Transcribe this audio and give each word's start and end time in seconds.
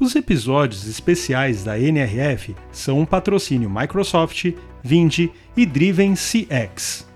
Os 0.00 0.14
episódios 0.14 0.86
especiais 0.86 1.64
da 1.64 1.76
NRF 1.76 2.54
são 2.70 3.00
um 3.00 3.04
patrocínio 3.04 3.68
Microsoft, 3.68 4.52
Vindi 4.80 5.32
e 5.56 5.66
Driven 5.66 6.14
CX. 6.14 7.07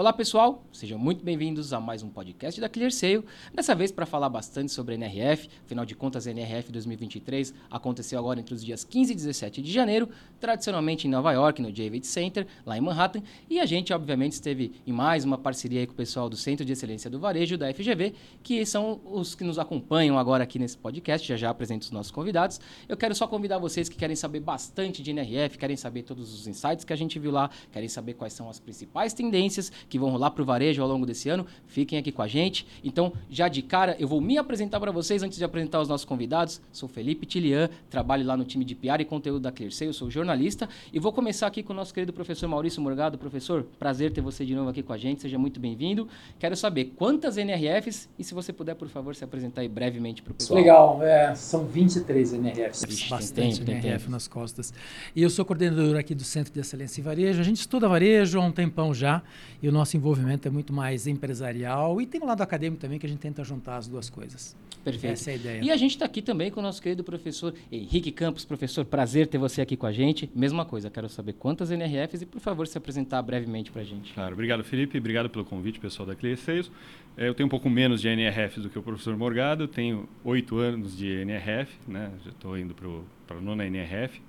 Olá 0.00 0.14
pessoal, 0.14 0.64
sejam 0.72 0.98
muito 0.98 1.22
bem-vindos 1.22 1.74
a 1.74 1.78
mais 1.78 2.02
um 2.02 2.08
podcast 2.08 2.58
da 2.58 2.70
ClearSale. 2.70 3.22
Dessa 3.52 3.74
vez 3.74 3.92
para 3.92 4.06
falar 4.06 4.30
bastante 4.30 4.72
sobre 4.72 4.94
NRF, 4.94 5.50
afinal 5.62 5.84
de 5.84 5.94
contas 5.94 6.26
NRF 6.26 6.72
2023 6.72 7.52
aconteceu 7.70 8.18
agora 8.18 8.40
entre 8.40 8.54
os 8.54 8.64
dias 8.64 8.82
15 8.82 9.12
e 9.12 9.14
17 9.14 9.60
de 9.60 9.70
janeiro, 9.70 10.08
tradicionalmente 10.40 11.06
em 11.06 11.10
Nova 11.10 11.30
York, 11.32 11.60
no 11.60 11.68
Javits 11.68 12.08
Center, 12.08 12.46
lá 12.64 12.78
em 12.78 12.80
Manhattan, 12.80 13.22
e 13.46 13.60
a 13.60 13.66
gente 13.66 13.92
obviamente 13.92 14.32
esteve 14.32 14.72
em 14.86 14.90
mais 14.90 15.22
uma 15.22 15.36
parceria 15.36 15.86
com 15.86 15.92
o 15.92 15.96
pessoal 15.96 16.30
do 16.30 16.36
Centro 16.36 16.64
de 16.64 16.72
Excelência 16.72 17.10
do 17.10 17.20
Varejo, 17.20 17.58
da 17.58 17.70
FGV, 17.70 18.14
que 18.42 18.64
são 18.64 19.02
os 19.04 19.34
que 19.34 19.44
nos 19.44 19.58
acompanham 19.58 20.18
agora 20.18 20.44
aqui 20.44 20.58
nesse 20.58 20.78
podcast, 20.78 21.28
já 21.28 21.36
já 21.36 21.50
apresento 21.50 21.84
os 21.84 21.90
nossos 21.90 22.10
convidados. 22.10 22.58
Eu 22.88 22.96
quero 22.96 23.14
só 23.14 23.26
convidar 23.26 23.58
vocês 23.58 23.86
que 23.86 23.98
querem 23.98 24.16
saber 24.16 24.40
bastante 24.40 25.02
de 25.02 25.10
NRF, 25.10 25.58
querem 25.58 25.76
saber 25.76 26.04
todos 26.04 26.32
os 26.32 26.46
insights 26.46 26.86
que 26.86 26.92
a 26.94 26.96
gente 26.96 27.18
viu 27.18 27.30
lá, 27.30 27.50
querem 27.70 27.86
saber 27.86 28.14
quais 28.14 28.32
são 28.32 28.48
as 28.48 28.58
principais 28.58 29.12
tendências 29.12 29.70
que 29.90 29.98
vão 29.98 30.08
rolar 30.08 30.30
para 30.30 30.42
o 30.42 30.44
varejo 30.44 30.80
ao 30.80 30.88
longo 30.88 31.04
desse 31.04 31.28
ano, 31.28 31.44
fiquem 31.66 31.98
aqui 31.98 32.10
com 32.12 32.22
a 32.22 32.28
gente. 32.28 32.66
Então, 32.82 33.12
já 33.28 33.48
de 33.48 33.60
cara, 33.60 33.96
eu 33.98 34.08
vou 34.08 34.20
me 34.20 34.38
apresentar 34.38 34.80
para 34.80 34.92
vocês 34.92 35.22
antes 35.22 35.36
de 35.36 35.44
apresentar 35.44 35.80
os 35.80 35.88
nossos 35.88 36.04
convidados. 36.04 36.62
Sou 36.72 36.88
Felipe 36.88 37.26
Tilian, 37.26 37.68
trabalho 37.90 38.24
lá 38.24 38.36
no 38.36 38.44
time 38.44 38.64
de 38.64 38.74
PR 38.74 39.00
e 39.00 39.04
conteúdo 39.04 39.40
da 39.40 39.52
ClearSale, 39.52 39.88
eu 39.88 39.92
sou 39.92 40.10
jornalista 40.10 40.68
e 40.92 40.98
vou 40.98 41.12
começar 41.12 41.46
aqui 41.46 41.62
com 41.62 41.72
o 41.72 41.76
nosso 41.76 41.92
querido 41.92 42.12
professor 42.12 42.48
Maurício 42.48 42.80
Morgado. 42.80 43.18
Professor, 43.18 43.66
prazer 43.78 44.12
ter 44.12 44.20
você 44.20 44.46
de 44.46 44.54
novo 44.54 44.70
aqui 44.70 44.82
com 44.82 44.92
a 44.92 44.98
gente, 44.98 45.20
seja 45.20 45.38
muito 45.38 45.58
bem-vindo. 45.58 46.08
Quero 46.38 46.56
saber 46.56 46.92
quantas 46.96 47.36
NRFs 47.36 48.08
e 48.18 48.24
se 48.24 48.32
você 48.32 48.52
puder, 48.52 48.76
por 48.76 48.88
favor, 48.88 49.14
se 49.14 49.24
apresentar 49.24 49.62
aí 49.62 49.68
brevemente 49.68 50.22
para 50.22 50.30
o 50.30 50.34
pessoal. 50.34 50.58
Legal, 50.58 51.02
é, 51.02 51.34
são 51.34 51.66
23 51.66 52.34
NRFs. 52.34 52.84
Vixe, 52.84 53.10
bastante 53.10 53.34
tem 53.34 53.50
tempo, 53.50 53.66
tem 53.66 53.74
NRF 53.74 54.04
tempo. 54.04 54.10
nas 54.12 54.28
costas. 54.28 54.72
E 55.14 55.22
eu 55.22 55.30
sou 55.30 55.44
coordenador 55.44 55.98
aqui 55.98 56.14
do 56.14 56.24
Centro 56.24 56.52
de 56.52 56.60
Excelência 56.60 57.00
em 57.00 57.04
Varejo. 57.04 57.40
A 57.40 57.44
gente 57.44 57.58
estuda 57.58 57.88
varejo 57.88 58.38
há 58.38 58.44
um 58.44 58.52
tempão 58.52 58.94
já 58.94 59.22
e 59.62 59.69
o 59.70 59.72
nosso 59.72 59.96
envolvimento 59.96 60.46
é 60.46 60.50
muito 60.50 60.72
mais 60.72 61.06
empresarial 61.06 62.00
e 62.00 62.06
tem 62.06 62.20
um 62.20 62.26
lado 62.26 62.42
acadêmico 62.42 62.80
também 62.80 62.98
que 62.98 63.06
a 63.06 63.08
gente 63.08 63.20
tenta 63.20 63.42
juntar 63.42 63.76
as 63.76 63.88
duas 63.88 64.10
coisas. 64.10 64.56
Perfeito. 64.84 65.12
Essa 65.12 65.30
é 65.30 65.34
a 65.34 65.36
ideia. 65.36 65.64
E 65.64 65.70
a 65.70 65.76
gente 65.76 65.92
está 65.92 66.06
aqui 66.06 66.22
também 66.22 66.50
com 66.50 66.60
o 66.60 66.62
nosso 66.62 66.80
querido 66.80 67.04
professor 67.04 67.54
Henrique 67.70 68.10
Campos. 68.10 68.44
Professor, 68.44 68.84
prazer 68.84 69.26
ter 69.26 69.38
você 69.38 69.60
aqui 69.60 69.76
com 69.76 69.86
a 69.86 69.92
gente. 69.92 70.30
Mesma 70.34 70.64
coisa, 70.64 70.88
quero 70.88 71.08
saber 71.08 71.34
quantas 71.34 71.70
NRFs 71.70 72.22
e, 72.22 72.26
por 72.26 72.40
favor, 72.40 72.66
se 72.66 72.78
apresentar 72.78 73.20
brevemente 73.22 73.70
para 73.70 73.82
a 73.82 73.84
gente. 73.84 74.12
Claro, 74.14 74.32
obrigado 74.32 74.64
Felipe, 74.64 74.96
obrigado 74.98 75.28
pelo 75.28 75.44
convite, 75.44 75.78
pessoal 75.78 76.06
da 76.08 76.14
Sales. 76.36 76.70
É, 77.16 77.28
Eu 77.28 77.34
tenho 77.34 77.46
um 77.46 77.50
pouco 77.50 77.68
menos 77.68 78.00
de 78.00 78.08
NRFs 78.08 78.62
do 78.62 78.70
que 78.70 78.78
o 78.78 78.82
professor 78.82 79.16
Morgado, 79.16 79.64
eu 79.64 79.68
tenho 79.68 80.08
oito 80.24 80.56
anos 80.56 80.96
de 80.96 81.08
NRF, 81.08 81.72
né? 81.86 82.10
já 82.24 82.30
estou 82.30 82.58
indo 82.58 82.74
para 82.74 83.36
a 83.36 83.40
nona 83.40 83.66
NRF. 83.66 84.20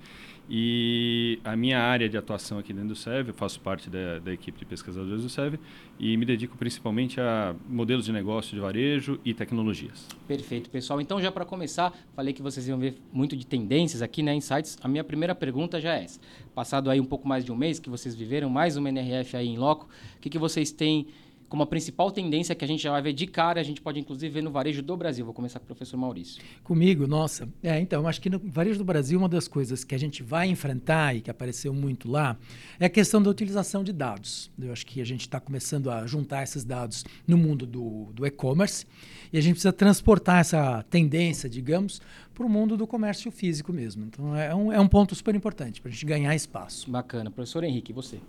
E 0.54 1.40
a 1.46 1.56
minha 1.56 1.80
área 1.80 2.10
de 2.10 2.18
atuação 2.18 2.60
aqui 2.60 2.74
dentro 2.74 2.90
do 2.90 2.96
SEV, 2.96 3.30
eu 3.30 3.34
faço 3.34 3.58
parte 3.62 3.90
da, 3.90 4.20
da 4.20 4.34
equipe 4.34 4.60
de 4.60 4.66
pesquisadores 4.66 5.24
do 5.24 5.30
SEV 5.30 5.58
e 5.98 6.18
me 6.18 6.26
dedico 6.26 6.58
principalmente 6.58 7.22
a 7.22 7.56
modelos 7.70 8.04
de 8.04 8.12
negócio 8.12 8.54
de 8.54 8.60
varejo 8.60 9.18
e 9.24 9.34
tecnologias. 9.34 10.10
Perfeito, 10.28 10.70
pessoal. 10.70 11.00
Então, 11.00 11.22
já 11.22 11.32
para 11.32 11.46
começar, 11.46 11.98
falei 12.14 12.34
que 12.34 12.42
vocês 12.42 12.68
iam 12.68 12.78
ver 12.78 12.98
muito 13.14 13.38
de 13.38 13.48
tendências 13.48 14.02
aqui, 14.02 14.22
né, 14.22 14.36
Insights. 14.36 14.78
A 14.84 14.90
minha 14.90 15.06
primeira 15.06 15.34
pergunta 15.34 15.80
já 15.80 15.96
é 15.98 16.04
essa. 16.04 16.20
Passado 16.54 16.90
aí 16.90 17.00
um 17.00 17.06
pouco 17.06 17.26
mais 17.26 17.46
de 17.46 17.52
um 17.54 17.56
mês 17.56 17.80
que 17.80 17.90
vocês 17.90 18.14
viveram 18.14 18.50
mais 18.50 18.76
uma 18.76 18.90
NRF 18.90 19.38
aí 19.38 19.48
em 19.48 19.58
loco, 19.58 19.88
o 20.18 20.20
que, 20.20 20.30
que 20.30 20.38
vocês 20.38 20.70
têm 20.70 21.08
como 21.52 21.64
a 21.64 21.68
principal 21.68 22.10
tendência 22.10 22.56
que 22.56 22.64
a 22.64 22.68
gente 22.68 22.82
já 22.82 22.92
vai 22.92 23.02
ver 23.02 23.12
de 23.12 23.28
cara, 23.28 23.60
a 23.60 23.64
gente 23.64 23.82
pode 23.82 24.00
inclusive 24.00 24.34
ver 24.34 24.42
no 24.42 24.50
varejo 24.50 24.82
do 24.82 24.96
Brasil? 24.96 25.26
Vou 25.26 25.34
começar 25.34 25.60
com 25.60 25.66
o 25.66 25.68
professor 25.68 25.98
Maurício. 25.98 26.42
Comigo, 26.64 27.06
nossa. 27.06 27.46
É, 27.62 27.78
então, 27.78 28.08
acho 28.08 28.22
que 28.22 28.30
no 28.30 28.40
varejo 28.40 28.78
do 28.78 28.86
Brasil, 28.86 29.20
uma 29.20 29.28
das 29.28 29.50
coisas 29.50 29.84
que 29.84 29.94
a 29.94 29.98
gente 29.98 30.24
vai 30.24 30.48
enfrentar 30.48 31.14
e 31.14 31.20
que 31.20 31.30
apareceu 31.30 31.74
muito 31.74 32.10
lá 32.10 32.38
é 32.80 32.86
a 32.86 32.90
questão 32.90 33.22
da 33.22 33.30
utilização 33.30 33.84
de 33.84 33.92
dados. 33.92 34.50
Eu 34.58 34.72
acho 34.72 34.86
que 34.86 35.02
a 35.02 35.04
gente 35.04 35.22
está 35.22 35.42
começando 35.42 35.92
a 35.92 36.08
juntar 36.08 36.42
esses 36.42 36.64
dados 36.64 37.04
no 37.28 37.38
mundo 37.38 37.66
do, 37.66 38.14
do 38.14 38.26
e-commerce 38.26 38.86
e 39.34 39.38
a 39.38 39.42
gente 39.42 39.56
precisa 39.56 39.74
transportar 39.74 40.40
essa 40.40 40.86
tendência, 40.90 41.50
digamos, 41.50 42.02
para 42.34 42.46
o 42.46 42.50
mundo 42.50 42.78
do 42.78 42.88
comércio 42.88 43.32
físico 43.32 43.72
mesmo. 43.74 44.06
Então, 44.06 44.36
é 44.36 44.54
um, 44.56 44.72
é 44.72 44.80
um 44.80 44.88
ponto 44.88 45.14
super 45.16 45.36
importante 45.36 45.82
para 45.82 45.90
a 45.90 45.92
gente 45.92 46.06
ganhar 46.06 46.36
espaço. 46.36 46.90
Bacana. 46.90 47.30
Professor 47.30 47.64
Henrique, 47.64 47.92
você? 47.94 48.20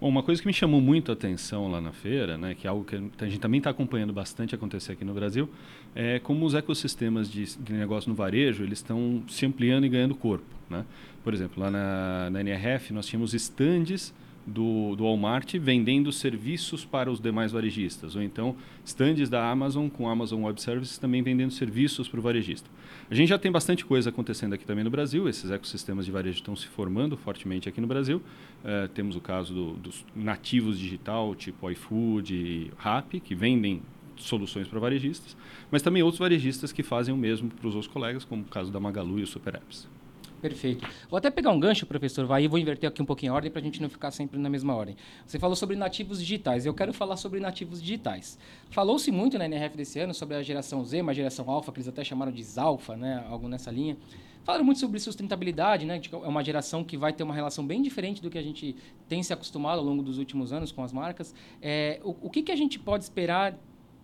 Bom, 0.00 0.08
uma 0.08 0.22
coisa 0.22 0.40
que 0.40 0.46
me 0.46 0.54
chamou 0.54 0.80
muito 0.80 1.10
a 1.10 1.14
atenção 1.14 1.70
lá 1.70 1.78
na 1.78 1.92
feira, 1.92 2.38
né, 2.38 2.54
que 2.54 2.66
é 2.66 2.70
algo 2.70 2.84
que 2.84 2.96
a 2.96 3.28
gente 3.28 3.38
também 3.38 3.58
está 3.58 3.68
acompanhando 3.68 4.14
bastante 4.14 4.54
acontecer 4.54 4.92
aqui 4.92 5.04
no 5.04 5.12
Brasil, 5.12 5.46
é 5.94 6.18
como 6.18 6.46
os 6.46 6.54
ecossistemas 6.54 7.30
de, 7.30 7.58
de 7.58 7.72
negócio 7.74 8.08
no 8.08 8.14
varejo 8.16 8.62
eles 8.62 8.78
estão 8.78 9.22
se 9.28 9.44
ampliando 9.44 9.84
e 9.84 9.90
ganhando 9.90 10.14
corpo. 10.14 10.46
Né? 10.70 10.86
Por 11.22 11.34
exemplo, 11.34 11.62
lá 11.62 11.70
na, 11.70 12.30
na 12.30 12.40
NRF 12.40 12.94
nós 12.94 13.04
tínhamos 13.04 13.34
estandes 13.34 14.14
do, 14.46 14.96
do 14.96 15.04
Walmart 15.04 15.54
vendendo 15.56 16.10
serviços 16.12 16.84
para 16.84 17.10
os 17.10 17.20
demais 17.20 17.52
varejistas, 17.52 18.16
ou 18.16 18.22
então 18.22 18.56
estandes 18.84 19.28
da 19.28 19.48
Amazon 19.48 19.88
com 19.88 20.08
Amazon 20.08 20.44
Web 20.44 20.60
Services 20.60 20.98
também 20.98 21.22
vendendo 21.22 21.52
serviços 21.52 22.08
para 22.08 22.18
o 22.18 22.22
varejista. 22.22 22.68
A 23.10 23.14
gente 23.14 23.28
já 23.28 23.38
tem 23.38 23.50
bastante 23.50 23.84
coisa 23.84 24.10
acontecendo 24.10 24.54
aqui 24.54 24.64
também 24.64 24.84
no 24.84 24.90
Brasil, 24.90 25.28
esses 25.28 25.50
ecossistemas 25.50 26.06
de 26.06 26.12
varejo 26.12 26.36
estão 26.36 26.56
se 26.56 26.66
formando 26.66 27.16
fortemente 27.16 27.68
aqui 27.68 27.80
no 27.80 27.86
Brasil. 27.86 28.22
Uh, 28.62 28.88
temos 28.88 29.16
o 29.16 29.20
caso 29.20 29.54
do, 29.54 29.72
dos 29.74 30.04
nativos 30.14 30.78
digital, 30.78 31.34
tipo 31.34 31.70
iFood 31.70 32.34
e 32.34 32.70
Rappi, 32.76 33.20
que 33.20 33.34
vendem 33.34 33.82
soluções 34.16 34.68
para 34.68 34.78
varejistas, 34.78 35.36
mas 35.70 35.82
também 35.82 36.02
outros 36.02 36.18
varejistas 36.18 36.72
que 36.72 36.82
fazem 36.82 37.14
o 37.14 37.16
mesmo 37.16 37.48
para 37.48 37.66
os 37.66 37.74
outros 37.74 37.92
colegas, 37.92 38.24
como 38.24 38.42
o 38.42 38.46
caso 38.46 38.70
da 38.70 38.78
Magalu 38.78 39.18
e 39.18 39.22
o 39.22 39.26
Super 39.26 39.54
Apps. 39.54 39.88
Perfeito. 40.40 40.88
Vou 41.08 41.18
até 41.18 41.30
pegar 41.30 41.50
um 41.50 41.60
gancho, 41.60 41.86
professor, 41.86 42.26
vai, 42.26 42.44
e 42.44 42.48
vou 42.48 42.58
inverter 42.58 42.88
aqui 42.88 43.02
um 43.02 43.04
pouquinho 43.04 43.32
a 43.32 43.34
ordem 43.34 43.50
para 43.50 43.60
a 43.60 43.64
gente 43.64 43.80
não 43.80 43.90
ficar 43.90 44.10
sempre 44.10 44.38
na 44.38 44.48
mesma 44.48 44.74
ordem. 44.74 44.96
Você 45.26 45.38
falou 45.38 45.54
sobre 45.54 45.76
nativos 45.76 46.18
digitais, 46.18 46.64
eu 46.64 46.72
quero 46.72 46.92
falar 46.92 47.16
sobre 47.16 47.40
nativos 47.40 47.80
digitais. 47.80 48.38
Falou-se 48.70 49.10
muito 49.10 49.38
na 49.38 49.44
NRF 49.44 49.76
desse 49.76 49.98
ano 49.98 50.14
sobre 50.14 50.36
a 50.36 50.42
geração 50.42 50.84
Z, 50.84 51.02
uma 51.02 51.12
geração 51.12 51.48
alfa, 51.50 51.70
que 51.72 51.78
eles 51.78 51.88
até 51.88 52.02
chamaram 52.02 52.32
de 52.32 52.42
Zalfa, 52.42 52.96
né, 52.96 53.24
algo 53.28 53.48
nessa 53.48 53.70
linha. 53.70 53.96
Falaram 54.42 54.64
muito 54.64 54.80
sobre 54.80 54.98
sustentabilidade, 54.98 55.84
né? 55.84 56.00
É 56.10 56.28
uma 56.28 56.42
geração 56.42 56.82
que 56.82 56.96
vai 56.96 57.12
ter 57.12 57.22
uma 57.22 57.34
relação 57.34 57.66
bem 57.66 57.82
diferente 57.82 58.22
do 58.22 58.30
que 58.30 58.38
a 58.38 58.42
gente 58.42 58.74
tem 59.06 59.22
se 59.22 59.32
acostumado 59.32 59.78
ao 59.78 59.84
longo 59.84 60.02
dos 60.02 60.16
últimos 60.16 60.52
anos 60.52 60.72
com 60.72 60.82
as 60.82 60.92
marcas. 60.92 61.34
É, 61.60 62.00
o, 62.02 62.16
o 62.22 62.30
que, 62.30 62.42
que 62.42 62.50
a 62.50 62.56
gente 62.56 62.78
pode 62.78 63.04
esperar 63.04 63.54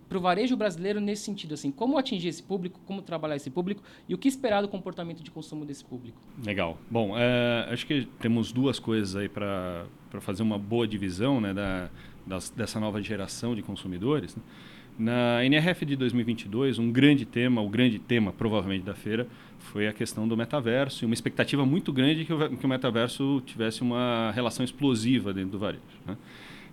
para 0.08 0.18
o 0.18 0.20
varejo 0.20 0.56
brasileiro 0.56 1.00
nesse 1.00 1.24
sentido, 1.24 1.54
assim, 1.54 1.70
como 1.70 1.98
atingir 1.98 2.28
esse 2.28 2.42
público, 2.42 2.80
como 2.86 3.02
trabalhar 3.02 3.36
esse 3.36 3.50
público 3.50 3.82
e 4.08 4.14
o 4.14 4.18
que 4.18 4.28
esperar 4.28 4.62
do 4.62 4.68
comportamento 4.68 5.22
de 5.22 5.30
consumo 5.30 5.64
desse 5.64 5.84
público? 5.84 6.18
Legal. 6.44 6.78
Bom, 6.90 7.14
é, 7.16 7.68
acho 7.70 7.86
que 7.86 8.06
temos 8.20 8.52
duas 8.52 8.78
coisas 8.78 9.16
aí 9.16 9.28
para 9.28 9.86
fazer 10.20 10.42
uma 10.42 10.58
boa 10.58 10.86
divisão 10.86 11.40
né, 11.40 11.52
da, 11.52 11.90
das, 12.26 12.50
dessa 12.50 12.78
nova 12.78 13.02
geração 13.02 13.54
de 13.54 13.62
consumidores. 13.62 14.36
Né? 14.36 14.42
Na 14.98 15.44
NRF 15.44 15.84
de 15.84 15.94
2022, 15.94 16.78
um 16.78 16.90
grande 16.90 17.26
tema, 17.26 17.60
o 17.60 17.68
grande 17.68 17.98
tema 17.98 18.32
provavelmente 18.32 18.82
da 18.82 18.94
feira, 18.94 19.26
foi 19.58 19.86
a 19.86 19.92
questão 19.92 20.26
do 20.26 20.36
metaverso 20.36 21.04
e 21.04 21.06
uma 21.06 21.12
expectativa 21.12 21.66
muito 21.66 21.92
grande 21.92 22.24
que 22.24 22.32
o, 22.32 22.56
que 22.56 22.64
o 22.64 22.68
metaverso 22.68 23.42
tivesse 23.44 23.82
uma 23.82 24.30
relação 24.34 24.64
explosiva 24.64 25.34
dentro 25.34 25.50
do 25.50 25.58
varejo. 25.58 25.82
Né? 26.06 26.16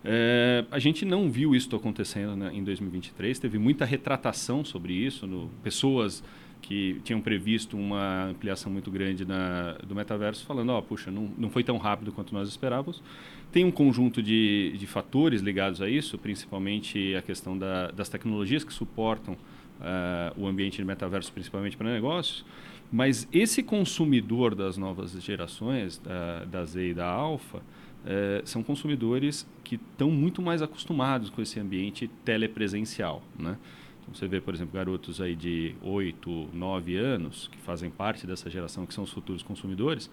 É, 0.06 0.66
a 0.70 0.80
gente 0.80 1.06
não 1.06 1.30
viu 1.30 1.56
isso 1.56 1.74
acontecendo 1.76 2.36
né, 2.36 2.52
em 2.54 2.64
2023, 2.64 3.40
teve 3.40 3.58
muita 3.58 3.86
retratação 3.86 4.66
sobre 4.66 4.94
isso, 4.94 5.26
no, 5.26 5.50
pessoas 5.64 6.24
que 6.62 7.00
tinham 7.04 7.22
previsto 7.22 7.78
uma 7.78 8.26
ampliação 8.30 8.72
muito 8.72 8.90
grande 8.90 9.26
na, 9.26 9.74
do 9.86 9.94
metaverso, 9.94 10.46
falando, 10.46 10.70
ó, 10.72 10.80
oh, 10.80 10.82
puxa, 10.82 11.12
não, 11.12 11.30
não 11.38 11.50
foi 11.50 11.64
tão 11.64 11.78
rápido 11.78 12.12
quanto 12.12 12.34
nós 12.34 12.48
esperávamos. 12.48 13.04
Tem 13.52 13.66
um 13.66 13.72
conjunto 13.72 14.24
de, 14.24 14.74
de 14.78 14.88
fatores 14.88 15.42
ligados 15.42 15.82
a 15.82 15.90
isso, 15.90 16.18
principalmente 16.18 17.16
a 17.16 17.22
questão 17.22 17.58
da, 17.58 17.92
das 17.92 18.08
tecnologias 18.08 18.64
que 18.64 18.74
suportam 18.74 19.34
uh, 19.34 20.42
o 20.42 20.48
ambiente 20.48 20.78
de 20.78 20.86
metaverso, 20.86 21.32
principalmente 21.34 21.76
para 21.76 21.92
negócios, 21.92 22.46
mas 22.92 23.28
esse 23.34 23.62
consumidor 23.62 24.56
das 24.56 24.78
novas 24.78 25.12
gerações, 25.22 25.98
da, 25.98 26.46
da 26.46 26.66
Z 26.66 26.90
e 26.90 26.94
da 26.94 27.08
Alpha, 27.08 27.62
é, 28.06 28.42
são 28.46 28.62
consumidores 28.64 29.48
que 29.64 29.76
estão 29.76 30.12
muito 30.12 30.42
mais 30.42 30.62
acostumados 30.62 31.30
com 31.30 31.42
esse 31.42 31.60
ambiente 31.60 32.10
telepresencial. 32.26 33.22
Né? 33.38 33.58
Então, 34.02 34.14
você 34.14 34.28
vê, 34.28 34.42
por 34.42 34.54
exemplo, 34.54 34.74
garotos 34.74 35.22
aí 35.22 35.36
de 35.36 35.76
8, 35.82 36.50
9 36.54 36.98
anos, 36.98 37.50
que 37.52 37.58
fazem 37.60 37.90
parte 37.90 38.28
dessa 38.28 38.50
geração, 38.50 38.86
que 38.86 38.94
são 38.94 39.04
os 39.04 39.12
futuros 39.12 39.42
consumidores, 39.42 40.10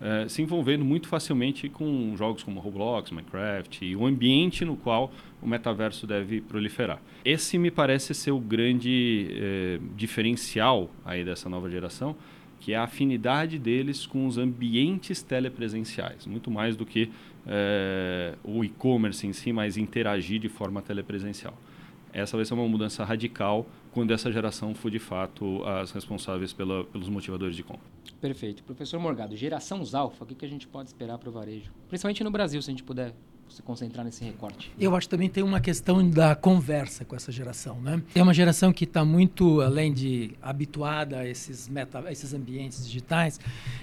é, 0.00 0.28
se 0.28 0.42
envolvendo 0.42 0.84
muito 0.84 1.06
facilmente 1.06 1.68
com 1.68 2.14
jogos 2.16 2.42
como 2.42 2.60
Roblox, 2.60 3.10
Minecraft 3.10 3.84
e 3.84 3.94
o 3.94 4.04
ambiente 4.04 4.64
no 4.64 4.76
qual 4.76 5.12
o 5.40 5.46
metaverso 5.46 6.06
deve 6.06 6.40
proliferar. 6.40 7.00
Esse 7.24 7.58
me 7.58 7.70
parece 7.70 8.12
ser 8.14 8.32
o 8.32 8.40
grande 8.40 9.28
é, 9.30 9.78
diferencial 9.96 10.90
aí 11.04 11.24
dessa 11.24 11.48
nova 11.48 11.70
geração, 11.70 12.16
que 12.64 12.72
é 12.72 12.76
a 12.76 12.84
afinidade 12.84 13.58
deles 13.58 14.06
com 14.06 14.26
os 14.26 14.38
ambientes 14.38 15.20
telepresenciais, 15.20 16.26
muito 16.26 16.50
mais 16.50 16.74
do 16.74 16.86
que 16.86 17.10
é, 17.46 18.36
o 18.42 18.64
e-commerce 18.64 19.26
em 19.26 19.34
si, 19.34 19.52
mas 19.52 19.76
interagir 19.76 20.40
de 20.40 20.48
forma 20.48 20.80
telepresencial. 20.80 21.52
Essa 22.10 22.38
vai 22.38 22.46
ser 22.46 22.54
uma 22.54 22.66
mudança 22.66 23.04
radical 23.04 23.66
quando 23.92 24.12
essa 24.12 24.32
geração 24.32 24.74
for 24.74 24.90
de 24.90 24.98
fato 24.98 25.62
as 25.64 25.92
responsáveis 25.92 26.54
pela, 26.54 26.84
pelos 26.84 27.10
motivadores 27.10 27.54
de 27.54 27.62
compra. 27.62 27.84
Perfeito. 28.18 28.64
Professor 28.64 28.98
Morgado, 28.98 29.36
geração 29.36 29.82
alfa, 29.92 30.24
o 30.24 30.26
que, 30.26 30.34
que 30.34 30.46
a 30.46 30.48
gente 30.48 30.66
pode 30.66 30.88
esperar 30.88 31.18
para 31.18 31.28
o 31.28 31.32
varejo? 31.32 31.70
Principalmente 31.88 32.24
no 32.24 32.30
Brasil, 32.30 32.62
se 32.62 32.70
a 32.70 32.72
gente 32.72 32.82
puder 32.82 33.12
se 33.48 33.62
concentrar 33.62 34.04
nesse 34.04 34.24
recorte. 34.24 34.72
Eu 34.78 34.96
acho 34.96 35.06
que 35.06 35.10
também 35.10 35.28
tem 35.28 35.42
uma 35.42 35.60
questão 35.60 36.08
da 36.08 36.34
conversa 36.34 37.04
com 37.04 37.14
essa 37.14 37.30
geração, 37.30 37.80
né? 37.80 38.02
É 38.14 38.22
uma 38.22 38.34
geração 38.34 38.72
que 38.72 38.84
está 38.84 39.04
muito, 39.04 39.60
além 39.60 39.92
de 39.92 40.32
habituada 40.42 41.18
a 41.18 41.28
esses, 41.28 41.68
meta, 41.68 42.00
a 42.00 42.12
esses 42.12 42.34
ambientes 42.34 42.84
digitais, 42.84 43.38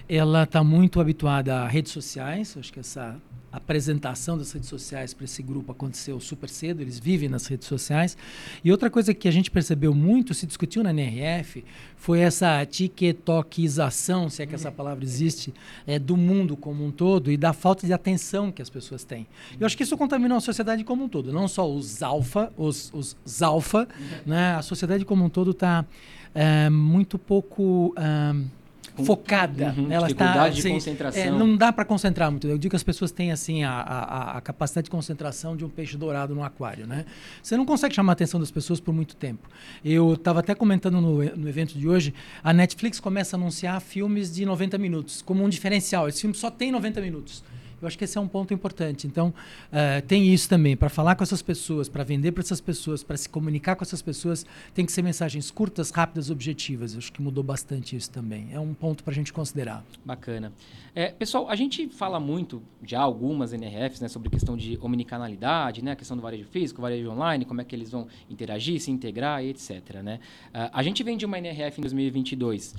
ela 0.10 0.44
está 0.44 0.64
muito 0.64 1.00
habituada 1.00 1.62
a 1.62 1.68
redes 1.68 1.92
sociais. 1.92 2.56
Acho 2.58 2.74
que 2.74 2.80
essa 2.80 3.18
apresentação 3.52 4.38
das 4.38 4.52
redes 4.52 4.70
sociais 4.70 5.14
para 5.14 5.26
esse 5.26 5.44
grupo 5.44 5.72
aconteceu 5.72 6.20
super 6.20 6.50
cedo, 6.50 6.82
eles 6.82 6.98
vivem 6.98 7.28
nas 7.28 7.46
redes 7.48 7.68
sociais. 7.68 8.18
E 8.64 8.72
outra 8.72 8.90
coisa 8.90 9.14
que 9.14 9.28
a 9.28 9.32
gente 9.32 9.52
percebeu 9.52 9.94
muito, 9.94 10.34
se 10.34 10.48
discutiu 10.48 10.82
na 10.84 10.92
NRF, 10.92 11.64
foi 11.98 12.20
essa 12.20 12.66
tiktokização, 12.66 14.30
se 14.30 14.42
é 14.42 14.46
que 14.46 14.56
essa 14.56 14.72
palavra 14.72 15.04
existe, 15.04 15.54
é, 15.86 16.00
do 16.00 16.16
mundo 16.16 16.56
como 16.56 16.86
um 16.86 16.92
todo 16.92 17.32
e 17.32 17.38
da 17.38 17.54
falta 17.54 17.86
de 17.86 17.94
atenção 17.94 18.52
que 18.52 18.62
as 18.62 18.70
pessoas 18.70 19.04
têm. 19.04 19.28
Eu 19.60 19.66
acho 19.66 19.76
que 19.76 19.84
isso 19.84 19.98
contaminou 19.98 20.38
a 20.38 20.42
sociedade 20.42 20.84
como 20.84 21.04
um 21.04 21.10
todo, 21.10 21.34
não 21.34 21.48
só 21.48 21.70
os 21.70 22.02
alfa, 22.02 22.52
os, 22.58 22.92
os 22.94 23.18
zalfa, 23.28 23.88
né? 24.26 24.56
a 24.56 24.62
sociedade 24.62 25.04
como 25.04 25.26
um 25.26 25.30
todo 25.30 25.52
está 25.52 25.86
é, 26.34 26.70
muito 26.70 27.20
pouco... 27.20 27.94
É, 27.98 28.61
focada. 29.06 29.74
Uhum, 29.78 29.92
ela 29.92 30.10
está 30.10 30.44
assim, 30.46 30.62
de 30.62 30.70
concentração. 30.70 31.22
É, 31.22 31.30
não 31.30 31.56
dá 31.56 31.72
para 31.72 31.86
concentrar 31.86 32.30
muito. 32.32 32.48
Eu 32.48 32.58
digo 32.58 32.72
que 32.72 32.76
as 32.76 32.84
pessoas 32.84 33.12
têm 33.12 33.32
assim 33.32 33.64
a, 33.64 33.72
a, 33.72 34.38
a, 34.38 34.42
capacidade 34.42 34.86
de 34.86 34.92
concentração 34.92 35.56
de 35.56 35.66
um 35.66 35.70
peixe 35.70 35.98
dourado 35.98 36.36
no 36.36 36.44
aquário, 36.44 36.86
né? 36.86 37.06
Você 37.42 37.56
não 37.58 37.66
consegue 37.66 37.96
chamar 37.96 38.12
a 38.12 38.14
atenção 38.14 38.40
das 38.40 38.52
pessoas 38.52 38.80
por 38.80 38.94
muito 38.94 39.16
tempo. 39.16 39.50
Eu 39.84 40.14
estava 40.14 40.40
até 40.40 40.54
comentando 40.54 41.00
no, 41.02 41.24
no 41.24 41.50
evento 41.50 41.78
de 41.78 41.88
hoje, 41.88 42.14
a 42.44 42.54
Netflix 42.54 43.00
começa 43.00 43.36
a 43.36 43.38
anunciar 43.38 43.80
filmes 43.82 44.34
de 44.34 44.46
90 44.46 44.78
minutos 44.78 45.22
como 45.22 45.44
um 45.44 45.50
diferencial. 45.50 46.08
Esse 46.08 46.22
filme 46.22 46.36
só 46.36 46.50
tem 46.50 46.72
90 46.72 47.02
minutos. 47.02 47.44
Eu 47.82 47.88
acho 47.88 47.98
que 47.98 48.04
esse 48.04 48.18
é 48.18 48.22
um 48.22 48.28
ponto 48.28 48.54
importante. 48.54 49.08
Então, 49.08 49.30
uh, 49.30 50.06
tem 50.08 50.32
isso 50.32 50.48
também. 50.48 50.78
Para 50.78 50.90
falar 50.90 51.16
com 51.16 51.24
essas 51.24 51.42
pessoas, 51.42 51.90
para 51.90 52.04
vender 52.04 52.32
para 52.32 52.44
essas 52.44 52.62
pessoas, 52.62 53.04
para 53.04 53.18
se 53.18 53.28
comunicar 53.28 53.76
com 53.76 53.84
essas 53.84 54.02
pessoas, 54.02 54.46
tem 54.74 54.86
que 54.86 54.92
ser 54.92 55.02
mensagens 55.02 55.50
curtas, 55.50 55.90
rápidas, 55.90 56.30
objetivas. 56.30 56.94
Eu 56.94 57.00
acho 57.00 57.12
que 57.12 57.22
mudou 57.22 57.44
bastante 57.44 57.96
isso 57.96 58.12
também. 58.12 58.50
É 58.52 58.60
um 58.60 58.74
ponto 58.74 59.04
para 59.04 59.12
a 59.12 59.16
gente 59.16 59.34
considerar. 59.34 59.84
Bacana. 60.06 60.54
É, 60.94 61.08
pessoal, 61.08 61.50
a 61.50 61.56
gente 61.56 61.88
fala 61.88 62.20
muito, 62.20 62.62
já 62.86 63.00
algumas 63.00 63.54
NRFs, 63.54 64.02
né, 64.02 64.08
sobre 64.10 64.30
questão 64.30 64.58
de 64.58 64.78
omnicanalidade, 64.82 65.82
né, 65.82 65.92
a 65.92 65.96
questão 65.96 66.18
do 66.18 66.22
varejo 66.22 66.46
físico, 66.46 66.82
varejo 66.82 67.10
online, 67.10 67.46
como 67.46 67.62
é 67.62 67.64
que 67.64 67.74
eles 67.74 67.90
vão 67.90 68.08
interagir, 68.30 68.80
se 68.82 68.92
integrar, 68.92 69.44
etc. 69.44 70.02
Né? 70.04 70.20
Uh, 70.54 70.70
a 70.74 70.84
gente 70.84 71.02
vem 71.02 71.16
de 71.16 71.26
uma 71.26 71.38
NRF 71.38 71.80
em 71.80 71.82
2022 71.82 72.76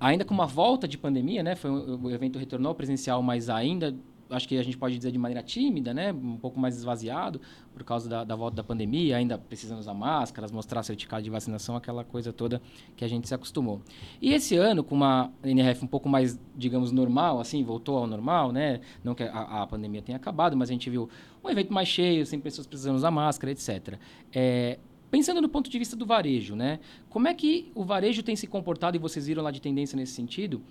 ainda 0.00 0.24
com 0.24 0.32
uma 0.32 0.46
volta 0.46 0.88
de 0.88 0.96
pandemia, 0.96 1.42
né? 1.42 1.54
Foi 1.54 1.70
o 1.70 2.10
evento 2.10 2.38
retornou 2.38 2.74
presencial, 2.74 3.22
mas 3.22 3.50
ainda 3.50 3.94
acho 4.30 4.48
que 4.48 4.56
a 4.56 4.62
gente 4.62 4.76
pode 4.76 4.96
dizer 4.96 5.10
de 5.10 5.18
maneira 5.18 5.42
tímida, 5.42 5.92
né? 5.92 6.12
Um 6.12 6.36
pouco 6.36 6.58
mais 6.58 6.76
esvaziado 6.76 7.40
por 7.72 7.84
causa 7.84 8.08
da, 8.08 8.24
da 8.24 8.36
volta 8.36 8.56
da 8.56 8.64
pandemia, 8.64 9.16
ainda 9.16 9.36
precisando 9.36 9.78
usar 9.78 9.94
máscaras, 9.94 10.50
mostrar 10.50 10.82
certificado 10.82 11.22
de 11.22 11.30
vacinação, 11.30 11.76
aquela 11.76 12.04
coisa 12.04 12.32
toda 12.32 12.60
que 12.96 13.04
a 13.04 13.08
gente 13.08 13.28
se 13.28 13.34
acostumou. 13.34 13.80
E 14.20 14.32
esse 14.32 14.56
ano, 14.56 14.82
com 14.82 14.94
uma 14.94 15.30
NRF 15.42 15.84
um 15.84 15.88
pouco 15.88 16.08
mais, 16.08 16.38
digamos, 16.56 16.92
normal, 16.92 17.40
assim, 17.40 17.62
voltou 17.62 17.98
ao 17.98 18.06
normal, 18.06 18.52
né? 18.52 18.80
Não 19.02 19.14
que 19.14 19.22
a, 19.22 19.62
a 19.62 19.66
pandemia 19.66 20.02
tenha 20.02 20.16
acabado, 20.16 20.56
mas 20.56 20.70
a 20.70 20.72
gente 20.72 20.88
viu 20.88 21.08
um 21.42 21.50
evento 21.50 21.72
mais 21.72 21.88
cheio, 21.88 22.24
sem 22.24 22.40
pessoas 22.40 22.66
precisando 22.66 22.96
usar 22.96 23.10
máscara, 23.10 23.52
etc. 23.52 23.98
É, 24.32 24.78
Pensando 25.10 25.42
no 25.42 25.48
ponto 25.48 25.68
de 25.68 25.76
vista 25.76 25.96
do 25.96 26.06
varejo, 26.06 26.54
né? 26.54 26.78
Como 27.08 27.26
é 27.26 27.34
que 27.34 27.72
o 27.74 27.84
varejo 27.84 28.22
tem 28.22 28.36
se 28.36 28.46
comportado, 28.46 28.96
e 28.96 29.00
vocês 29.00 29.26
viram 29.26 29.42
lá 29.42 29.50
de 29.50 29.60
tendência 29.60 29.96
nesse 29.96 30.12
sentido, 30.12 30.62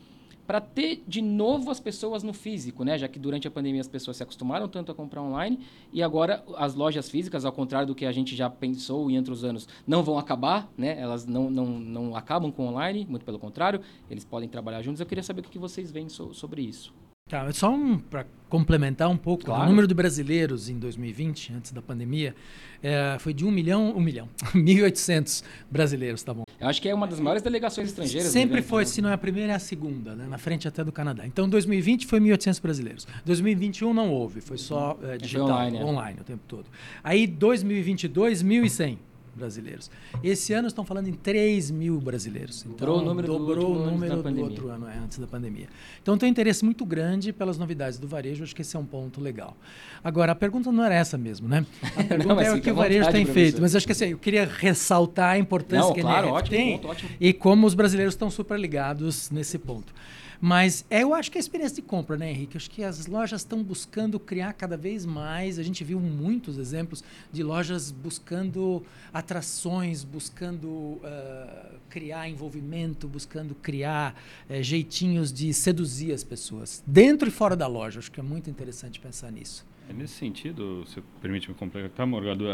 para 0.49 0.59
ter 0.59 1.03
de 1.07 1.21
novo 1.21 1.69
as 1.69 1.79
pessoas 1.79 2.23
no 2.23 2.33
físico, 2.33 2.83
né? 2.83 2.97
Já 2.97 3.07
que 3.07 3.19
durante 3.19 3.47
a 3.47 3.51
pandemia 3.51 3.81
as 3.81 3.87
pessoas 3.87 4.17
se 4.17 4.23
acostumaram 4.23 4.67
tanto 4.67 4.91
a 4.91 4.95
comprar 4.95 5.21
online 5.21 5.59
e 5.93 6.01
agora 6.01 6.43
as 6.57 6.73
lojas 6.73 7.07
físicas, 7.07 7.45
ao 7.45 7.51
contrário 7.51 7.85
do 7.85 7.93
que 7.93 8.03
a 8.03 8.11
gente 8.11 8.35
já 8.35 8.49
pensou 8.49 9.11
em 9.11 9.17
outros 9.19 9.43
anos, 9.43 9.67
não 9.85 10.01
vão 10.01 10.17
acabar, 10.17 10.67
né? 10.75 10.99
Elas 10.99 11.27
não, 11.27 11.51
não, 11.51 11.67
não 11.67 12.15
acabam 12.15 12.51
com 12.51 12.65
online, 12.65 13.05
muito 13.07 13.23
pelo 13.23 13.37
contrário, 13.37 13.81
eles 14.09 14.25
podem 14.25 14.49
trabalhar 14.49 14.81
juntos. 14.81 14.99
Eu 14.99 15.05
queria 15.05 15.23
saber 15.23 15.41
o 15.41 15.43
que 15.43 15.59
vocês 15.59 15.91
veem 15.91 16.09
so, 16.09 16.33
sobre 16.33 16.63
isso. 16.63 16.91
Tá, 17.29 17.51
só 17.53 17.71
um, 17.71 17.99
para 17.99 18.25
complementar 18.49 19.07
um 19.07 19.15
pouco, 19.15 19.45
claro. 19.45 19.63
o 19.63 19.65
número 19.67 19.87
de 19.87 19.93
brasileiros 19.93 20.67
em 20.67 20.79
2020, 20.79 21.53
antes 21.53 21.71
da 21.71 21.79
pandemia, 21.79 22.35
é, 22.81 23.17
foi 23.19 23.35
de 23.35 23.45
1 23.45 23.51
milhão, 23.51 23.95
1 23.95 23.99
milhão, 24.01 24.27
1.800 24.55 25.43
brasileiros, 25.69 26.23
tá 26.23 26.33
bom. 26.33 26.43
Eu 26.59 26.67
acho 26.67 26.81
que 26.81 26.89
é 26.89 26.93
uma 26.93 27.05
das 27.05 27.19
maiores 27.19 27.43
delegações 27.43 27.89
estrangeiras. 27.89 28.31
Sempre 28.31 28.57
evento, 28.57 28.67
foi, 28.67 28.81
né? 28.81 28.85
se 28.89 29.01
não 29.01 29.09
é 29.11 29.13
a 29.13 29.17
primeira, 29.17 29.53
é 29.53 29.55
a 29.55 29.59
segunda, 29.59 30.15
né? 30.15 30.25
na 30.27 30.39
frente 30.39 30.67
até 30.67 30.83
do 30.83 30.91
Canadá. 30.91 31.25
Então, 31.27 31.47
2020 31.47 32.07
foi 32.07 32.19
1.800 32.19 32.61
brasileiros. 32.61 33.07
2021 33.23 33.93
não 33.93 34.09
houve, 34.11 34.41
foi 34.41 34.57
só 34.57 34.97
é, 35.03 35.17
digital, 35.17 35.47
foi 35.47 35.55
online, 35.55 35.77
é. 35.77 35.85
online 35.85 36.17
o 36.19 36.23
tempo 36.23 36.41
todo. 36.47 36.65
Aí, 37.03 37.27
2022, 37.27 38.43
1.100 38.43 38.97
brasileiros. 39.35 39.89
Esse 40.23 40.53
ano 40.53 40.67
estão 40.67 40.85
falando 40.85 41.07
em 41.07 41.13
3 41.13 41.71
mil 41.71 41.99
brasileiros. 41.99 42.65
Então, 42.65 42.75
dobrou 42.75 42.99
o 42.99 43.01
número, 43.01 43.27
dobrou 43.27 43.73
do, 43.75 43.81
o 43.81 43.91
número 43.91 44.23
do 44.23 44.41
outro 44.41 44.69
ano, 44.69 44.87
é, 44.87 44.97
antes 44.97 45.19
da 45.19 45.27
pandemia. 45.27 45.67
Então 46.01 46.17
tem 46.17 46.27
um 46.27 46.31
interesse 46.31 46.63
muito 46.63 46.85
grande 46.85 47.31
pelas 47.31 47.57
novidades 47.57 47.99
do 47.99 48.07
varejo, 48.07 48.43
acho 48.43 48.55
que 48.55 48.61
esse 48.61 48.75
é 48.75 48.79
um 48.79 48.85
ponto 48.85 49.21
legal. 49.21 49.55
Agora, 50.03 50.31
a 50.31 50.35
pergunta 50.35 50.71
não 50.71 50.83
era 50.83 50.95
essa 50.95 51.17
mesmo, 51.17 51.47
né? 51.47 51.65
A 51.95 52.03
pergunta 52.03 52.35
não, 52.35 52.41
é 52.41 52.53
o 52.53 52.61
que 52.61 52.71
o 52.71 52.75
varejo 52.75 52.99
vontade, 52.99 53.17
tem 53.17 53.25
professor. 53.25 53.51
feito. 53.51 53.61
Mas 53.61 53.75
acho 53.75 53.85
que 53.85 53.91
assim, 53.91 54.05
eu 54.05 54.17
queria 54.17 54.45
ressaltar 54.45 55.31
a 55.31 55.37
importância 55.37 55.87
não, 55.87 55.93
que 55.93 56.01
claro, 56.01 56.29
a 56.29 56.33
ótimo, 56.33 56.57
tem 56.57 56.77
ponto, 56.77 57.05
e 57.19 57.33
como 57.33 57.67
os 57.67 57.73
brasileiros 57.73 58.13
estão 58.13 58.29
super 58.29 58.59
ligados 58.59 59.29
nesse 59.31 59.57
ponto. 59.57 59.93
Mas 60.41 60.85
é, 60.89 61.03
eu 61.03 61.13
acho 61.13 61.29
que 61.29 61.37
é 61.37 61.39
a 61.39 61.41
experiência 61.41 61.75
de 61.75 61.81
compra, 61.81 62.15
né, 62.15 62.31
Henrique? 62.31 62.55
Acho 62.55 62.69
que 62.69 62.83
as 62.83 63.07
lojas 63.07 63.41
estão 63.41 63.61
buscando 63.61 64.19
criar 64.19 64.53
cada 64.53 64.77
vez 64.77 65.05
mais. 65.05 65.59
A 65.59 65.63
gente 65.63 65.83
viu 65.83 65.99
muitos 65.99 66.57
exemplos 66.57 67.03
de 67.31 67.43
lojas 67.43 67.91
buscando 67.91 68.83
atrações, 69.13 70.03
buscando 70.03 70.67
uh, 70.67 71.79
criar 71.89 72.29
envolvimento, 72.29 73.07
buscando 73.07 73.53
criar 73.53 74.15
uh, 74.49 74.63
jeitinhos 74.63 75.33
de 75.33 75.53
seduzir 75.53 76.13
as 76.13 76.23
pessoas, 76.23 76.81
dentro 76.87 77.27
e 77.27 77.31
fora 77.31 77.55
da 77.55 77.67
loja. 77.67 77.99
Acho 77.99 78.11
que 78.11 78.19
é 78.19 78.23
muito 78.23 78.49
interessante 78.49 78.99
pensar 78.99 79.31
nisso. 79.31 79.65
É 79.89 79.93
nesse 79.93 80.13
sentido, 80.13 80.85
se 80.87 81.01
permite 81.19 81.49
me 81.49 81.55
complementar, 81.55 82.05
Morgado, 82.05 82.45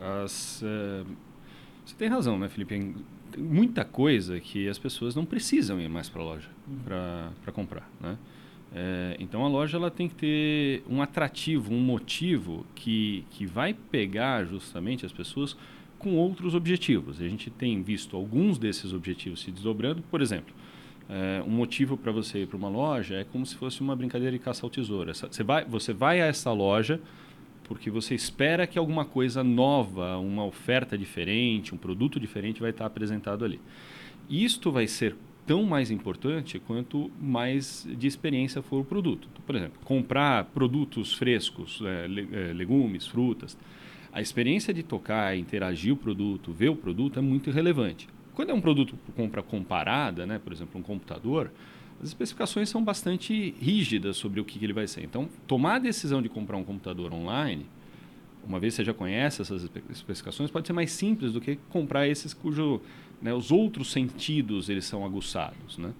as, 0.00 0.62
uh, 0.62 1.06
você 1.84 1.94
tem 1.96 2.08
razão, 2.08 2.38
né, 2.38 2.48
Felipe? 2.48 2.94
Muita 3.38 3.84
coisa 3.84 4.40
que 4.40 4.68
as 4.68 4.78
pessoas 4.78 5.14
não 5.14 5.24
precisam 5.24 5.80
ir 5.80 5.88
mais 5.88 6.08
para 6.08 6.22
a 6.22 6.24
loja 6.24 6.48
uhum. 6.68 6.78
para 7.42 7.52
comprar, 7.52 7.88
né? 8.00 8.16
É, 8.72 9.16
então 9.18 9.44
a 9.44 9.48
loja 9.48 9.76
ela 9.76 9.90
tem 9.90 10.08
que 10.08 10.14
ter 10.14 10.84
um 10.88 11.02
atrativo, 11.02 11.74
um 11.74 11.80
motivo 11.80 12.64
que, 12.74 13.24
que 13.30 13.44
vai 13.44 13.74
pegar 13.74 14.44
justamente 14.44 15.04
as 15.04 15.12
pessoas 15.12 15.56
com 15.98 16.14
outros 16.14 16.54
objetivos. 16.54 17.20
A 17.20 17.28
gente 17.28 17.50
tem 17.50 17.82
visto 17.82 18.16
alguns 18.16 18.58
desses 18.58 18.92
objetivos 18.92 19.40
se 19.40 19.50
desdobrando. 19.50 20.02
Por 20.02 20.22
exemplo, 20.22 20.54
é, 21.08 21.42
um 21.44 21.50
motivo 21.50 21.96
para 21.96 22.12
você 22.12 22.42
ir 22.42 22.46
para 22.46 22.56
uma 22.56 22.68
loja 22.68 23.16
é 23.16 23.24
como 23.24 23.44
se 23.44 23.56
fosse 23.56 23.80
uma 23.80 23.96
brincadeira 23.96 24.32
de 24.32 24.38
caça 24.38 24.64
ao 24.64 24.70
tesouro. 24.70 25.12
Você 25.12 25.42
vai, 25.42 25.64
você 25.64 25.92
vai 25.92 26.20
a 26.20 26.26
essa 26.26 26.52
loja 26.52 27.00
porque 27.70 27.88
você 27.88 28.16
espera 28.16 28.66
que 28.66 28.76
alguma 28.76 29.04
coisa 29.04 29.44
nova, 29.44 30.18
uma 30.18 30.44
oferta 30.44 30.98
diferente, 30.98 31.72
um 31.72 31.78
produto 31.78 32.18
diferente 32.18 32.60
vai 32.60 32.70
estar 32.70 32.84
apresentado 32.84 33.44
ali. 33.44 33.60
Isto 34.28 34.72
vai 34.72 34.88
ser 34.88 35.14
tão 35.46 35.62
mais 35.62 35.88
importante 35.88 36.58
quanto 36.58 37.12
mais 37.20 37.86
de 37.96 38.08
experiência 38.08 38.60
for 38.60 38.80
o 38.80 38.84
produto. 38.84 39.28
Então, 39.30 39.44
por 39.46 39.54
exemplo, 39.54 39.78
comprar 39.84 40.46
produtos 40.46 41.14
frescos, 41.14 41.80
é, 41.84 42.06
é, 42.06 42.52
legumes, 42.52 43.06
frutas, 43.06 43.56
a 44.12 44.20
experiência 44.20 44.74
de 44.74 44.82
tocar, 44.82 45.38
interagir 45.38 45.92
o 45.92 45.96
produto, 45.96 46.52
ver 46.52 46.70
o 46.70 46.76
produto 46.76 47.20
é 47.20 47.22
muito 47.22 47.52
relevante. 47.52 48.08
Quando 48.34 48.50
é 48.50 48.52
um 48.52 48.60
produto 48.60 48.98
compra 49.14 49.44
comparada, 49.44 50.26
né, 50.26 50.40
por 50.42 50.52
exemplo, 50.52 50.80
um 50.80 50.82
computador, 50.82 51.52
as 52.02 52.08
especificações 52.08 52.68
são 52.68 52.82
bastante 52.82 53.54
rígidas 53.60 54.16
sobre 54.16 54.40
o 54.40 54.44
que, 54.44 54.58
que 54.58 54.64
ele 54.64 54.72
vai 54.72 54.86
ser. 54.86 55.04
Então, 55.04 55.28
tomar 55.46 55.76
a 55.76 55.78
decisão 55.78 56.22
de 56.22 56.28
comprar 56.28 56.56
um 56.56 56.64
computador 56.64 57.12
online, 57.12 57.66
uma 58.44 58.58
vez 58.58 58.74
você 58.74 58.84
já 58.84 58.94
conhece 58.94 59.42
essas 59.42 59.68
especificações, 59.90 60.50
pode 60.50 60.66
ser 60.66 60.72
mais 60.72 60.92
simples 60.92 61.32
do 61.32 61.40
que 61.40 61.56
comprar 61.68 62.08
esses 62.08 62.32
cujo 62.32 62.80
né, 63.20 63.34
os 63.34 63.50
outros 63.50 63.92
sentidos 63.92 64.70
eles 64.70 64.86
são 64.86 65.04
aguçados. 65.04 65.76
Né? 65.76 65.92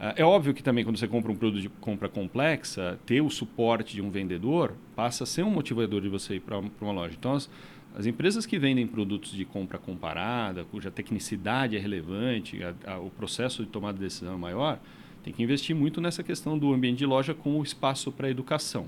Ah, 0.00 0.14
é 0.16 0.24
óbvio 0.24 0.52
que 0.52 0.62
também 0.62 0.84
quando 0.84 0.98
você 0.98 1.06
compra 1.06 1.30
um 1.30 1.36
produto 1.36 1.62
de 1.62 1.68
compra 1.68 2.08
complexa, 2.08 2.98
ter 3.06 3.20
o 3.20 3.30
suporte 3.30 3.94
de 3.94 4.02
um 4.02 4.10
vendedor 4.10 4.74
passa 4.94 5.24
a 5.24 5.26
ser 5.26 5.44
um 5.44 5.50
motivador 5.50 6.00
de 6.00 6.08
você 6.08 6.34
ir 6.34 6.40
para 6.40 6.58
uma 6.58 6.92
loja. 6.92 7.14
Então, 7.16 7.34
as, 7.34 7.48
as 7.96 8.04
empresas 8.04 8.44
que 8.44 8.58
vendem 8.58 8.86
produtos 8.86 9.32
de 9.32 9.44
compra 9.44 9.78
comparada, 9.78 10.64
cuja 10.64 10.90
tecnicidade 10.90 11.76
é 11.76 11.78
relevante, 11.78 12.58
a, 12.62 12.94
a, 12.94 12.98
o 12.98 13.10
processo 13.10 13.64
de 13.64 13.70
tomada 13.70 13.96
de 13.96 14.04
decisão 14.04 14.34
é 14.34 14.36
maior, 14.36 14.80
tem 15.26 15.32
que 15.32 15.42
investir 15.42 15.74
muito 15.74 16.00
nessa 16.00 16.22
questão 16.22 16.56
do 16.56 16.72
ambiente 16.72 16.98
de 16.98 17.06
loja 17.06 17.34
como 17.34 17.60
espaço 17.60 18.12
para 18.12 18.30
educação. 18.30 18.86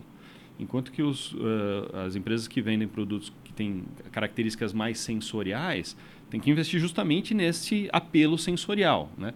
Enquanto 0.56 0.92
que 0.92 1.02
os, 1.02 1.32
uh, 1.32 1.96
as 2.06 2.14
empresas 2.14 2.46
que 2.46 2.62
vendem 2.62 2.86
produtos 2.86 3.32
que 3.42 3.52
tem 3.52 3.82
características 4.12 4.72
mais 4.72 5.00
sensoriais, 5.00 5.96
tem 6.30 6.38
que 6.38 6.48
investir 6.48 6.78
justamente 6.78 7.34
nesse 7.34 7.88
apelo 7.92 8.38
sensorial, 8.38 9.10
né? 9.18 9.34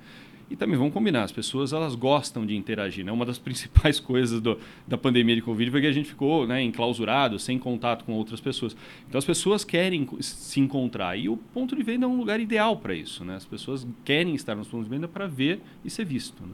E 0.49 0.55
também 0.55 0.77
vamos 0.77 0.93
combinar, 0.93 1.25
as 1.25 1.33
pessoas 1.33 1.73
elas 1.73 1.97
gostam 1.97 2.47
de 2.47 2.55
interagir. 2.55 3.05
Né? 3.05 3.11
Uma 3.11 3.27
das 3.27 3.39
principais 3.41 3.99
coisas 3.99 4.41
do, 4.41 4.57
da 4.87 4.97
pandemia 4.97 5.35
de 5.35 5.43
Covid 5.43 5.73
foi 5.73 5.81
que 5.81 5.87
a 5.89 5.93
gente 5.93 6.09
ficou 6.09 6.47
né, 6.47 6.63
enclausurado, 6.63 7.37
sem 7.37 7.59
contato 7.59 8.05
com 8.05 8.13
outras 8.13 8.41
pessoas. 8.41 8.77
Então 9.09 9.19
as 9.19 9.25
pessoas 9.25 9.65
querem 9.65 10.07
se 10.21 10.61
encontrar. 10.61 11.17
E 11.17 11.29
o 11.29 11.37
ponto 11.37 11.75
de 11.75 11.83
venda 11.83 12.05
é 12.05 12.09
um 12.09 12.17
lugar 12.17 12.39
ideal 12.39 12.77
para 12.77 12.95
isso. 12.95 13.25
Né? 13.25 13.35
As 13.35 13.47
pessoas 13.47 13.85
querem 14.05 14.37
estar 14.37 14.55
nos 14.55 14.69
pontos 14.69 14.87
de 14.87 14.91
venda 14.95 15.09
para 15.09 15.27
ver 15.27 15.61
e 15.85 15.91
ser 15.91 16.05
visto. 16.05 16.43
Né? 16.43 16.53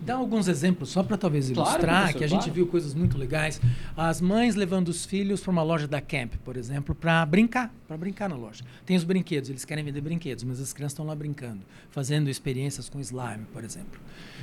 Dá 0.00 0.14
alguns 0.14 0.48
exemplos, 0.48 0.88
só 0.88 1.02
para 1.02 1.18
talvez 1.18 1.50
ilustrar, 1.50 1.80
claro, 1.80 2.18
que 2.18 2.24
a 2.24 2.26
gente 2.26 2.40
claro. 2.40 2.54
viu 2.54 2.66
coisas 2.66 2.94
muito 2.94 3.18
legais. 3.18 3.60
As 3.96 4.20
mães 4.20 4.54
levando 4.54 4.88
os 4.88 5.04
filhos 5.04 5.40
para 5.40 5.50
uma 5.50 5.62
loja 5.62 5.86
da 5.86 6.00
Camp, 6.00 6.34
por 6.44 6.56
exemplo, 6.56 6.94
para 6.94 7.24
brincar, 7.26 7.72
para 7.86 7.96
brincar 7.96 8.28
na 8.28 8.36
loja. 8.36 8.64
Tem 8.86 8.96
os 8.96 9.04
brinquedos, 9.04 9.50
eles 9.50 9.64
querem 9.64 9.84
vender 9.84 10.00
brinquedos, 10.00 10.44
mas 10.44 10.60
as 10.60 10.72
crianças 10.72 10.92
estão 10.92 11.06
lá 11.06 11.14
brincando, 11.14 11.60
fazendo 11.90 12.30
experiências 12.30 12.88
com 12.88 12.98
slime, 13.00 13.44
por 13.52 13.62
exemplo. 13.62 14.00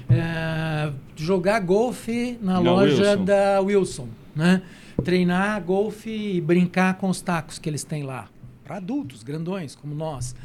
É, 0.09 0.93
jogar 1.15 1.59
golfe 1.61 2.37
na, 2.41 2.53
na 2.53 2.59
loja 2.59 3.11
Wilson. 3.11 3.25
da 3.25 3.61
Wilson, 3.61 4.09
né? 4.35 4.61
Treinar 5.03 5.61
golfe 5.63 6.09
e 6.09 6.39
brincar 6.39 6.97
com 6.97 7.09
os 7.09 7.21
tacos 7.21 7.57
que 7.57 7.67
eles 7.67 7.83
têm 7.83 8.03
lá. 8.03 8.29
Para 8.63 8.77
adultos, 8.77 9.23
grandões, 9.23 9.75
como 9.75 9.93
nós. 9.93 10.35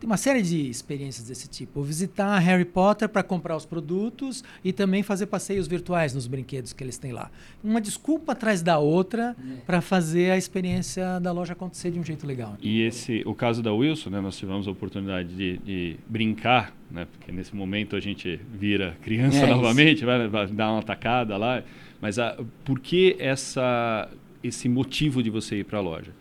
Tem 0.00 0.06
uma 0.08 0.16
série 0.16 0.40
de 0.40 0.70
experiências 0.70 1.28
desse 1.28 1.46
tipo. 1.46 1.82
Visitar 1.82 2.38
Harry 2.38 2.64
Potter 2.64 3.06
para 3.06 3.22
comprar 3.22 3.54
os 3.54 3.66
produtos 3.66 4.42
e 4.64 4.72
também 4.72 5.02
fazer 5.02 5.26
passeios 5.26 5.68
virtuais 5.68 6.14
nos 6.14 6.26
brinquedos 6.26 6.72
que 6.72 6.82
eles 6.82 6.96
têm 6.96 7.12
lá. 7.12 7.30
Uma 7.62 7.82
desculpa 7.82 8.32
atrás 8.32 8.62
da 8.62 8.78
outra 8.78 9.36
é. 9.38 9.56
para 9.66 9.82
fazer 9.82 10.30
a 10.30 10.38
experiência 10.38 11.20
da 11.20 11.30
loja 11.32 11.52
acontecer 11.52 11.90
de 11.90 11.98
um 11.98 12.02
jeito 12.02 12.26
legal. 12.26 12.56
E 12.62 12.80
esse, 12.80 13.22
o 13.26 13.34
caso 13.34 13.62
da 13.62 13.74
Wilson, 13.74 14.08
né, 14.08 14.22
nós 14.22 14.38
tivemos 14.38 14.66
a 14.66 14.70
oportunidade 14.70 15.28
de, 15.34 15.58
de 15.58 15.96
brincar, 16.08 16.74
né, 16.90 17.06
porque 17.12 17.30
nesse 17.30 17.54
momento 17.54 17.94
a 17.94 18.00
gente 18.00 18.40
vira 18.54 18.96
criança 19.02 19.44
é 19.44 19.46
novamente, 19.54 20.02
vai, 20.02 20.26
vai, 20.28 20.46
dar 20.46 20.72
uma 20.72 20.82
tacada 20.82 21.36
lá. 21.36 21.62
Mas 22.00 22.18
a, 22.18 22.38
por 22.64 22.80
que 22.80 23.16
essa, 23.18 24.08
esse 24.42 24.66
motivo 24.66 25.22
de 25.22 25.28
você 25.28 25.56
ir 25.56 25.64
para 25.64 25.76
a 25.76 25.82
loja? 25.82 26.12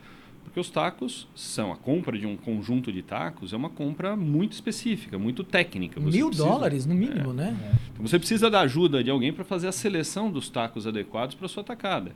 Porque 0.50 0.60
os 0.60 0.72
tacos 0.72 1.28
são 1.36 1.72
a 1.72 1.78
compra 1.78 2.18
de 2.18 2.26
um 2.26 2.36
conjunto 2.36 2.92
de 2.92 3.04
tacos 3.04 3.54
é 3.54 3.56
uma 3.56 3.70
compra 3.70 4.16
muito 4.16 4.54
específica, 4.54 5.20
muito 5.20 5.44
técnica. 5.44 6.00
Você 6.00 6.18
Mil 6.18 6.30
precisa, 6.30 6.48
dólares 6.48 6.86
no 6.88 6.96
mínimo, 6.96 7.30
é, 7.32 7.34
né? 7.34 7.80
Então 7.94 8.08
você 8.08 8.18
precisa 8.18 8.50
da 8.50 8.62
ajuda 8.62 9.04
de 9.04 9.12
alguém 9.12 9.32
para 9.32 9.44
fazer 9.44 9.68
a 9.68 9.72
seleção 9.72 10.32
dos 10.32 10.50
tacos 10.50 10.88
adequados 10.88 11.36
para 11.36 11.48
sua 11.48 11.64
tacada. 11.64 12.14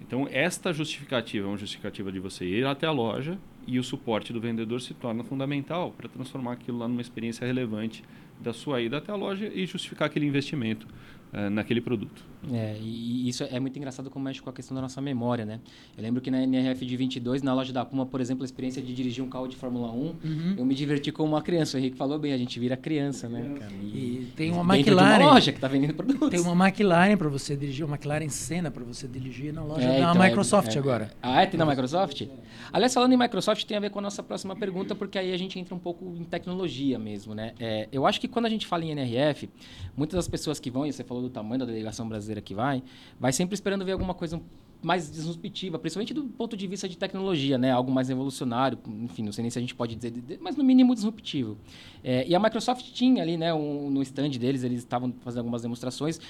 Então 0.00 0.28
esta 0.30 0.72
justificativa 0.72 1.44
é 1.44 1.48
uma 1.48 1.56
justificativa 1.56 2.12
de 2.12 2.20
você 2.20 2.44
ir 2.44 2.64
até 2.64 2.86
a 2.86 2.92
loja 2.92 3.36
e 3.66 3.80
o 3.80 3.82
suporte 3.82 4.32
do 4.32 4.40
vendedor 4.40 4.80
se 4.80 4.94
torna 4.94 5.24
fundamental 5.24 5.90
para 5.90 6.08
transformar 6.08 6.52
aquilo 6.52 6.78
lá 6.78 6.86
numa 6.86 7.00
experiência 7.00 7.44
relevante 7.44 8.04
da 8.40 8.52
sua 8.52 8.80
ida 8.80 8.98
até 8.98 9.10
a 9.10 9.16
loja 9.16 9.50
e 9.52 9.66
justificar 9.66 10.06
aquele 10.06 10.26
investimento 10.26 10.86
uh, 11.32 11.50
naquele 11.50 11.80
produto. 11.80 12.24
É, 12.52 12.76
e 12.80 13.28
isso 13.28 13.44
é 13.44 13.58
muito 13.58 13.76
engraçado 13.76 14.10
como 14.10 14.24
mexe 14.24 14.40
com 14.40 14.50
a 14.50 14.52
questão 14.52 14.74
da 14.74 14.80
nossa 14.80 15.00
memória, 15.00 15.44
né? 15.44 15.60
Eu 15.96 16.02
lembro 16.02 16.20
que 16.20 16.30
na 16.30 16.42
NRF 16.42 16.84
de 16.84 16.96
22, 16.96 17.42
na 17.42 17.54
loja 17.54 17.72
da 17.72 17.84
Puma, 17.84 18.06
por 18.06 18.20
exemplo, 18.20 18.42
a 18.42 18.46
experiência 18.46 18.82
de 18.82 18.94
dirigir 18.94 19.24
um 19.24 19.28
carro 19.28 19.48
de 19.48 19.56
Fórmula 19.56 19.90
1, 19.90 19.94
uhum. 19.94 20.54
eu 20.58 20.64
me 20.64 20.74
diverti 20.74 21.10
como 21.10 21.30
uma 21.30 21.42
criança. 21.42 21.76
O 21.76 21.80
Henrique 21.80 21.96
falou 21.96 22.18
bem, 22.18 22.32
a 22.32 22.38
gente 22.38 22.58
vira 22.60 22.76
criança, 22.76 23.28
né? 23.28 23.56
Cara? 23.58 23.72
E, 23.72 23.86
e 23.86 24.32
tem 24.36 24.52
uma 24.52 24.76
McLaren. 24.76 25.22
Uma 25.22 25.32
loja 25.34 25.52
que 25.52 25.58
está 25.58 25.68
vendendo 25.68 25.94
produtos. 25.94 26.30
Tem 26.30 26.40
uma 26.40 26.66
McLaren 26.66 27.16
para 27.16 27.28
você 27.28 27.56
dirigir, 27.56 27.84
uma 27.84 27.96
McLaren 27.96 28.28
Senna 28.28 28.70
para 28.70 28.84
você 28.84 29.08
dirigir 29.08 29.52
na 29.52 29.64
loja 29.64 29.82
é, 29.82 30.00
da 30.00 30.10
então, 30.10 30.22
é, 30.22 30.28
Microsoft 30.28 30.74
é, 30.74 30.78
agora. 30.78 31.10
Ah, 31.22 31.42
é? 31.42 31.46
Tem 31.46 31.58
na 31.58 31.66
Microsoft? 31.66 32.22
Aliás, 32.72 32.92
falando 32.92 33.12
em 33.12 33.16
Microsoft, 33.16 33.64
tem 33.64 33.76
a 33.76 33.80
ver 33.80 33.90
com 33.90 33.98
a 33.98 34.02
nossa 34.02 34.22
próxima 34.22 34.54
pergunta, 34.56 34.94
porque 34.94 35.18
aí 35.18 35.32
a 35.32 35.36
gente 35.36 35.58
entra 35.58 35.74
um 35.74 35.78
pouco 35.78 36.14
em 36.16 36.24
tecnologia 36.24 36.98
mesmo, 36.98 37.34
né? 37.34 37.54
É, 37.58 37.88
eu 37.92 38.06
acho 38.06 38.20
que 38.20 38.28
quando 38.28 38.46
a 38.46 38.48
gente 38.48 38.66
fala 38.66 38.84
em 38.84 38.90
NRF, 38.90 39.48
muitas 39.96 40.16
das 40.16 40.28
pessoas 40.28 40.60
que 40.60 40.70
vão, 40.70 40.86
e 40.86 40.92
você 40.92 41.04
falou 41.04 41.22
do 41.22 41.30
tamanho 41.30 41.60
da 41.60 41.66
delegação 41.66 42.08
brasileira 42.08 42.35
que 42.40 42.54
vai, 42.54 42.82
vai 43.18 43.32
sempre 43.32 43.54
esperando 43.54 43.84
ver 43.84 43.92
alguma 43.92 44.14
coisa 44.14 44.40
mais 44.82 45.10
disruptiva, 45.10 45.78
principalmente 45.78 46.14
do 46.14 46.24
ponto 46.24 46.56
de 46.56 46.66
vista 46.66 46.88
de 46.88 46.96
tecnologia, 46.96 47.58
né? 47.58 47.72
Algo 47.72 47.90
mais 47.90 48.08
revolucionário, 48.08 48.78
enfim, 49.02 49.22
não 49.22 49.32
sei 49.32 49.42
nem 49.42 49.50
se 49.50 49.58
a 49.58 49.60
gente 49.60 49.74
pode 49.74 49.96
dizer, 49.96 50.12
mas 50.40 50.56
no 50.56 50.62
mínimo 50.62 50.94
disruptivo. 50.94 51.56
É, 52.04 52.26
e 52.26 52.34
a 52.34 52.38
Microsoft 52.38 52.92
tinha 52.92 53.22
ali, 53.22 53.36
né, 53.36 53.52
um, 53.52 53.90
no 53.90 54.02
stand 54.02 54.30
deles, 54.30 54.62
eles 54.62 54.78
estavam 54.78 55.12
fazendo 55.22 55.40
algumas 55.40 55.62
demonstrações. 55.62 56.20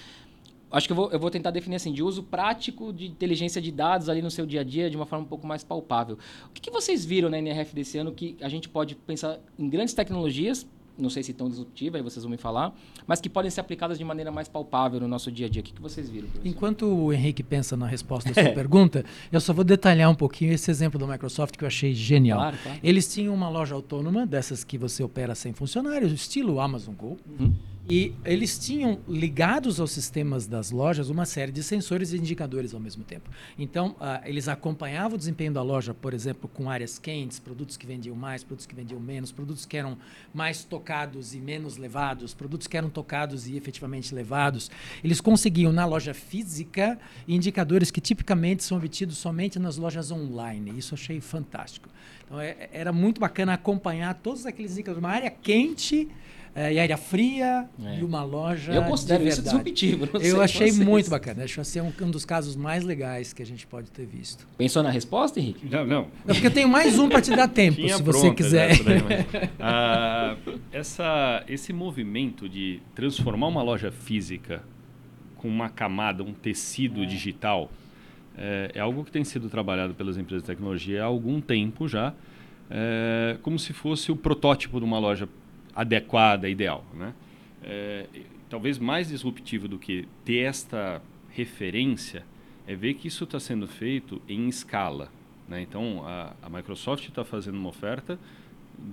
Acho 0.71 0.87
que 0.89 0.93
eu 0.93 0.97
vou, 0.97 1.11
eu 1.13 1.19
vou 1.19 1.31
tentar 1.31 1.51
definir 1.51 1.77
assim, 1.77 1.93
de 1.93 2.03
uso 2.03 2.23
prático 2.23 2.93
de 2.93 3.07
inteligência 3.07 3.61
de 3.61 3.71
dados 3.71 4.09
ali 4.09 4.21
no 4.21 4.31
seu 4.31 4.45
dia 4.45 4.63
a 4.63 4.65
dia 4.65 4.91
de 4.91 4.97
uma 4.97 5.07
forma 5.07 5.25
um 5.25 5.29
pouco 5.29 5.47
mais 5.47 5.63
palpável. 5.63 6.19
O 6.49 6.53
que, 6.53 6.61
que 6.61 6.71
vocês 6.71 7.05
viram 7.05 7.29
na 7.29 7.39
NRF 7.39 7.75
desse 7.75 7.99
ano 7.99 8.13
que 8.13 8.37
a 8.41 8.49
gente 8.49 8.69
pode 8.69 8.95
pensar 8.95 9.39
em 9.59 9.69
grandes 9.69 9.95
tecnologias 9.95 10.67
não 10.99 11.11
sei 11.11 11.23
se 11.23 11.33
tão 11.33 11.49
disruptiva, 11.49 11.97
aí 11.97 12.03
vocês 12.03 12.23
vão 12.23 12.31
me 12.31 12.37
falar, 12.37 12.75
mas 13.07 13.21
que 13.21 13.29
podem 13.29 13.51
ser 13.51 13.61
aplicadas 13.61 13.99
de 13.99 14.05
maneira 14.05 14.31
mais 14.31 14.49
palpável 14.49 15.01
no 15.01 15.09
nosso 15.09 15.31
dia 15.31 15.47
a 15.47 15.49
dia. 15.49 15.61
O 15.61 15.65
que, 15.65 15.73
que 15.73 15.83
vocês 15.83 16.09
viram? 16.09 16.29
Professor? 16.29 16.49
Enquanto 16.49 16.87
o 16.87 17.13
Henrique 17.13 17.43
pensa 17.43 17.77
na 17.77 17.87
resposta 17.87 18.33
da 18.33 18.35
sua 18.43 18.53
pergunta, 18.53 19.05
eu 19.31 19.41
só 19.41 19.53
vou 19.53 19.65
detalhar 19.65 20.11
um 20.11 20.15
pouquinho 20.15 20.53
esse 20.53 20.71
exemplo 20.71 20.99
da 20.99 21.07
Microsoft 21.07 21.57
que 21.57 21.65
eu 21.65 21.69
achei 21.69 21.95
genial. 21.95 22.39
Claro, 22.39 22.57
claro. 22.63 22.79
Eles 22.83 23.13
tinham 23.13 23.35
uma 23.35 23.49
loja 23.49 23.75
autônoma, 23.75 24.27
dessas 24.27 24.65
que 24.65 24.79
você 24.79 25.03
opera 25.03 25.35
sem 25.35 25.53
funcionários, 25.53 26.13
estilo 26.13 26.61
Amazon 26.61 26.95
Go. 26.95 27.17
Uhum 27.39 27.55
e 27.89 28.13
eles 28.25 28.59
tinham 28.59 28.99
ligados 29.09 29.79
aos 29.79 29.93
sistemas 29.93 30.47
das 30.47 30.73
lojas 30.73 31.09
uma 31.09 31.25
série 31.25 31.53
de 31.53 31.63
sensores 31.63 32.13
e 32.13 32.17
indicadores 32.17 32.75
ao 32.75 32.81
mesmo 32.81 33.05
tempo. 33.05 33.31
Então, 33.57 33.91
uh, 34.01 34.25
eles 34.25 34.49
acompanhavam 34.49 35.15
o 35.15 35.19
desempenho 35.19 35.53
da 35.53 35.63
loja, 35.63 35.95
por 35.95 36.13
exemplo, 36.13 36.51
com 36.53 36.69
áreas 36.69 36.99
quentes, 36.99 37.39
produtos 37.39 37.77
que 37.77 37.87
vendiam 37.87 38.17
mais, 38.17 38.43
produtos 38.43 38.67
que 38.67 38.75
vendiam 38.75 38.99
menos, 38.99 39.31
produtos 39.31 39.65
que 39.65 39.77
eram 39.77 39.97
mais 40.35 40.65
tocados 40.65 41.33
e 41.33 41.39
menos 41.39 41.77
levados, 41.77 42.35
produtos 42.35 42.67
que 42.67 42.77
eram 42.77 42.91
tocados 42.91 43.47
e 43.47 43.57
efetivamente 43.57 44.13
levados. 44.13 44.69
Eles 45.05 45.21
conseguiam, 45.21 45.73
na 45.73 45.87
loja 45.87 46.13
física, 46.13 46.99
indicadores 47.29 47.93
que 47.93 48.01
tipicamente 48.01 48.65
são 48.65 48.79
obtidos 48.79 49.17
somente 49.17 49.61
nas 49.61 49.77
lojas 49.77 50.11
online. 50.11 50.77
Isso 50.77 50.95
eu 50.95 50.99
achei 50.99 51.21
fantástico. 51.21 51.89
Então, 52.25 52.41
é, 52.41 52.69
era 52.73 52.93
muito 52.93 53.21
bacana 53.21 53.55
acompanhar 53.55 54.13
todos 54.15 54.45
aqueles 54.45 54.73
indicadores. 54.73 54.99
Uma 54.99 55.13
área 55.13 55.31
quente 55.31 56.09
é, 56.57 56.73
e 56.73 56.79
área 56.81 56.97
fria 56.97 57.69
é. 57.85 57.99
e 58.01 58.03
uma 58.03 58.25
loja. 58.25 58.73
Eu 58.73 58.85
considero 58.85 59.23
de 59.23 59.29
isso 59.29 59.43
disruptivo. 59.43 60.09
eu 60.23 60.41
achei 60.41 60.71
vocês. 60.71 60.79
muito 60.79 61.11
bacana. 61.11 61.45
Acho 61.45 61.61
que 61.61 61.81
um, 61.83 61.93
um 62.01 62.11
dos 62.11 62.25
casos 62.25 62.57
mais 62.57 62.83
legais 62.83 63.35
que 63.35 63.43
a 63.43 63.47
gente 63.47 63.67
pode 63.67 63.91
ter 63.91 64.07
visto. 64.07 64.49
Pensou 64.57 64.83
na 64.83 64.89
resposta, 64.89 65.39
Henrique? 65.39 65.67
Não, 65.67 65.85
não. 65.85 66.09
É 66.27 66.33
porque 66.33 66.47
eu 66.47 66.51
tenho 66.51 66.69
mais 66.69 66.99
um 66.99 67.11
para 67.11 67.21
te 67.21 67.37
dar 67.37 67.49
tempo, 67.53 67.87
se 67.87 68.03
você 68.03 68.33
quiser. 68.33 68.83
Daí, 68.83 69.03
mas, 69.03 69.51
ah, 69.61 70.37
essa, 70.73 71.45
esse 71.47 71.75
movimento 71.75 72.49
de 72.49 72.81
transformar 72.95 73.49
uma 73.49 73.63
loja 73.63 73.93
física 73.93 74.63
com 75.37 75.49
uma 75.49 75.69
camada, 75.69 76.23
um 76.23 76.33
tecido 76.33 77.03
é. 77.03 77.05
digital, 77.05 77.71
é, 78.35 78.73
é, 78.75 78.81
algo 78.81 79.05
que 79.05 79.11
tem 79.11 79.25
sido 79.25 79.51
trabalhado 79.51 79.93
pelas 79.93 80.17
empresas 80.17 80.43
de 80.43 80.47
tecnologia 80.47 81.03
há 81.03 81.07
algum 81.07 81.39
tempo 81.39 81.87
já, 81.87 82.15
é, 82.71 83.37
como 83.43 83.59
se 83.59 83.75
fosse 83.75 84.11
o 84.11 84.17
protótipo 84.17 84.79
de 84.79 84.87
uma 84.87 84.99
loja 84.99 85.29
adequada, 85.77 86.49
ideal. 86.49 86.85
Né? 86.95 87.15
É, 87.63 88.07
talvez 88.49 88.79
mais 88.79 89.09
disruptivo 89.09 89.69
do 89.69 89.79
que 89.79 90.09
ter 90.25 90.39
esta 90.39 91.03
referência 91.31 92.25
é 92.67 92.75
ver 92.75 92.95
que 92.95 93.07
isso 93.09 93.25
está 93.25 93.39
sendo 93.39 93.69
feito 93.69 94.21
em 94.27 94.49
escala. 94.49 95.13
Né? 95.47 95.61
Então, 95.61 96.03
a, 96.05 96.33
a 96.43 96.49
Microsoft 96.49 97.07
está 97.07 97.25
fazendo 97.25 97.57
uma 97.57 97.69
oferta 97.69 98.19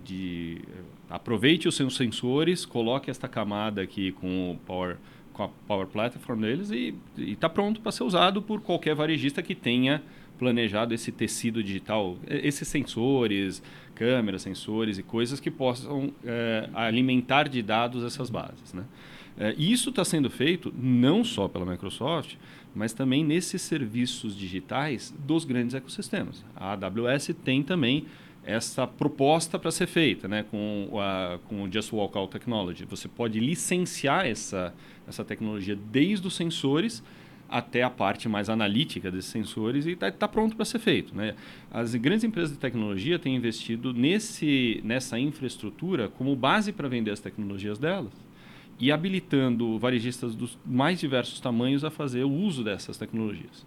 de 0.03 0.61
aproveite 1.09 1.67
os 1.67 1.75
seus 1.75 1.95
sensores, 1.95 2.65
coloque 2.65 3.09
esta 3.09 3.27
camada 3.27 3.81
aqui 3.81 4.11
com 4.11 4.51
o 4.51 4.57
Power 4.65 4.97
com 5.33 5.43
a 5.43 5.49
Power 5.67 5.87
Platform 5.87 6.41
deles 6.41 6.69
e 6.69 6.93
está 7.17 7.49
pronto 7.49 7.81
para 7.81 7.91
ser 7.91 8.03
usado 8.03 8.39
por 8.39 8.61
qualquer 8.61 8.93
varejista 8.93 9.41
que 9.41 9.55
tenha 9.55 10.01
planejado 10.37 10.93
esse 10.93 11.11
tecido 11.11 11.63
digital, 11.63 12.17
esses 12.27 12.67
sensores, 12.67 13.61
câmeras, 13.95 14.41
sensores 14.41 14.97
e 14.97 15.03
coisas 15.03 15.39
que 15.39 15.51
possam 15.51 16.11
é, 16.25 16.69
alimentar 16.73 17.47
de 17.47 17.61
dados 17.61 18.03
essas 18.03 18.29
bases. 18.29 18.73
Né? 18.73 18.83
É, 19.37 19.55
isso 19.57 19.89
está 19.89 20.03
sendo 20.03 20.29
feito 20.29 20.73
não 20.75 21.23
só 21.23 21.47
pela 21.47 21.65
Microsoft, 21.65 22.35
mas 22.75 22.93
também 22.93 23.23
nesses 23.23 23.61
serviços 23.61 24.35
digitais 24.35 25.13
dos 25.19 25.45
grandes 25.45 25.75
ecossistemas. 25.75 26.43
A 26.55 26.73
AWS 26.73 27.35
tem 27.43 27.61
também 27.61 28.05
essa 28.45 28.85
proposta 28.85 29.57
para 29.57 29.71
ser 29.71 29.87
feita 29.87 30.27
né, 30.27 30.43
com, 30.43 30.89
a, 30.99 31.39
com 31.47 31.63
o 31.63 31.71
Just 31.71 31.93
Walk 31.93 32.17
Out 32.17 32.31
Technology. 32.31 32.85
Você 32.85 33.07
pode 33.07 33.39
licenciar 33.39 34.25
essa, 34.25 34.73
essa 35.07 35.23
tecnologia 35.23 35.75
desde 35.75 36.27
os 36.27 36.35
sensores 36.35 37.01
até 37.53 37.83
a 37.83 37.89
parte 37.89 38.27
mais 38.27 38.49
analítica 38.49 39.11
desses 39.11 39.29
sensores 39.29 39.85
e 39.85 39.91
está 39.91 40.11
tá 40.11 40.27
pronto 40.27 40.55
para 40.55 40.65
ser 40.65 40.79
feito. 40.79 41.15
Né? 41.15 41.35
As 41.69 41.93
grandes 41.93 42.23
empresas 42.23 42.51
de 42.51 42.57
tecnologia 42.57 43.19
têm 43.19 43.35
investido 43.35 43.93
nesse, 43.93 44.81
nessa 44.83 45.19
infraestrutura 45.19 46.09
como 46.09 46.35
base 46.35 46.73
para 46.73 46.87
vender 46.87 47.11
as 47.11 47.19
tecnologias 47.19 47.77
delas 47.77 48.11
e 48.79 48.91
habilitando 48.91 49.77
varejistas 49.77 50.33
dos 50.33 50.57
mais 50.65 50.99
diversos 50.99 51.39
tamanhos 51.39 51.85
a 51.85 51.91
fazer 51.91 52.23
o 52.23 52.31
uso 52.31 52.63
dessas 52.63 52.97
tecnologias. 52.97 53.63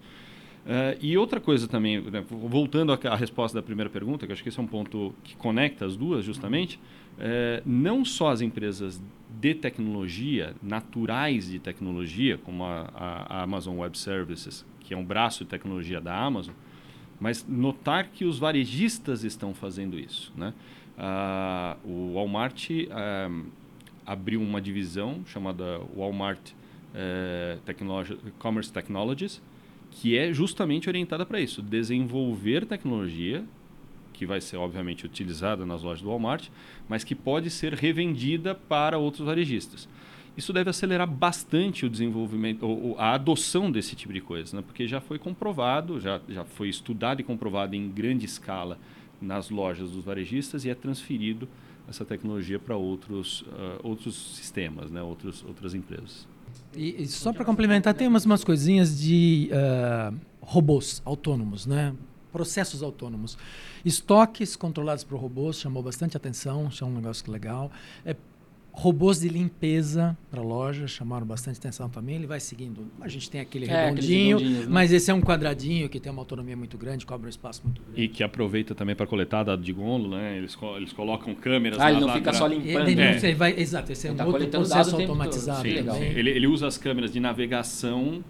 Uh, 0.66 0.98
e 1.00 1.16
outra 1.16 1.38
coisa 1.38 1.68
também, 1.68 2.00
né, 2.00 2.24
voltando 2.28 2.92
à, 2.92 3.14
resposta 3.14 3.56
da 3.56 3.62
primeira 3.62 3.88
pergunta, 3.88 4.26
que 4.26 4.32
acho 4.32 4.42
que 4.42 4.48
esse 4.48 4.58
é 4.58 4.62
um 4.62 4.66
ponto 4.66 5.14
que 5.22 5.36
conecta 5.36 5.86
as 5.86 5.94
duas 5.94 6.24
justamente, 6.24 6.80
uh, 7.18 7.62
não 7.64 8.04
só 8.04 8.30
as 8.30 8.40
empresas 8.40 9.00
de 9.28 9.54
tecnologia, 9.54 10.54
naturais 10.62 11.50
de 11.50 11.58
tecnologia, 11.58 12.38
como 12.38 12.64
a, 12.64 12.90
a, 12.94 13.42
Amazon 13.42 13.78
Web 13.78 13.98
Services, 13.98 14.64
que 14.80 14.94
é 14.94 14.96
um 14.96 15.04
braço 15.04 15.44
de 15.44 15.50
tecnologia 15.50 16.00
da 16.00 16.16
Amazon, 16.16 16.54
mas 17.20 17.46
notar 17.46 18.08
que 18.08 18.24
os 18.24 18.38
varejistas 18.38 19.24
estão 19.24 19.54
fazendo 19.54 19.98
isso. 19.98 20.32
Né? 20.36 20.54
Uh, 20.96 21.88
o 21.88 22.14
Walmart 22.14 22.70
abriu 24.06 24.40
uma 24.40 24.60
divisão 24.60 25.22
chamada 25.26 25.80
Walmart 25.94 26.52
Technology, 27.66 28.16
Commerce 28.38 28.72
Technologies, 28.72 29.42
que 29.90 30.16
é 30.16 30.32
justamente 30.32 30.88
orientada 30.88 31.24
para 31.26 31.40
isso, 31.40 31.62
desenvolver 31.62 32.64
tecnologia 32.66 33.44
que 34.16 34.24
vai 34.24 34.40
ser 34.40 34.56
obviamente 34.56 35.04
utilizada 35.04 35.66
nas 35.66 35.82
lojas 35.82 36.02
do 36.02 36.08
Walmart, 36.08 36.48
mas 36.88 37.04
que 37.04 37.14
pode 37.14 37.50
ser 37.50 37.74
revendida 37.74 38.54
para 38.54 38.98
outros 38.98 39.26
varejistas. 39.26 39.86
Isso 40.36 40.52
deve 40.52 40.70
acelerar 40.70 41.06
bastante 41.06 41.86
o 41.86 41.90
desenvolvimento, 41.90 42.66
ou, 42.66 42.98
a 42.98 43.12
adoção 43.12 43.70
desse 43.70 43.94
tipo 43.94 44.12
de 44.12 44.20
coisa, 44.20 44.56
né? 44.56 44.62
porque 44.66 44.86
já 44.86 45.00
foi 45.00 45.18
comprovado, 45.18 46.00
já, 46.00 46.20
já 46.28 46.44
foi 46.44 46.68
estudado 46.68 47.20
e 47.20 47.24
comprovado 47.24 47.74
em 47.74 47.88
grande 47.88 48.26
escala 48.26 48.78
nas 49.20 49.50
lojas 49.50 49.90
dos 49.90 50.04
varejistas 50.04 50.64
e 50.64 50.70
é 50.70 50.74
transferido 50.74 51.48
essa 51.88 52.04
tecnologia 52.04 52.58
para 52.58 52.76
outros, 52.76 53.42
uh, 53.42 53.80
outros 53.82 54.36
sistemas, 54.36 54.90
né? 54.90 55.02
outros, 55.02 55.44
outras 55.46 55.74
empresas. 55.74 56.26
E, 56.74 57.02
e 57.02 57.06
só 57.06 57.32
para 57.32 57.44
complementar, 57.44 57.94
tem 57.94 58.08
umas, 58.08 58.24
umas 58.24 58.42
coisinhas 58.42 58.98
de 58.98 59.50
uh, 59.52 60.14
robôs 60.40 61.00
autônomos, 61.04 61.66
né? 61.66 61.94
Processos 62.36 62.82
autônomos. 62.82 63.38
Estoques 63.82 64.54
controlados 64.54 65.02
por 65.02 65.18
robôs 65.18 65.58
chamou 65.58 65.82
bastante 65.82 66.18
atenção, 66.18 66.68
isso 66.68 66.84
é 66.84 66.86
um 66.86 66.94
negócio 66.94 67.32
legal. 67.32 67.70
É, 68.04 68.14
Robôs 68.78 69.20
de 69.20 69.28
limpeza 69.30 70.14
para 70.30 70.42
loja 70.42 70.86
chamaram 70.86 71.26
bastante 71.26 71.56
atenção 71.56 71.88
também. 71.88 72.16
Ele 72.16 72.26
vai 72.26 72.38
seguindo. 72.38 72.86
A 73.00 73.08
gente 73.08 73.30
tem 73.30 73.40
aquele 73.40 73.64
é, 73.64 73.86
redondinho, 73.86 74.38
né? 74.38 74.66
mas 74.68 74.92
esse 74.92 75.10
é 75.10 75.14
um 75.14 75.22
quadradinho 75.22 75.88
que 75.88 75.98
tem 75.98 76.12
uma 76.12 76.20
autonomia 76.20 76.54
muito 76.54 76.76
grande, 76.76 77.06
cobre 77.06 77.24
um 77.26 77.30
espaço 77.30 77.62
muito 77.64 77.80
grande. 77.80 78.02
E 78.02 78.06
que 78.06 78.22
aproveita 78.22 78.74
também 78.74 78.94
para 78.94 79.06
coletar 79.06 79.44
dado 79.44 79.62
de 79.62 79.72
gôndola, 79.72 80.18
né? 80.18 80.36
Eles, 80.36 80.54
eles 80.76 80.92
colocam 80.92 81.34
câmeras. 81.34 81.80
Ah, 81.80 81.90
ele 81.90 82.00
não 82.00 82.12
fica 82.12 82.34
só 82.34 82.46
limpando. 82.46 82.86
Ele, 82.86 83.00
é. 83.00 83.34
vai, 83.34 83.58
exato, 83.58 83.92
esse 83.92 84.08
é 84.08 84.12
um 84.12 84.16
tá 84.16 84.26
outro 84.26 84.46
processo 84.46 84.94
automatizado. 84.94 85.62
Sim, 85.62 85.82
sim. 85.82 86.04
Ele, 86.14 86.28
ele 86.28 86.46
usa 86.46 86.66
as 86.66 86.76
câmeras 86.76 87.10
de 87.10 87.18
navegação 87.18 88.22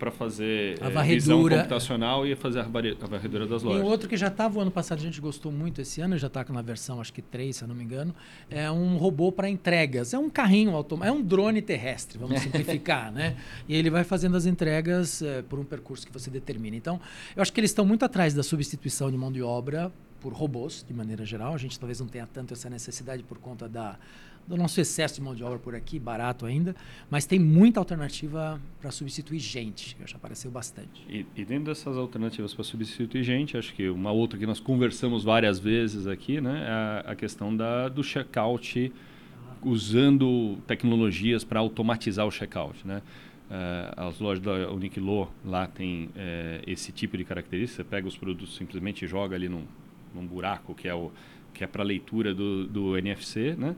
para 0.00 0.10
fazer 0.10 0.78
a 0.82 1.06
é, 1.06 1.08
visão 1.08 1.46
computacional 1.46 2.26
e 2.26 2.34
fazer 2.34 2.60
a 2.60 3.06
varredura 3.06 3.46
das 3.46 3.62
lojas. 3.62 3.82
E 3.82 3.84
outro 3.84 4.08
que 4.08 4.16
já 4.16 4.28
estava 4.28 4.58
o 4.58 4.62
ano 4.62 4.70
passado, 4.70 4.98
a 4.98 5.02
gente 5.02 5.20
gostou 5.20 5.52
muito 5.52 5.82
esse 5.82 6.00
ano, 6.00 6.16
já 6.16 6.26
está 6.26 6.44
na 6.48 6.62
versão 6.62 7.00
acho 7.00 7.12
que 7.12 7.20
3, 7.20 7.54
se 7.54 7.62
eu 7.62 7.68
não 7.68 7.74
me 7.74 7.84
engano, 7.84 8.14
é 8.48 8.70
um 8.70 8.96
robô 8.96 9.30
para 9.30 9.48
entregas. 9.48 10.14
É 10.14 10.18
um 10.18 10.30
carrinho 10.30 10.74
automático, 10.74 11.14
é 11.14 11.20
um 11.20 11.22
drone 11.22 11.60
terrestre, 11.60 12.18
vamos 12.18 12.40
simplificar, 12.42 13.12
né? 13.12 13.36
E 13.68 13.76
ele 13.76 13.90
vai 13.90 14.02
fazendo 14.02 14.36
as 14.36 14.46
entregas 14.46 15.20
é, 15.20 15.42
por 15.42 15.58
um 15.58 15.64
percurso 15.64 16.06
que 16.06 16.12
você 16.12 16.30
determina. 16.30 16.74
Então, 16.76 16.98
eu 17.36 17.42
acho 17.42 17.52
que 17.52 17.60
eles 17.60 17.70
estão 17.70 17.84
muito 17.84 18.02
atrás 18.04 18.32
da 18.32 18.42
substituição 18.42 19.10
de 19.10 19.18
mão 19.18 19.30
de 19.30 19.42
obra 19.42 19.92
por 20.20 20.32
robôs, 20.32 20.84
de 20.86 20.94
maneira 20.94 21.24
geral. 21.24 21.54
A 21.54 21.58
gente 21.58 21.78
talvez 21.78 22.00
não 22.00 22.06
tenha 22.06 22.26
tanto 22.26 22.54
essa 22.54 22.70
necessidade 22.70 23.22
por 23.22 23.38
conta 23.38 23.68
da 23.68 23.98
do 24.46 24.56
nosso 24.56 24.80
excesso 24.80 25.16
de 25.16 25.22
mão 25.22 25.34
de 25.34 25.44
obra 25.44 25.58
por 25.58 25.74
aqui, 25.74 25.98
barato 25.98 26.44
ainda, 26.44 26.74
mas 27.08 27.24
tem 27.24 27.38
muita 27.38 27.78
alternativa 27.78 28.60
para 28.80 28.90
substituir 28.90 29.38
gente, 29.38 29.94
que 29.94 30.10
já 30.10 30.16
apareceu 30.16 30.50
bastante. 30.50 31.04
E, 31.08 31.24
e 31.36 31.44
dentro 31.44 31.66
dessas 31.66 31.96
alternativas 31.96 32.52
para 32.52 32.64
substituir 32.64 33.22
gente, 33.22 33.56
acho 33.56 33.72
que 33.74 33.88
uma 33.88 34.10
outra 34.10 34.38
que 34.38 34.46
nós 34.46 34.58
conversamos 34.58 35.22
várias 35.22 35.58
vezes 35.58 36.06
aqui, 36.06 36.40
né, 36.40 37.04
é 37.06 37.10
a, 37.10 37.14
questão 37.14 37.56
da, 37.56 37.88
do 37.88 38.02
checkout 38.02 38.92
usando 39.62 40.58
tecnologias 40.66 41.44
para 41.44 41.60
automatizar 41.60 42.26
o 42.26 42.30
checkout, 42.30 42.86
né? 42.86 43.02
Uh, 43.50 44.08
as 44.08 44.20
lojas 44.20 44.42
da 44.42 44.72
Uniqlo 44.72 45.28
lá 45.44 45.66
tem 45.66 46.04
uh, 46.04 46.10
esse 46.68 46.92
tipo 46.92 47.16
de 47.16 47.24
característica. 47.24 47.82
Você 47.82 47.88
pega 47.88 48.06
os 48.06 48.16
produtos 48.16 48.56
simplesmente 48.56 49.08
joga 49.08 49.34
ali 49.34 49.48
num, 49.48 49.64
num 50.14 50.24
buraco 50.24 50.72
que 50.72 50.86
é 50.86 50.94
o 50.94 51.10
que 51.52 51.64
é 51.64 51.66
para 51.66 51.82
leitura 51.82 52.32
do, 52.32 52.66
do 52.66 52.96
NFC, 52.96 53.56
né? 53.58 53.74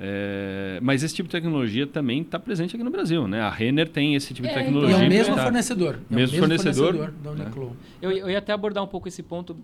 É, 0.00 0.78
mas 0.80 1.02
esse 1.02 1.12
tipo 1.12 1.28
de 1.28 1.32
tecnologia 1.32 1.84
também 1.84 2.22
está 2.22 2.38
presente 2.38 2.76
aqui 2.76 2.84
no 2.84 2.90
Brasil, 2.90 3.26
né? 3.26 3.40
A 3.40 3.50
Renner 3.50 3.88
tem 3.88 4.14
esse 4.14 4.32
tipo 4.32 4.46
de 4.46 4.54
é, 4.54 4.56
tecnologia. 4.62 4.96
É 4.96 5.06
o 5.06 5.08
mesmo 5.08 5.34
tá, 5.34 5.42
fornecedor. 5.42 5.94
É 5.94 6.14
mesmo, 6.14 6.36
mesmo 6.36 6.38
fornecedor, 6.38 6.94
fornecedor 6.94 7.10
da 7.20 7.30
Uniqlo. 7.32 7.76
É. 8.00 8.06
Eu, 8.06 8.12
eu 8.12 8.30
ia 8.30 8.38
até 8.38 8.52
abordar 8.52 8.84
um 8.84 8.86
pouco 8.86 9.08
esse 9.08 9.24
ponto 9.24 9.56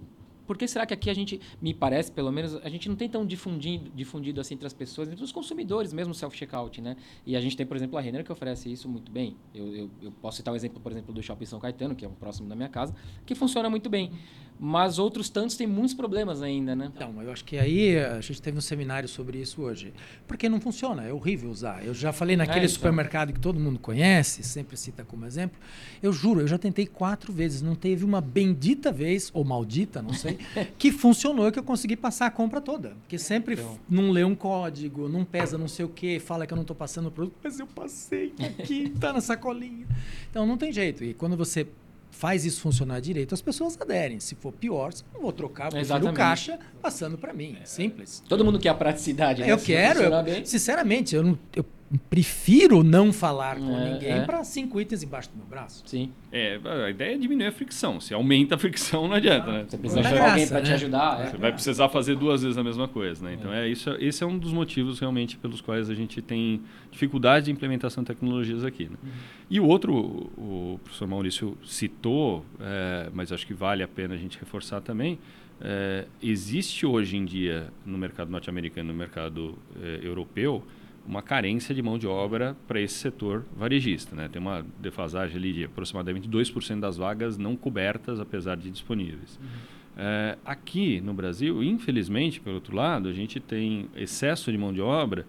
por 0.47 0.59
que 0.59 0.69
será 0.69 0.85
que 0.85 0.93
aqui 0.93 1.09
a 1.09 1.15
gente, 1.15 1.41
me 1.61 1.73
parece 1.73 2.13
pelo 2.13 2.31
menos, 2.31 2.57
a 2.57 2.69
gente 2.69 2.89
não 2.89 2.97
tem 2.97 3.09
tão 3.09 3.25
difundido, 3.25 3.91
difundido 3.95 4.41
assim 4.41 4.55
entre 4.55 4.67
as 4.67 4.75
pessoas, 4.75 5.09
entre 5.09 5.25
os 5.25 5.33
consumidores 5.33 5.93
mesmo 5.93 6.15
self-checkout, 6.15 6.81
né? 6.81 6.97
E 7.27 7.37
a 7.37 7.41
gente 7.41 7.57
tem, 7.57 7.65
por 7.65 7.77
exemplo, 7.77 7.99
a 7.99 8.01
Renner 8.01 8.25
que 8.25 8.33
oferece 8.33 8.71
isso 8.71 8.89
muito 8.89 9.11
bem. 9.11 9.37
Eu, 9.55 9.75
eu, 9.75 9.91
eu, 10.03 10.13
posso 10.13 10.37
citar 10.37 10.53
o 10.53 10.57
exemplo, 10.57 10.81
por 10.81 10.93
exemplo, 10.93 11.15
do 11.15 11.23
Shopping 11.23 11.47
São 11.47 11.59
Caetano, 11.59 11.95
que 11.95 12.05
é 12.05 12.09
um 12.09 12.15
próximo 12.15 12.49
da 12.49 12.55
minha 12.55 12.69
casa, 12.69 12.95
que 13.25 13.35
funciona 13.35 13.71
muito 13.71 13.89
bem. 13.89 14.13
Mas 14.59 14.99
outros 14.99 15.29
tantos 15.29 15.57
têm 15.57 15.67
muitos 15.67 15.95
problemas 15.95 16.41
ainda, 16.41 16.77
né? 16.77 16.91
Então, 16.95 17.21
eu 17.21 17.33
acho 17.33 17.45
que 17.45 17.59
aí 17.59 17.99
a 17.99 18.21
gente 18.21 18.41
teve 18.41 18.57
um 18.57 18.61
seminário 18.61 19.09
sobre 19.09 19.39
isso 19.39 19.61
hoje. 19.63 19.93
Porque 20.29 20.49
não 20.49 20.61
funciona, 20.61 21.03
é 21.05 21.13
horrível 21.13 21.51
usar. 21.51 21.85
Eu 21.85 21.93
já 21.93 22.13
falei 22.13 22.37
naquele 22.37 22.61
é, 22.61 22.65
então. 22.65 22.75
supermercado 22.75 23.33
que 23.33 23.41
todo 23.41 23.59
mundo 23.59 23.79
conhece, 23.79 24.43
sempre 24.45 24.77
cita 24.77 25.05
como 25.05 25.27
exemplo. 25.27 25.59
Eu 26.01 26.13
juro, 26.13 26.41
eu 26.41 26.47
já 26.47 26.57
tentei 26.57 26.87
quatro 26.87 27.33
vezes, 27.33 27.63
não 27.63 27.75
teve 27.75 28.05
uma 28.05 28.21
bendita 28.21 28.93
vez, 28.93 29.31
ou 29.35 29.45
maldita, 29.45 30.01
não 30.01 30.15
sei, 30.15 30.39
que 30.79 30.93
funcionou 30.93 31.51
que 31.51 31.59
eu 31.59 31.65
consegui 31.65 31.97
passar 31.97 32.27
a 32.27 32.31
compra 32.31 32.61
toda. 32.61 32.91
Porque 33.01 33.19
sempre 33.19 33.55
então. 33.55 33.79
não 33.89 34.11
lê 34.11 34.25
um 34.25 34.37
código, 34.37 35.09
não 35.09 35.25
pesa 35.25 35.59
não 35.59 35.69
sei 35.69 35.85
o 35.85 35.89
que, 35.89 36.21
fala 36.21 36.47
que 36.47 36.53
eu 36.53 36.57
não 36.57 36.63
estou 36.63 36.77
passando 36.77 37.09
o 37.09 37.11
produto, 37.11 37.37
mas 37.43 37.59
eu 37.59 37.67
passei 37.67 38.33
aqui, 38.39 38.91
tá 39.01 39.13
na 39.13 39.21
sacolinha. 39.21 39.87
Então 40.31 40.47
não 40.47 40.57
tem 40.57 40.73
jeito. 40.73 41.03
E 41.03 41.13
quando 41.13 41.37
você 41.37 41.67
faz 42.15 42.45
isso 42.45 42.61
funcionar 42.61 43.01
direito, 43.01 43.35
as 43.35 43.43
pessoas 43.43 43.77
aderem. 43.81 44.21
Se 44.21 44.35
for 44.35 44.53
pior, 44.53 44.93
não 45.13 45.21
vou 45.21 45.33
trocar, 45.33 45.71
prefiro 45.71 46.09
o 46.09 46.13
caixa 46.13 46.59
passando 46.81 47.19
para 47.19 47.33
mim. 47.33 47.59
É 47.61 47.65
simples. 47.67 48.23
Todo 48.29 48.45
mundo 48.45 48.59
quer 48.59 48.69
a 48.71 48.75
praticidade, 48.75 49.43
né? 49.43 49.51
Eu 49.51 49.59
Se 49.59 49.67
quero. 49.67 50.01
Eu, 50.01 50.47
sinceramente, 50.47 51.15
eu, 51.15 51.23
não, 51.23 51.39
eu 51.55 51.65
prefiro 51.97 52.83
não 52.83 53.13
falar 53.13 53.57
com 53.57 53.79
é, 53.79 53.93
ninguém 53.93 54.13
é. 54.13 54.25
para 54.25 54.43
cinco 54.45 54.81
itens 54.81 55.03
embaixo 55.03 55.31
do 55.31 55.37
meu 55.37 55.47
braço. 55.47 55.83
Sim. 55.87 56.13
É, 56.33 56.59
a 56.85 56.91
ideia 56.91 57.15
é 57.15 57.19
diminuir 57.19 57.47
a 57.47 57.53
fricção. 57.53 58.01
Se 58.01 58.15
aumenta 58.15 58.55
a 58.55 58.59
fricção, 58.59 59.07
não 59.09 59.15
adianta, 59.15 59.51
né? 59.51 59.65
Você 59.69 59.77
precisa 59.77 60.03
chamar 60.03 60.31
alguém 60.31 60.49
para 60.49 60.61
né? 60.61 60.67
te 60.67 60.73
ajudar. 60.73 61.21
É. 61.21 61.31
Você 61.31 61.37
vai 61.37 61.53
precisar 61.53 61.89
fazer 61.89 62.17
duas 62.17 62.43
vezes 62.43 62.59
a 62.59 62.65
mesma 62.65 62.89
coisa, 62.89 63.25
né? 63.25 63.35
Então, 63.35 63.53
é. 63.53 63.69
isso, 63.69 63.91
esse 64.01 64.23
é 64.23 64.27
um 64.27 64.39
dos 64.39 64.53
motivos 64.53 64.99
realmente 64.99 65.37
pelos 65.37 65.61
quais 65.61 65.91
a 65.91 65.95
gente 65.95 66.21
tem 66.21 66.63
dificuldade 66.91 67.47
de 67.47 67.53
implementação 67.53 68.03
de 68.03 68.09
tecnologias 68.09 68.65
aqui. 68.65 68.85
Né? 68.85 68.97
Uhum. 69.03 69.11
E 69.51 69.61
o 69.61 69.67
outro, 69.67 69.95
o 69.95 70.81
professor 70.83 71.07
Maurício 71.07 71.57
citou, 71.65 72.45
é, 72.61 73.11
mas 73.13 73.33
acho 73.33 73.47
que 73.47 73.55
vale 73.55 73.83
a 73.83 73.89
pena 73.89 74.15
a 74.15 74.19
gente 74.19 74.39
reforçar 74.39 74.81
também, 74.81 75.19
é, 75.61 76.07
existe 76.23 76.85
hoje 76.85 77.17
em 77.17 77.25
dia 77.25 77.69
no 77.87 77.97
mercado 77.97 78.31
norte-americano, 78.31 78.93
no 78.93 78.99
mercado 78.99 79.57
é, 79.81 80.01
europeu, 80.03 80.63
uma 81.07 81.23
carência 81.23 81.75
de 81.75 81.83
mão 81.83 81.99
de 81.99 82.07
obra 82.07 82.57
para 82.67 82.81
esse 82.81 82.95
setor 82.95 83.45
varejista. 83.57 84.17
Né? 84.17 84.29
Tem 84.29 84.41
uma 84.41 84.65
defasagem 84.81 85.37
ali 85.37 85.53
de 85.53 85.65
aproximadamente 85.65 86.29
2% 86.29 86.81
das 86.81 86.97
vagas 86.97 87.37
não 87.37 87.57
cobertas, 87.57 88.21
apesar 88.21 88.57
de 88.57 88.71
disponíveis. 88.71 89.39
Uhum. 89.41 89.75
É, 89.97 90.39
aqui 90.45 91.01
no 91.01 91.15
Brasil, 91.15 91.63
infelizmente, 91.63 92.41
pelo 92.41 92.57
outro 92.57 92.75
lado, 92.75 93.09
a 93.09 93.13
gente 93.13 93.39
tem 93.39 93.89
excesso 93.95 94.51
de 94.51 94.59
mão 94.59 94.73
de 94.73 94.81
obra 94.81 95.27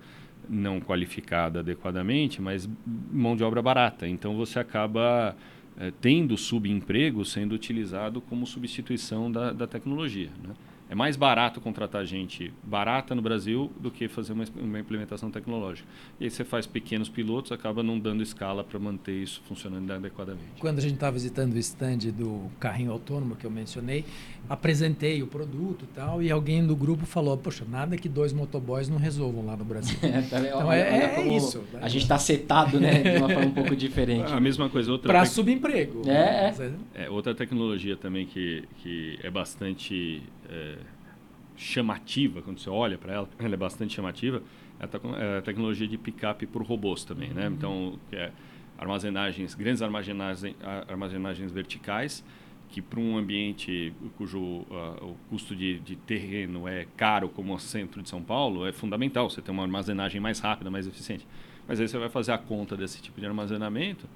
não 0.48 0.80
qualificada 0.80 1.60
adequadamente, 1.60 2.42
mas 2.42 2.70
mão 3.12 3.36
de 3.36 3.44
obra 3.44 3.62
barata. 3.62 4.08
Então 4.08 4.36
você 4.36 4.60
acaba 4.60 5.36
é, 5.78 5.92
tendo 6.02 6.38
subemprego 6.38 7.26
sendo 7.26 7.54
utilizado 7.54 8.22
como 8.22 8.46
substituição 8.46 9.32
da, 9.32 9.52
da 9.52 9.68
tecnologia. 9.68 10.30
Né? 10.44 10.54
É 10.90 10.94
mais 10.94 11.16
barato 11.16 11.60
contratar 11.60 12.06
gente 12.06 12.54
barata 12.64 13.16
no 13.16 13.22
Brasil 13.22 13.72
do 13.80 13.90
que 13.90 14.08
fazer 14.08 14.34
uma, 14.34 14.44
uma, 14.56 14.80
implementação 14.80 15.32
tecnológica. 15.32 15.88
E 16.20 16.26
aí 16.26 16.30
você 16.30 16.44
faz 16.44 16.68
pequenos 16.68 17.10
pilotos, 17.10 17.52
acaba 17.52 17.82
não 17.82 18.00
dando 18.00 18.22
escala 18.22 18.64
para 18.64 18.78
manter 18.80 19.24
isso 19.24 19.42
funcionando 19.48 19.90
adequadamente. 19.92 20.60
Quando 20.60 20.78
a 20.78 20.82
gente 20.82 20.96
estava 20.96 21.14
visitando 21.14 21.54
o 21.54 21.58
stand 21.58 22.12
do 22.16 22.52
carrinho 22.60 22.92
autônomo 22.92 23.36
que 23.36 23.46
eu 23.46 23.52
mencionei, 23.52 24.06
apresentei 24.48 25.24
o 25.24 25.28
produto 25.28 25.86
e 25.86 25.88
tal, 25.88 26.22
e 26.22 26.32
alguém 26.32 26.66
do 26.66 26.76
grupo 26.76 27.06
falou, 27.06 27.36
poxa, 27.36 27.66
nada 27.68 27.98
que 27.98 28.08
dois 28.08 28.32
motoboys 28.32 28.88
não 28.88 28.98
resolvam 28.98 29.46
lá 29.46 29.58
no 29.58 29.66
Brasil. 29.66 29.98
É, 30.06 30.22
tá 30.22 30.40
então 30.40 30.68
olha, 30.68 30.78
é, 30.78 31.16
é 31.16 31.36
isso. 31.36 31.60
Né? 31.74 31.80
A 31.82 31.90
gente 31.90 32.04
está 32.04 32.18
setado 32.18 32.80
né, 32.80 33.02
de 33.02 33.18
uma 33.18 33.28
forma 33.28 33.48
um 33.48 33.52
pouco 33.52 33.76
diferente. 33.76 34.32
A 34.32 34.40
mesma 34.40 34.70
coisa. 34.70 34.92
outra 34.92 35.12
Para 35.12 35.24
tec... 35.24 35.32
subemprego. 35.32 36.04
É, 36.08 36.54
é. 36.94 37.04
é, 37.06 37.10
Outra 37.10 37.34
tecnologia 37.34 37.98
também 37.98 38.26
que, 38.26 38.64
que 38.78 39.20
é 39.24 39.30
bastante 39.30 40.22
é, 40.50 40.78
chamativa, 41.56 42.42
quando 42.42 42.60
você 42.60 42.70
olha 42.70 42.98
para 42.98 43.14
ela, 43.14 43.30
ela 43.40 43.54
é 43.54 43.58
bastante 43.58 43.94
chamativa, 43.94 44.42
é 44.80 44.86
a, 44.86 45.38
é 45.38 45.42
tecnologia 45.42 45.88
de 45.88 45.98
picape 45.98 46.46
por 46.46 46.62
robôs 46.64 47.04
também, 47.04 47.30
né? 47.30 47.48
Uhum. 47.48 47.54
Então, 47.54 48.00
é, 48.12 48.32
armazenagens, 48.78 49.56
grandes 49.56 49.82
armazenagens, 49.82 50.56
armazenagens 50.88 51.52
verticais, 51.52 52.24
que 52.70 52.82
para 52.82 53.00
um 53.00 53.18
ambiente 53.18 53.94
cujo 54.18 54.40
uh, 54.40 54.66
o 55.02 55.16
custo 55.30 55.56
de, 55.56 55.80
de, 55.80 55.96
terreno 55.96 56.68
é 56.68 56.86
caro, 56.98 57.30
como 57.30 57.54
o 57.54 57.60
centro 57.60 58.02
de 58.02 58.10
São 58.10 58.22
Paulo, 58.22 58.66
é 58.66 58.74
fundamental 58.74 59.30
você 59.30 59.42
ter 59.42 59.52
uma 59.52 59.64
armazenagem 59.64 60.20
mais 60.20 60.40
rápida, 60.40 60.70
mais 60.70 60.88
eficiente. 60.88 61.26
Mas 61.68 61.80
aí 61.80 61.88
você 61.88 61.98
vai 61.98 62.10
fazer 62.10 62.34
a 62.34 62.38
conta 62.38 62.76
desse 62.76 63.02
tipo 63.02 63.20
de 63.20 63.26
armazenamento 63.26 64.08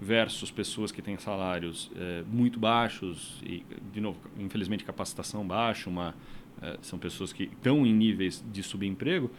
versus 0.00 0.50
pessoas 0.50 0.92
que 0.92 1.00
têm 1.00 1.16
salários 1.18 1.90
é, 1.96 2.22
muito 2.30 2.58
baixos 2.58 3.40
e, 3.44 3.64
de 3.92 4.00
novo, 4.00 4.18
infelizmente, 4.38 4.84
capacitação 4.84 5.46
baixa, 5.46 5.88
uma, 5.88 6.14
é, 6.60 6.76
são 6.82 6.98
pessoas 6.98 7.32
que 7.32 7.44
estão 7.44 7.86
em 7.86 7.92
níveis 7.92 8.44
de 8.52 8.62
subemprego, 8.62 9.30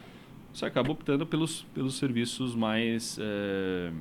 você 0.52 0.66
acaba 0.66 0.90
optando 0.90 1.26
pelos, 1.26 1.62
pelos 1.74 1.96
serviços 1.96 2.54
mais 2.54 3.18
é, 3.20 3.92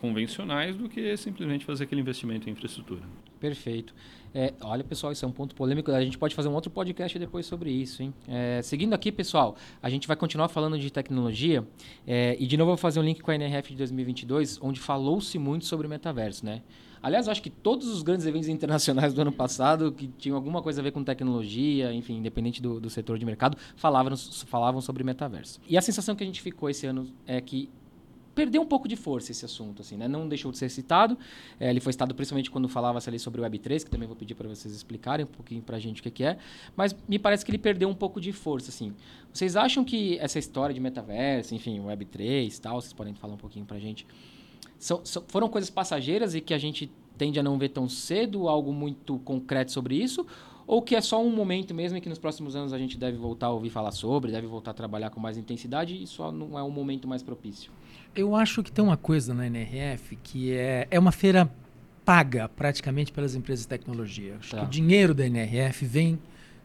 convencionais 0.00 0.76
do 0.76 0.88
que 0.88 1.16
simplesmente 1.16 1.64
fazer 1.64 1.84
aquele 1.84 2.00
investimento 2.00 2.48
em 2.48 2.52
infraestrutura. 2.52 3.02
Perfeito. 3.40 3.94
É, 4.34 4.52
olha, 4.60 4.84
pessoal, 4.84 5.12
isso 5.12 5.24
é 5.24 5.28
um 5.28 5.32
ponto 5.32 5.54
polêmico. 5.54 5.90
A 5.90 6.02
gente 6.02 6.18
pode 6.18 6.34
fazer 6.34 6.48
um 6.48 6.54
outro 6.54 6.70
podcast 6.70 7.18
depois 7.18 7.46
sobre 7.46 7.70
isso, 7.70 8.02
hein? 8.02 8.12
É, 8.26 8.60
seguindo 8.62 8.92
aqui, 8.94 9.10
pessoal, 9.10 9.56
a 9.82 9.88
gente 9.88 10.06
vai 10.06 10.16
continuar 10.16 10.48
falando 10.48 10.78
de 10.78 10.90
tecnologia. 10.90 11.66
É, 12.06 12.36
e 12.38 12.46
de 12.46 12.56
novo, 12.56 12.70
eu 12.70 12.76
vou 12.76 12.80
fazer 12.80 13.00
um 13.00 13.02
link 13.02 13.20
com 13.20 13.30
a 13.30 13.34
NRF 13.34 13.70
de 13.70 13.78
2022, 13.78 14.58
onde 14.62 14.80
falou-se 14.80 15.38
muito 15.38 15.64
sobre 15.64 15.88
metaverso, 15.88 16.44
né? 16.44 16.62
Aliás, 17.02 17.28
acho 17.28 17.42
que 17.42 17.50
todos 17.50 17.86
os 17.88 18.02
grandes 18.02 18.26
eventos 18.26 18.48
internacionais 18.48 19.14
do 19.14 19.20
ano 19.20 19.32
passado, 19.32 19.92
que 19.92 20.08
tinham 20.08 20.36
alguma 20.36 20.60
coisa 20.60 20.80
a 20.80 20.84
ver 20.84 20.90
com 20.90 21.04
tecnologia, 21.04 21.92
enfim, 21.92 22.16
independente 22.16 22.60
do, 22.60 22.80
do 22.80 22.90
setor 22.90 23.18
de 23.18 23.24
mercado, 23.24 23.56
falavam, 23.76 24.16
falavam 24.46 24.80
sobre 24.80 25.04
metaverso. 25.04 25.60
E 25.68 25.78
a 25.78 25.80
sensação 25.80 26.16
que 26.16 26.24
a 26.24 26.26
gente 26.26 26.42
ficou 26.42 26.68
esse 26.68 26.86
ano 26.86 27.06
é 27.26 27.40
que 27.40 27.70
perdeu 28.38 28.62
um 28.62 28.66
pouco 28.66 28.86
de 28.86 28.94
força 28.94 29.32
esse 29.32 29.44
assunto, 29.44 29.82
assim, 29.82 29.96
né? 29.96 30.06
Não 30.06 30.28
deixou 30.28 30.52
de 30.52 30.58
ser 30.58 30.68
citado. 30.68 31.18
É, 31.58 31.70
ele 31.70 31.80
foi 31.80 31.92
citado 31.92 32.14
principalmente 32.14 32.52
quando 32.52 32.68
falava-se 32.68 33.10
ali 33.10 33.18
sobre 33.18 33.40
o 33.40 33.44
Web3, 33.44 33.82
que 33.82 33.90
também 33.90 34.06
vou 34.06 34.14
pedir 34.14 34.36
para 34.36 34.48
vocês 34.48 34.72
explicarem 34.72 35.26
um 35.26 35.28
pouquinho 35.28 35.60
para 35.60 35.76
a 35.76 35.80
gente 35.80 36.00
o 36.00 36.02
que, 36.04 36.10
que, 36.12 36.22
é. 36.22 36.38
Mas 36.76 36.94
me 37.08 37.18
parece 37.18 37.44
que 37.44 37.50
ele 37.50 37.58
perdeu 37.58 37.88
um 37.88 37.94
pouco 37.94 38.20
de 38.20 38.32
força, 38.32 38.70
assim. 38.70 38.94
Vocês 39.32 39.56
acham 39.56 39.84
que 39.84 40.16
essa 40.20 40.38
história 40.38 40.72
de 40.72 40.78
metaverso, 40.78 41.52
enfim, 41.52 41.80
Web3 41.80 42.56
e 42.56 42.60
tal, 42.60 42.80
vocês 42.80 42.92
podem 42.92 43.12
falar 43.12 43.34
um 43.34 43.38
pouquinho 43.38 43.66
para 43.66 43.76
a 43.76 43.80
gente, 43.80 44.06
são, 44.78 45.04
são, 45.04 45.24
foram 45.26 45.48
coisas 45.48 45.68
passageiras 45.68 46.36
e 46.36 46.40
que 46.40 46.54
a 46.54 46.58
gente 46.58 46.88
tende 47.16 47.40
a 47.40 47.42
não 47.42 47.58
ver 47.58 47.70
tão 47.70 47.88
cedo 47.88 48.48
algo 48.48 48.72
muito 48.72 49.18
concreto 49.24 49.72
sobre 49.72 49.96
isso? 49.96 50.24
Ou 50.64 50.80
que 50.80 50.94
é 50.94 51.00
só 51.00 51.20
um 51.20 51.34
momento 51.34 51.74
mesmo 51.74 51.98
e 51.98 52.00
que 52.00 52.08
nos 52.08 52.18
próximos 52.18 52.54
anos 52.54 52.72
a 52.72 52.78
gente 52.78 52.96
deve 52.96 53.16
voltar 53.16 53.46
a 53.46 53.50
ouvir 53.50 53.70
falar 53.70 53.90
sobre, 53.90 54.30
deve 54.30 54.46
voltar 54.46 54.70
a 54.70 54.74
trabalhar 54.74 55.10
com 55.10 55.18
mais 55.18 55.36
intensidade 55.36 56.00
e 56.00 56.06
só 56.06 56.30
não 56.30 56.56
é 56.56 56.62
um 56.62 56.70
momento 56.70 57.08
mais 57.08 57.22
propício? 57.22 57.72
Eu 58.18 58.34
acho 58.34 58.64
que 58.64 58.72
tem 58.72 58.84
uma 58.84 58.96
coisa 58.96 59.32
na 59.32 59.46
NRF 59.46 60.16
que 60.16 60.52
é, 60.52 60.88
é 60.90 60.98
uma 60.98 61.12
feira 61.12 61.48
paga 62.04 62.48
praticamente 62.48 63.12
pelas 63.12 63.36
empresas 63.36 63.64
de 63.64 63.68
tecnologia. 63.68 64.34
Acho 64.40 64.56
tá. 64.56 64.58
que 64.58 64.64
o 64.64 64.68
dinheiro 64.68 65.14
da 65.14 65.24
NRF 65.24 65.86
vem 65.86 66.18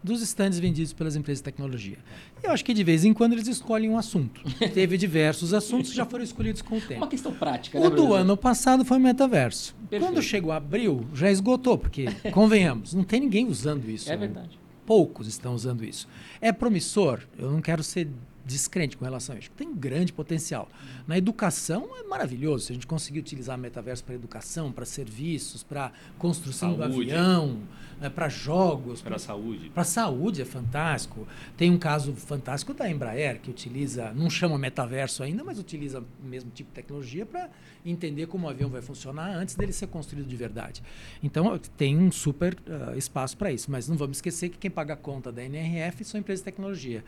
dos 0.03 0.23
estandes 0.23 0.57
vendidos 0.57 0.93
pelas 0.93 1.15
empresas 1.15 1.41
de 1.41 1.43
tecnologia. 1.43 1.99
Eu 2.41 2.49
acho 2.49 2.65
que 2.65 2.73
de 2.73 2.83
vez 2.83 3.05
em 3.05 3.13
quando 3.13 3.33
eles 3.33 3.47
escolhem 3.47 3.87
um 3.87 3.99
assunto. 3.99 4.41
Teve 4.73 4.97
diversos 4.97 5.53
assuntos 5.53 5.91
que 5.91 5.95
já 5.95 6.07
foram 6.07 6.23
escolhidos 6.23 6.63
com 6.63 6.77
o 6.77 6.81
tempo. 6.81 7.01
Uma 7.01 7.07
questão 7.07 7.31
prática. 7.31 7.79
O 7.79 7.87
né, 7.87 7.95
do 7.95 8.15
ano 8.15 8.35
passado 8.35 8.83
foi 8.83 8.97
o 8.97 8.99
metaverso. 8.99 9.75
Perfeito. 9.91 10.11
Quando 10.11 10.23
chegou 10.23 10.51
abril, 10.51 11.05
já 11.13 11.29
esgotou, 11.29 11.77
porque, 11.77 12.07
convenhamos, 12.33 12.95
não 12.95 13.03
tem 13.03 13.19
ninguém 13.19 13.45
usando 13.45 13.87
isso. 13.87 14.11
É 14.11 14.17
verdade. 14.17 14.57
Poucos 14.87 15.27
estão 15.27 15.53
usando 15.53 15.85
isso. 15.85 16.07
É 16.41 16.51
promissor? 16.51 17.19
Eu 17.37 17.51
não 17.51 17.61
quero 17.61 17.83
ser 17.83 18.09
descrente 18.45 18.97
com 18.97 19.05
relação 19.05 19.35
a 19.35 19.39
isso. 19.39 19.49
Tem 19.51 19.73
grande 19.73 20.11
potencial. 20.11 20.69
Na 21.07 21.17
educação 21.17 21.89
é 21.97 22.03
maravilhoso. 22.03 22.65
Se 22.65 22.71
a 22.71 22.75
gente 22.75 22.87
conseguir 22.87 23.19
utilizar 23.19 23.57
metaverso 23.57 24.03
para 24.03 24.15
educação, 24.15 24.71
para 24.71 24.85
serviços, 24.85 25.63
para 25.63 25.91
construção 26.17 26.77
saúde. 26.77 26.95
do 26.95 27.01
avião, 27.01 27.59
né, 27.99 28.09
para 28.09 28.29
jogos. 28.29 29.01
Para 29.01 29.17
saúde. 29.17 29.69
Para 29.69 29.83
saúde 29.83 30.41
é 30.41 30.45
fantástico. 30.45 31.27
Tem 31.55 31.71
um 31.71 31.77
caso 31.77 32.13
fantástico 32.13 32.73
da 32.73 32.89
Embraer, 32.89 33.39
que 33.39 33.49
utiliza, 33.49 34.11
não 34.13 34.29
chama 34.29 34.57
metaverso 34.57 35.23
ainda, 35.23 35.43
mas 35.43 35.57
utiliza 35.57 35.99
o 35.99 36.27
mesmo 36.27 36.51
tipo 36.51 36.69
de 36.69 36.75
tecnologia 36.75 37.25
para 37.25 37.49
entender 37.85 38.27
como 38.27 38.47
o 38.47 38.49
avião 38.49 38.69
vai 38.69 38.81
funcionar 38.81 39.35
antes 39.35 39.55
dele 39.55 39.73
ser 39.73 39.87
construído 39.87 40.27
de 40.27 40.35
verdade. 40.35 40.81
Então, 41.21 41.57
tem 41.77 41.97
um 41.97 42.11
super 42.11 42.55
uh, 42.55 42.97
espaço 42.97 43.37
para 43.37 43.51
isso. 43.51 43.71
Mas 43.71 43.87
não 43.87 43.97
vamos 43.97 44.17
esquecer 44.17 44.49
que 44.49 44.57
quem 44.57 44.71
paga 44.71 44.93
a 44.93 44.97
conta 44.97 45.31
da 45.31 45.43
NRF 45.43 46.03
são 46.03 46.19
empresas 46.19 46.41
de 46.41 46.45
tecnologia. 46.45 47.03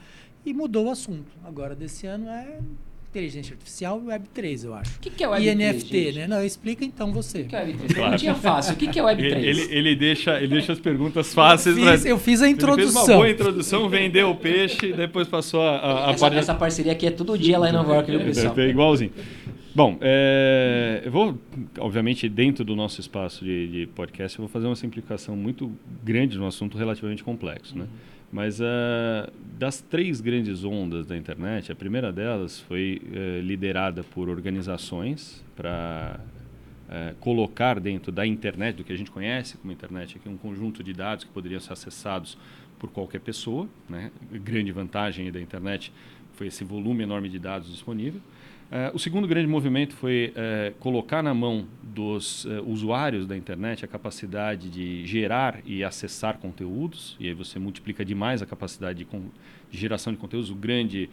E 0.46 0.54
mudou 0.54 0.86
o 0.86 0.92
assunto. 0.92 1.32
Agora, 1.44 1.76
desse 1.76 2.06
ano, 2.06 2.30
é 2.30 2.60
inteligência 3.10 3.54
artificial 3.54 4.02
e 4.04 4.08
Web3, 4.08 4.66
eu 4.66 4.74
acho. 4.74 4.98
O 4.98 5.00
que, 5.00 5.10
que 5.10 5.24
é 5.24 5.28
Web3? 5.28 5.42
E 5.42 5.56
NFT, 5.56 6.12
né? 6.12 6.28
Não, 6.28 6.44
explica 6.44 6.84
então 6.84 7.14
você. 7.14 7.40
O 7.40 7.44
que, 7.44 7.50
que 7.50 7.56
é 7.56 7.66
Web3? 7.66 7.96
Claro. 7.96 8.12
Não 8.12 8.18
tinha 8.18 8.36
fácil. 8.36 8.74
O 8.74 8.76
que, 8.76 8.88
que 8.88 9.00
é 9.00 9.04
Web3? 9.04 9.20
Ele, 9.20 9.36
ele, 9.36 9.62
ele, 9.72 9.96
deixa, 9.96 10.38
ele 10.38 10.48
deixa 10.50 10.74
as 10.74 10.80
perguntas 10.80 11.34
fáceis. 11.34 11.78
Eu 11.78 11.86
fiz, 11.86 12.06
eu 12.06 12.20
fiz 12.20 12.42
a 12.42 12.50
introdução. 12.50 12.84
Ele 12.84 12.92
fez 12.92 13.08
uma 13.08 13.16
boa 13.16 13.30
introdução, 13.30 13.90
vendeu 13.90 14.30
o 14.30 14.36
peixe, 14.36 14.92
depois 14.92 15.28
passou 15.28 15.62
a, 15.62 15.78
a, 15.78 16.08
a 16.08 16.12
essa, 16.12 16.20
parte... 16.20 16.38
essa 16.38 16.54
parceria 16.54 16.92
aqui 16.92 17.08
é 17.08 17.12
todo 17.12 17.38
dia 17.38 17.58
lá 17.58 17.70
em 17.70 17.74
Nova 17.74 17.94
York, 17.94 18.12
viu, 18.12 18.20
pessoal? 18.20 18.54
É, 18.58 18.66
é 18.66 18.70
igualzinho. 18.70 19.12
Bom, 19.74 19.98
é, 20.00 21.02
eu 21.04 21.12
vou, 21.12 21.38
obviamente, 21.80 22.30
dentro 22.30 22.64
do 22.64 22.76
nosso 22.78 23.02
espaço 23.02 23.44
de, 23.44 23.68
de, 23.68 23.88
podcast, 23.88 24.40
eu 24.40 24.44
vou 24.44 24.50
fazer 24.50 24.68
uma 24.68 24.76
simplificação 24.76 25.36
muito 25.36 25.70
grande 26.02 26.38
de 26.38 26.42
um 26.42 26.48
assunto 26.48 26.78
relativamente 26.78 27.22
complexo, 27.22 27.78
né? 27.78 27.84
Uhum. 27.84 27.90
Mas 28.36 28.60
uh, 28.60 29.32
das 29.58 29.80
três 29.80 30.20
grandes 30.20 30.66
ondas 30.66 31.06
da 31.06 31.16
internet, 31.16 31.72
a 31.72 31.76
primeira 31.76 32.12
delas 32.12 32.60
foi 32.60 33.02
uh, 33.02 33.42
liderada 33.42 34.04
por 34.04 34.28
organizações 34.28 35.42
para 35.56 36.20
uh, 36.20 36.92
eh, 36.92 37.16
colocar 37.22 37.80
dentro 37.80 38.12
da 38.12 38.28
internet, 38.28 38.76
do 38.76 38.84
que 38.84 38.92
a 38.92 38.98
gente 38.98 39.10
conhece 39.10 39.56
como 39.56 39.72
internet, 39.72 40.18
aqui 40.18 40.28
um 40.28 40.36
conjunto 40.36 40.84
de 40.84 40.92
dados 40.92 41.24
que 41.24 41.32
poderiam 41.32 41.62
ser 41.62 41.72
acessados 41.72 42.38
por 42.78 42.92
qualquer 42.92 43.22
pessoa. 43.22 43.70
Né? 43.88 44.12
A 44.34 44.38
grande 44.38 44.74
vantagem 44.74 45.32
da 45.32 45.40
internet 45.40 45.94
foi 46.34 46.48
esse 46.48 46.66
volume 46.66 47.04
enorme 47.04 47.30
de 47.30 47.40
dados 47.40 47.72
disponível. 47.72 48.20
Uh, 48.72 48.96
o 48.96 49.00
segundo 49.00 49.28
grande 49.28 49.48
movimento 49.48 49.94
foi 49.94 50.34
uh, 50.36 50.74
colocar 50.80 51.22
na 51.22 51.36
mão 51.36 51.68
dos 51.84 52.46
uh, 52.46 52.64
usuários 52.66 53.28
da 53.28 53.38
internet 53.38 53.86
a 53.86 53.88
capacidade 53.88 54.70
de 54.70 55.06
gerar 55.06 55.60
e 55.66 55.84
acessar 55.84 56.40
conteúdos, 56.40 57.16
e 57.20 57.28
aí 57.28 57.34
você 57.36 57.60
multiplica 57.60 58.04
demais 58.04 58.42
a 58.42 58.46
capacidade 58.46 59.06
de, 59.06 59.08
de 59.70 59.78
geração 59.78 60.12
de 60.12 60.18
conteúdos. 60.20 60.50
O 60.50 60.56
grande 60.56 61.10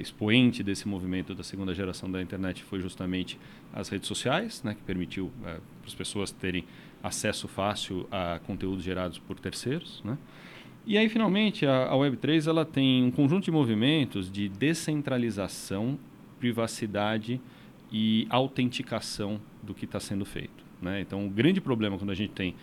expoente 0.00 0.60
desse 0.60 0.88
movimento 0.88 1.36
da 1.36 1.44
segunda 1.44 1.72
geração 1.72 2.10
da 2.10 2.20
internet 2.20 2.64
foi 2.64 2.80
justamente 2.80 3.38
as 3.72 3.88
redes 3.88 4.08
sociais, 4.08 4.60
né, 4.64 4.74
que 4.74 4.82
permitiu 4.82 5.30
para 5.40 5.60
as 5.86 5.94
pessoas 5.94 6.32
terem 6.32 6.64
acesso 7.00 7.46
fácil 7.46 8.08
a 8.10 8.40
conteúdos 8.44 8.82
gerados 8.82 9.20
por 9.20 9.38
terceiros. 9.38 10.02
Né? 10.04 10.18
E 10.84 10.98
aí, 10.98 11.08
finalmente, 11.08 11.64
a, 11.64 11.86
a 11.86 11.94
Web3 11.94 12.48
ela 12.48 12.64
tem 12.64 13.04
um 13.04 13.10
conjunto 13.12 13.44
de 13.44 13.52
movimentos 13.52 14.30
de 14.30 14.48
descentralização 14.48 15.96
privacidade 16.40 17.40
e 17.92 18.26
autenticação 18.30 19.40
do 19.62 19.74
que 19.74 19.84
está 19.84 20.00
sendo 20.00 20.24
feito. 20.24 20.64
Né? 20.80 21.00
Então, 21.00 21.26
o 21.26 21.30
grande 21.30 21.60
problema 21.60 21.98
quando 21.98 22.10
a 22.10 22.14
gente 22.14 22.32
tem 22.32 22.54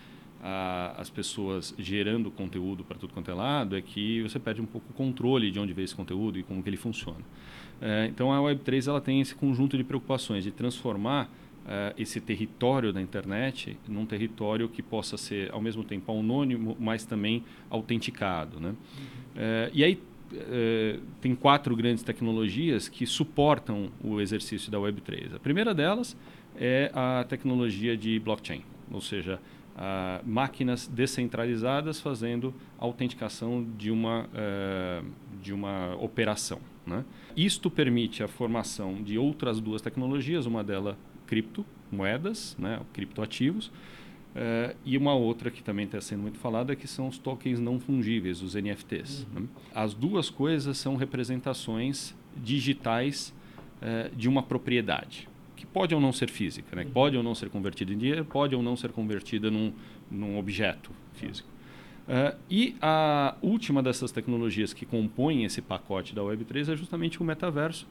a, 0.42 0.94
as 0.98 1.08
pessoas 1.08 1.74
gerando 1.78 2.30
conteúdo 2.30 2.84
para 2.84 2.98
tudo 2.98 3.12
quanto 3.12 3.30
é 3.30 3.34
lado 3.34 3.76
é 3.76 3.80
que 3.80 4.22
você 4.22 4.38
perde 4.38 4.60
um 4.60 4.66
pouco 4.66 4.90
o 4.90 4.92
controle 4.92 5.50
de 5.50 5.58
onde 5.58 5.72
vem 5.72 5.84
esse 5.84 5.94
conteúdo 5.94 6.38
e 6.38 6.42
como 6.42 6.62
que 6.62 6.68
ele 6.68 6.76
funciona. 6.76 7.24
É, 7.80 8.06
então, 8.06 8.32
a 8.32 8.38
Web3 8.38 8.88
ela 8.88 9.00
tem 9.00 9.20
esse 9.20 9.34
conjunto 9.34 9.76
de 9.76 9.84
preocupações 9.84 10.42
de 10.42 10.50
transformar 10.50 11.30
é, 11.66 11.94
esse 11.98 12.20
território 12.20 12.92
da 12.92 13.00
internet 13.00 13.78
num 13.86 14.06
território 14.06 14.68
que 14.68 14.82
possa 14.82 15.16
ser, 15.16 15.52
ao 15.52 15.60
mesmo 15.60 15.84
tempo, 15.84 16.10
anônimo, 16.10 16.76
mas 16.80 17.04
também 17.04 17.44
autenticado. 17.70 18.58
Né? 18.58 18.70
Uhum. 18.70 18.76
É, 19.36 19.70
e 19.72 19.84
aí 19.84 20.00
eh, 20.34 20.98
tem 21.20 21.34
quatro 21.34 21.74
grandes 21.76 22.02
tecnologias 22.02 22.88
que 22.88 23.06
suportam 23.06 23.90
o 24.02 24.20
exercício 24.20 24.70
da 24.70 24.78
Web3. 24.78 25.34
A 25.36 25.38
primeira 25.38 25.74
delas 25.74 26.16
é 26.56 26.90
a 26.94 27.24
tecnologia 27.28 27.96
de 27.96 28.18
blockchain, 28.18 28.62
ou 28.90 29.00
seja, 29.00 29.40
máquinas 30.24 30.88
descentralizadas 30.88 32.00
fazendo 32.00 32.52
autenticação 32.78 33.64
de 33.76 33.90
uma, 33.90 34.24
uh, 34.26 35.06
de 35.40 35.52
uma 35.52 35.94
operação. 36.00 36.58
Né? 36.86 37.04
Isto 37.36 37.70
permite 37.70 38.22
a 38.22 38.28
formação 38.28 39.02
de 39.02 39.18
outras 39.18 39.60
duas 39.60 39.80
tecnologias, 39.80 40.46
uma 40.46 40.64
delas 40.64 40.96
criptomoedas, 41.26 42.56
né, 42.58 42.80
criptoativos, 42.92 43.70
Uh, 44.38 44.76
e 44.84 44.96
uma 44.96 45.14
outra 45.14 45.50
que 45.50 45.64
também 45.64 45.84
está 45.84 46.00
sendo 46.00 46.22
muito 46.22 46.38
falada 46.38 46.76
que 46.76 46.86
são 46.86 47.08
os 47.08 47.18
tokens 47.18 47.58
não 47.58 47.80
fungíveis, 47.80 48.40
os 48.40 48.54
NFTs. 48.54 49.26
Uhum. 49.34 49.40
Né? 49.40 49.48
As 49.74 49.94
duas 49.94 50.30
coisas 50.30 50.78
são 50.78 50.94
representações 50.94 52.14
digitais 52.36 53.34
uh, 53.82 54.14
de 54.14 54.28
uma 54.28 54.40
propriedade, 54.40 55.28
que 55.56 55.66
pode 55.66 55.92
ou 55.92 56.00
não 56.00 56.12
ser 56.12 56.30
física, 56.30 56.76
né? 56.76 56.84
Uhum. 56.84 56.90
pode 56.90 57.16
ou 57.16 57.22
não 57.22 57.34
ser 57.34 57.50
convertida 57.50 57.92
em 57.92 57.98
dinheiro, 57.98 58.24
pode 58.24 58.54
ou 58.54 58.62
não 58.62 58.76
ser 58.76 58.92
convertida 58.92 59.50
num, 59.50 59.72
num 60.08 60.38
objeto 60.38 60.92
físico. 61.14 61.48
Uh, 62.06 62.38
e 62.48 62.76
a 62.80 63.34
última 63.42 63.82
dessas 63.82 64.12
tecnologias 64.12 64.72
que 64.72 64.86
compõem 64.86 65.44
esse 65.44 65.60
pacote 65.60 66.14
da 66.14 66.22
Web3 66.22 66.72
é 66.72 66.76
justamente 66.76 67.20
o 67.20 67.24
metaverso, 67.24 67.88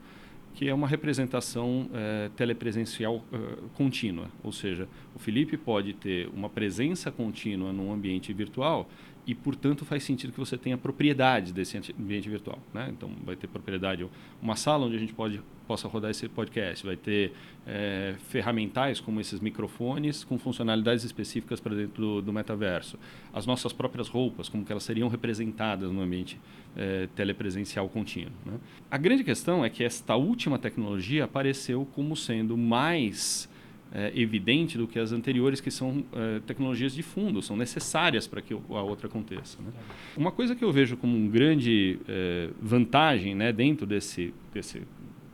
que 0.54 0.68
é 0.68 0.74
uma 0.74 0.88
representação 0.88 1.88
é, 1.94 2.30
telepresencial 2.36 3.18
uh, 3.18 3.70
contínua. 3.76 4.28
Ou 4.44 4.52
seja, 4.52 4.88
o 5.16 5.20
Felipe 5.20 5.56
pode 5.56 5.94
ter 5.94 6.28
uma 6.34 6.50
presença 6.50 7.12
contínua 7.12 7.72
num 7.72 7.94
ambiente 7.94 8.34
virtual 8.34 8.90
e, 9.28 9.36
portanto, 9.36 9.84
faz 9.84 10.06
sentido 10.06 10.32
que 10.32 10.40
você 10.40 10.58
tenha 10.58 10.78
propriedades 10.78 11.52
desse 11.52 11.78
ambiente 12.00 12.30
virtual. 12.30 12.58
Né? 12.74 12.88
Então, 12.90 13.12
vai 13.26 13.36
ter 13.36 13.48
propriedade, 13.48 14.08
uma 14.42 14.56
sala 14.56 14.86
onde 14.86 14.96
a 14.96 15.00
gente 15.00 15.14
pode, 15.14 15.42
possa 15.68 15.86
rodar 15.86 16.12
esse 16.12 16.30
podcast, 16.30 16.86
vai 16.86 16.96
ter 16.96 17.34
é, 17.68 18.16
ferramentais 18.30 19.02
como 19.02 19.20
esses 19.20 19.42
microfones 19.42 20.24
com 20.24 20.40
funcionalidades 20.40 21.04
específicas 21.04 21.60
para 21.60 21.76
dentro 21.76 22.02
do, 22.02 22.22
do, 22.22 22.32
metaverso. 22.32 22.98
As 23.34 23.46
nossas 23.46 23.74
próprias 23.74 24.08
roupas, 24.08 24.48
como 24.48 24.64
que 24.64 24.72
elas 24.72 24.84
seriam 24.84 25.10
representadas 25.10 25.92
no 25.92 26.02
ambiente 26.02 26.40
é, 26.74 27.10
telepresencial 27.14 27.90
contínuo. 27.90 28.32
Né? 28.46 28.54
A 28.90 28.98
grande 28.98 29.26
questão 29.26 29.66
é 29.66 29.70
que 29.70 29.84
esta 29.84 30.16
última 30.16 30.58
tecnologia 30.58 31.26
apareceu 31.26 31.86
como 31.94 32.16
sendo 32.16 32.56
mais 32.56 33.50
é, 33.92 34.12
evidente 34.16 34.78
do 34.78 34.88
que 34.88 35.00
as 35.00 35.12
anteriores, 35.12 35.62
que 35.62 35.72
são 35.72 36.04
é, 36.14 36.40
tecnologias 36.42 36.94
de 36.94 37.04
fundo, 37.04 37.42
são 37.42 37.56
necessárias 37.56 38.28
para 38.28 38.42
que 38.42 38.54
a 38.54 38.82
outra 38.82 39.08
aconteça. 39.08 39.62
Né? 39.62 39.72
Uma 40.16 40.32
coisa 40.32 40.56
que 40.56 40.64
eu 40.64 40.72
vejo 40.72 40.98
como 40.98 41.18
uma 41.18 41.30
grande 41.30 42.00
é, 42.08 42.50
vantagem 42.62 43.34
né, 43.36 43.52
dentro 43.52 43.86
desse, 43.86 44.34
desse 44.54 44.84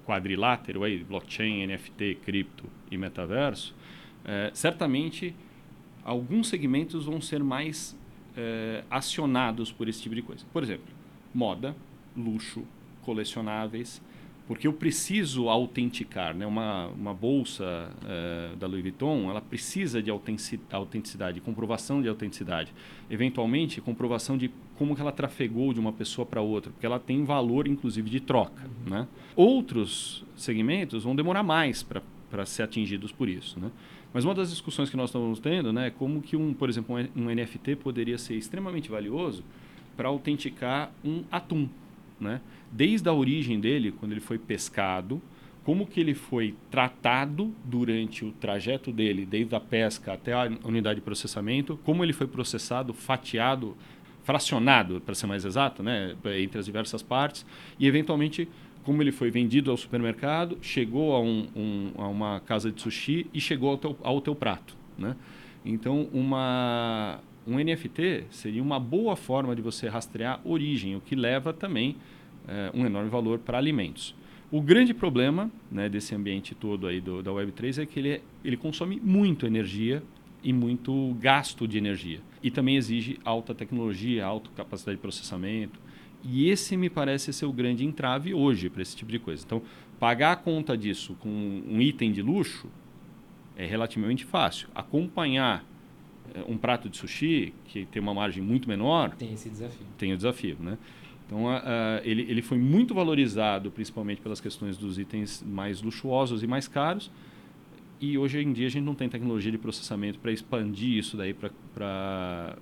quadrilátero 0.06 0.84
aí, 0.84 1.04
blockchain, 1.04 1.66
NFT, 1.68 2.20
cripto 2.24 2.66
e 2.92 2.98
metaverso, 2.98 3.76
é, 4.26 4.52
certamente 4.54 5.34
alguns 6.04 6.48
segmentos 6.48 7.06
vão 7.06 7.22
ser 7.22 7.44
mais 7.44 7.98
é, 8.36 8.84
acionados 8.90 9.72
por 9.72 9.88
esse 9.88 10.02
tipo 10.02 10.16
de 10.16 10.22
coisa. 10.22 10.46
Por 10.52 10.64
exemplo, 10.64 10.94
moda, 11.34 11.76
luxo, 12.16 12.64
colecionáveis, 13.02 14.02
porque 14.48 14.68
eu 14.68 14.74
preciso 14.74 15.48
autenticar, 15.48 16.36
né? 16.36 16.46
Uma, 16.46 16.88
uma 16.88 17.14
bolsa 17.14 17.90
uh, 18.04 18.56
da 18.58 18.68
Louis 18.68 18.82
Vuitton, 18.82 19.30
ela 19.30 19.42
precisa 19.42 20.02
de 20.02 20.12
autenticidade, 20.12 21.40
comprovação 21.40 22.02
de 22.02 22.10
autenticidade, 22.10 22.74
eventualmente 23.10 23.80
comprovação 23.80 24.38
de 24.38 24.52
como 24.78 24.96
que 24.96 25.02
ela 25.02 25.12
trafegou 25.12 25.74
de 25.74 25.80
uma 25.80 25.94
pessoa 25.94 26.26
para 26.26 26.42
outra, 26.42 26.72
porque 26.72 26.86
ela 26.86 27.00
tem 27.00 27.24
valor, 27.24 27.68
inclusive, 27.68 28.10
de 28.10 28.20
troca, 28.20 28.64
uhum. 28.66 28.92
né? 28.92 29.08
Outros 29.36 30.26
segmentos 30.36 31.04
vão 31.04 31.16
demorar 31.16 31.44
mais 31.44 31.82
para 31.84 32.46
ser 32.46 32.64
atingidos 32.64 33.12
por 33.12 33.30
isso, 33.30 33.60
né? 33.60 33.72
Mas 34.14 34.26
uma 34.26 34.36
das 34.36 34.50
discussões 34.50 34.90
que 34.90 34.98
nós 34.98 35.10
estamos 35.10 35.40
tendo, 35.40 35.74
né, 35.74 35.88
é 35.88 35.90
como 35.90 36.22
que 36.22 36.38
um, 36.38 36.54
por 36.54 36.70
exemplo, 36.70 36.96
um 37.16 37.34
NFT 37.34 37.78
poderia 37.78 38.18
ser 38.20 38.36
extremamente 38.36 38.88
valioso 38.88 39.44
para 39.98 40.08
autenticar 40.08 40.92
um 41.04 41.24
atum, 41.32 41.68
né? 42.20 42.40
Desde 42.76 43.08
a 43.08 43.14
origem 43.14 43.60
dele, 43.60 43.92
quando 43.92 44.14
ele 44.14 44.20
foi 44.20 44.40
pescado, 44.40 45.22
como 45.64 45.86
que 45.86 46.00
ele 46.00 46.16
foi 46.16 46.56
tratado 46.72 47.54
durante 47.64 48.26
o 48.26 48.32
trajeto 48.32 48.92
dele, 48.92 49.28
desde 49.28 49.56
a 49.56 49.60
pesca 49.60 50.14
até 50.14 50.34
a 50.34 50.52
unidade 50.64 50.96
de 50.96 51.06
processamento, 51.06 51.80
como 51.84 52.04
ele 52.04 52.14
foi 52.14 52.26
processado, 52.26 52.92
fatiado, 52.92 53.78
fracionado, 54.24 55.00
para 55.02 55.14
ser 55.14 55.28
mais 55.28 55.46
exato, 55.46 55.84
né, 55.84 56.16
entre 56.38 56.58
as 56.58 56.66
diversas 56.66 57.04
partes, 57.04 57.46
e 57.80 57.86
eventualmente 57.86 58.48
como 58.84 59.04
ele 59.04 59.12
foi 59.12 59.30
vendido 59.30 59.70
ao 59.70 59.78
supermercado, 59.78 60.58
chegou 60.60 61.16
a, 61.16 61.22
um, 61.22 61.48
um, 61.56 61.92
a 61.96 62.08
uma 62.08 62.40
casa 62.40 62.72
de 62.72 62.82
sushi 62.82 63.28
e 63.32 63.40
chegou 63.40 63.70
ao 63.70 63.78
teu, 63.78 63.98
ao 64.02 64.20
teu 64.20 64.36
prato. 64.36 64.76
Né? 64.98 65.16
Então, 65.64 66.10
uma, 66.12 67.20
um 67.48 67.58
NFT 67.58 68.26
seria 68.32 68.62
uma 68.62 68.80
boa 68.80 69.16
forma 69.16 69.56
de 69.56 69.62
você 69.62 69.88
rastrear 69.88 70.42
origem, 70.44 70.96
o 70.96 71.02
que 71.02 71.16
leva 71.16 71.54
também 71.54 71.96
é, 72.48 72.72
um 72.74 72.86
enorme 72.86 73.10
valor 73.10 73.40
para 73.40 73.58
alimentos. 73.58 74.16
O 74.52 74.62
grande 74.62 74.94
problema 74.94 75.52
né, 75.72 75.90
desse 75.90 76.14
ambiente 76.14 76.54
todo 76.54 76.86
aí 76.86 77.02
do, 77.02 77.24
da 77.24 77.32
Web3 77.32 77.82
é 77.82 77.86
que 77.86 78.00
ele, 78.00 78.10
é, 78.10 78.22
ele 78.46 78.56
consome 78.56 79.00
muito 79.04 79.48
energia 79.48 80.04
e 80.44 80.54
muito 80.54 81.16
gasto 81.20 81.68
de 81.68 81.78
energia. 81.78 82.20
E 82.44 82.52
também 82.52 82.76
exige 82.76 83.18
alta 83.26 83.56
tecnologia, 83.56 84.26
alta 84.26 84.50
capacidade 84.56 84.98
de 84.98 85.02
processamento. 85.02 85.80
E 86.24 86.50
esse 86.50 86.78
me 86.78 86.90
parece 86.90 87.34
ser 87.34 87.46
o 87.46 87.52
grande 87.52 87.86
entrave 87.86 88.34
hoje 88.34 88.70
para 88.70 88.82
esse 88.82 88.96
tipo 88.96 89.12
de 89.12 89.18
coisa. 89.18 89.44
Então, 89.44 89.62
pagar 90.00 90.34
a 90.34 90.36
conta 90.36 90.78
disso 90.78 91.16
com 91.20 91.30
um 91.30 91.82
item 91.82 92.12
de 92.12 92.22
luxo 92.22 92.70
é 93.56 93.66
relativamente 93.66 94.26
fácil. 94.26 94.68
Acompanhar 94.76 95.66
é, 96.34 96.44
um 96.48 96.58
prato 96.58 96.90
de 96.90 96.98
sushi, 96.98 97.54
que 97.66 97.86
tem 97.86 98.02
uma 98.02 98.14
margem 98.14 98.44
muito 98.44 98.68
menor... 98.68 99.16
Tem 99.16 99.34
esse 99.34 99.50
desafio. 99.50 99.88
Tem 99.98 100.14
o 100.14 100.16
desafio, 100.16 100.58
né? 100.60 100.78
Então, 101.34 101.48
ele, 102.04 102.22
ele 102.30 102.42
foi 102.44 102.60
muito 102.60 102.94
valorizado, 102.94 103.72
principalmente 103.72 104.22
pelas 104.22 104.40
questões 104.40 104.78
dos 104.78 105.00
itens 105.00 105.44
mais 105.44 105.82
luxuosos 105.82 106.44
e 106.44 106.48
mais 106.48 106.68
caros. 106.68 107.10
E 108.00 108.18
hoje 108.18 108.40
em 108.40 108.54
dia 108.54 108.68
a 108.68 108.70
gente 108.70 108.84
não 108.84 108.94
tem 108.94 109.10
tecnologia 109.10 109.52
de 109.52 109.58
processamento 109.58 110.20
para 110.20 110.32
expandir 110.32 110.98
isso 110.98 111.18
daí 111.18 111.34
para 111.34 112.58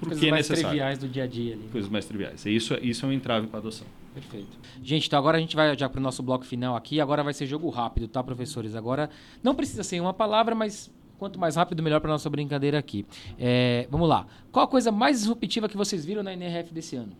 o 0.00 0.16
que 0.16 0.28
é 0.28 0.30
mais 0.30 0.48
triviais 0.48 0.98
do 0.98 1.08
dia 1.08 1.24
a 1.24 1.26
dia. 1.26 1.54
Ali, 1.54 1.64
né? 1.64 1.68
Coisas 1.70 1.90
mais 1.90 2.06
triviais. 2.06 2.46
Isso, 2.46 2.74
isso 2.80 3.04
é 3.04 3.08
um 3.08 3.12
entrave 3.12 3.46
para 3.46 3.58
a 3.58 3.60
adoção. 3.60 3.86
Perfeito. 4.14 4.58
Gente, 4.82 5.06
então 5.06 5.18
agora 5.18 5.36
a 5.36 5.40
gente 5.40 5.54
vai 5.54 5.76
já 5.76 5.88
para 5.88 5.98
o 5.98 6.02
nosso 6.02 6.22
bloco 6.22 6.44
final 6.44 6.76
aqui. 6.76 7.00
Agora 7.00 7.22
vai 7.22 7.34
ser 7.34 7.46
jogo 7.46 7.68
rápido, 7.70 8.08
tá, 8.08 8.22
professores? 8.22 8.74
Agora 8.74 9.10
não 9.42 9.54
precisa 9.54 9.82
ser 9.82 10.00
uma 10.00 10.14
palavra, 10.14 10.54
mas 10.54 10.90
quanto 11.18 11.38
mais 11.38 11.56
rápido, 11.56 11.82
melhor 11.82 12.00
para 12.00 12.10
nossa 12.10 12.30
brincadeira 12.30 12.78
aqui. 12.78 13.04
É, 13.38 13.86
vamos 13.90 14.08
lá. 14.08 14.26
Qual 14.50 14.64
a 14.64 14.68
coisa 14.68 14.90
mais 14.90 15.18
disruptiva 15.18 15.68
que 15.68 15.76
vocês 15.76 16.04
viram 16.04 16.22
na 16.22 16.32
NRF 16.32 16.72
desse 16.72 16.96
ano? 16.96 17.12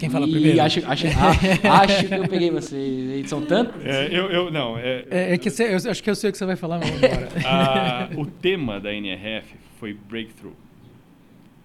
Quem 0.00 0.08
fala 0.08 0.26
primeiro? 0.26 0.62
Acho, 0.62 0.80
acho, 0.88 1.06
acho 1.06 2.08
que 2.08 2.14
eu 2.14 2.26
peguei 2.26 2.50
vocês. 2.50 3.28
São 3.28 3.44
tantos? 3.44 3.84
É, 3.84 4.06
eu, 4.06 4.30
eu, 4.30 4.50
não. 4.50 4.78
É, 4.78 5.04
é, 5.10 5.34
é 5.34 5.38
que 5.38 5.50
você, 5.50 5.74
eu 5.74 5.90
acho 5.90 6.02
que 6.02 6.08
eu 6.08 6.14
sei 6.14 6.30
o 6.30 6.32
que 6.32 6.38
você 6.38 6.46
vai 6.46 6.56
falar, 6.56 6.78
mas 6.78 6.88
vamos 6.88 7.04
embora. 7.04 7.28
Ah, 7.44 8.08
o 8.16 8.24
tema 8.24 8.80
da 8.80 8.94
NRF 8.94 9.54
foi 9.78 9.92
Breakthrough, 9.92 10.54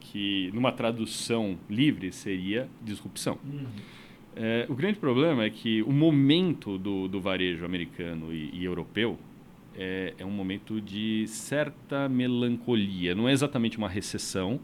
que 0.02 0.52
numa 0.54 0.74
tradução 0.74 1.58
livre 1.70 2.12
seria 2.12 2.68
disrupção. 2.84 3.40
Uhum. 3.46 3.66
É, 4.36 4.66
o 4.68 4.76
grande 4.76 5.00
problema 5.00 5.46
é 5.46 5.50
que 5.50 5.82
o 5.84 5.94
momento 5.94 6.78
do, 6.78 7.08
do 7.08 7.22
varejo 7.22 7.64
americano 7.64 8.34
e, 8.34 8.50
e 8.54 8.66
europeu 8.66 9.18
é, 9.78 10.14
é 10.18 10.26
um 10.26 10.32
momento 10.32 10.82
de 10.82 11.26
certa 11.28 12.10
melancolia. 12.10 13.16
Não 13.16 13.30
é 13.30 13.32
exatamente 13.32 13.78
uma 13.78 13.88
recessão, 13.88 14.60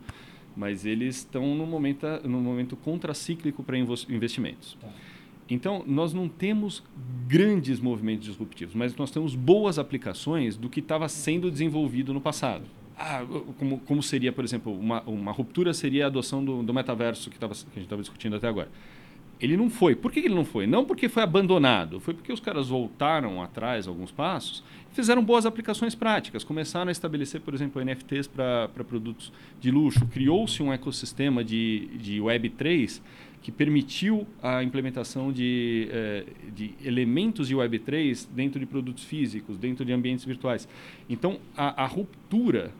mas 0.56 0.86
eles 0.86 1.18
estão 1.18 1.56
no 1.56 1.66
momento, 1.66 2.06
no 2.24 2.40
momento 2.40 2.76
contracíclico 2.76 3.64
para 3.64 3.78
investimentos. 3.78 4.78
Tá. 4.80 4.88
Então, 5.50 5.84
nós 5.86 6.14
não 6.14 6.30
temos 6.30 6.82
grandes 7.28 7.80
movimentos 7.80 8.26
disruptivos, 8.26 8.74
mas 8.74 8.96
nós 8.96 9.12
temos 9.12 9.36
boas 9.36 9.78
aplicações 9.78 10.56
do 10.56 10.70
que 10.70 10.80
estava 10.80 11.10
sendo 11.10 11.52
desenvolvido 11.52 12.14
no 12.14 12.22
passado. 12.22 12.64
Ah, 12.98 13.26
como, 13.58 13.80
como 13.80 14.02
seria, 14.02 14.32
por 14.32 14.46
exemplo, 14.46 14.74
uma, 14.74 15.02
uma 15.02 15.32
ruptura 15.32 15.74
seria 15.74 16.06
a 16.06 16.08
adoção 16.08 16.44
do, 16.46 16.64
do 16.64 16.74
metaverso 16.74 17.30
que, 17.30 17.38
tava, 17.38 17.54
que 17.54 17.60
a 17.72 17.74
gente 17.76 17.84
estava 17.84 18.02
discutindo 18.02 18.36
até 18.36 18.48
agora. 18.48 18.70
Ele 19.42 19.58
não 19.58 19.70
foi. 19.70 19.96
Por 19.96 20.12
que 20.12 20.20
ele 20.20 20.36
não 20.36 20.46
foi? 20.46 20.68
Não 20.68 20.86
porque 20.86 21.10
foi 21.10 21.24
abandonado, 21.24 22.00
foi 22.00 22.14
porque 22.14 22.32
os 22.32 22.40
caras 22.40 22.68
voltaram 22.68 23.42
atrás 23.42 23.88
alguns 23.88 24.12
passos 24.12 24.64
e 24.92 24.96
fizeram 24.96 25.24
boas 25.24 25.46
aplicações 25.48 25.96
práticas. 25.96 26.44
Começaram 26.44 26.90
a 26.90 26.92
estabelecer, 26.92 27.42
por 27.42 27.54
exemplo, 27.54 27.84
NFTs 27.84 28.28
para 28.28 28.70
produtos 28.88 29.34
de 29.60 29.72
luxo. 29.72 30.06
Criou-se 30.08 30.62
um 30.62 30.72
ecossistema 30.72 31.44
de, 31.44 31.88
de 31.98 32.20
Web3 32.20 33.02
que 33.42 33.52
permitiu 33.52 34.28
a 34.44 34.64
implementação 34.64 35.32
de, 35.32 35.88
eh, 35.92 36.26
de 36.54 36.76
elementos 36.86 37.48
de 37.48 37.56
Web3 37.56 38.28
dentro 38.32 38.60
de 38.60 38.68
produtos 38.68 39.04
físicos, 39.04 39.58
dentro 39.58 39.84
de 39.84 39.92
ambientes 39.92 40.24
virtuais. 40.24 40.70
Então, 41.10 41.40
a, 41.58 41.84
a 41.84 41.88
ruptura 41.88 42.72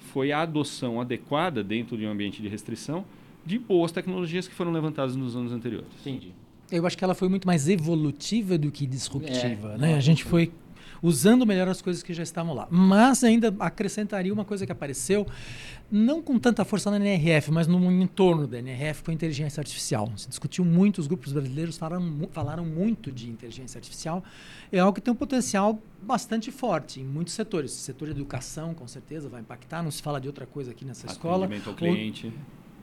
foi 0.00 0.32
a 0.32 0.40
adoção 0.40 1.00
adequada 1.00 1.62
dentro 1.62 1.96
de 1.96 2.04
um 2.04 2.10
ambiente 2.10 2.42
de 2.42 2.48
restrição 2.48 3.04
de 3.44 3.58
boas 3.58 3.92
tecnologias 3.92 4.46
que 4.48 4.54
foram 4.54 4.72
levantadas 4.72 5.16
nos 5.16 5.36
anos 5.36 5.52
anteriores. 5.52 5.88
Entendi. 6.00 6.32
Eu 6.70 6.86
acho 6.86 6.96
que 6.96 7.04
ela 7.04 7.14
foi 7.14 7.28
muito 7.28 7.46
mais 7.46 7.68
evolutiva 7.68 8.56
do 8.56 8.70
que 8.70 8.86
disruptiva. 8.86 9.74
É, 9.74 9.78
né? 9.78 9.94
A 9.94 10.00
gente 10.00 10.24
foi 10.24 10.50
usando 11.02 11.44
melhor 11.44 11.68
as 11.68 11.82
coisas 11.82 12.02
que 12.02 12.14
já 12.14 12.22
estavam 12.22 12.54
lá. 12.54 12.68
Mas 12.70 13.24
ainda 13.24 13.54
acrescentaria 13.58 14.32
uma 14.32 14.44
coisa 14.44 14.64
que 14.64 14.70
apareceu, 14.70 15.26
não 15.90 16.22
com 16.22 16.38
tanta 16.38 16.64
força 16.64 16.90
na 16.90 16.96
NRF, 16.96 17.50
mas 17.50 17.66
no 17.66 17.90
entorno 17.90 18.46
da 18.46 18.58
NRF, 18.58 19.02
foi 19.02 19.12
a 19.12 19.16
inteligência 19.16 19.60
artificial. 19.60 20.10
Se 20.16 20.28
discutiu 20.28 20.64
muito, 20.64 20.98
os 20.98 21.08
grupos 21.08 21.32
brasileiros 21.32 21.76
falaram, 21.76 22.28
falaram 22.30 22.64
muito 22.64 23.10
de 23.10 23.28
inteligência 23.28 23.78
artificial. 23.78 24.22
É 24.70 24.78
algo 24.78 24.94
que 24.94 25.00
tem 25.00 25.12
um 25.12 25.16
potencial 25.16 25.82
bastante 26.00 26.52
forte 26.52 27.00
em 27.00 27.04
muitos 27.04 27.34
setores. 27.34 27.72
O 27.72 27.78
setor 27.78 28.06
de 28.06 28.12
educação, 28.12 28.72
com 28.72 28.86
certeza, 28.86 29.28
vai 29.28 29.40
impactar. 29.40 29.82
Não 29.82 29.90
se 29.90 30.00
fala 30.00 30.20
de 30.20 30.28
outra 30.28 30.46
coisa 30.46 30.70
aqui 30.70 30.84
nessa 30.84 31.06
escola. 31.06 31.46
Atendimento 31.46 31.68
ao 31.68 31.74
cliente. 31.74 32.26
Oi, 32.26 32.32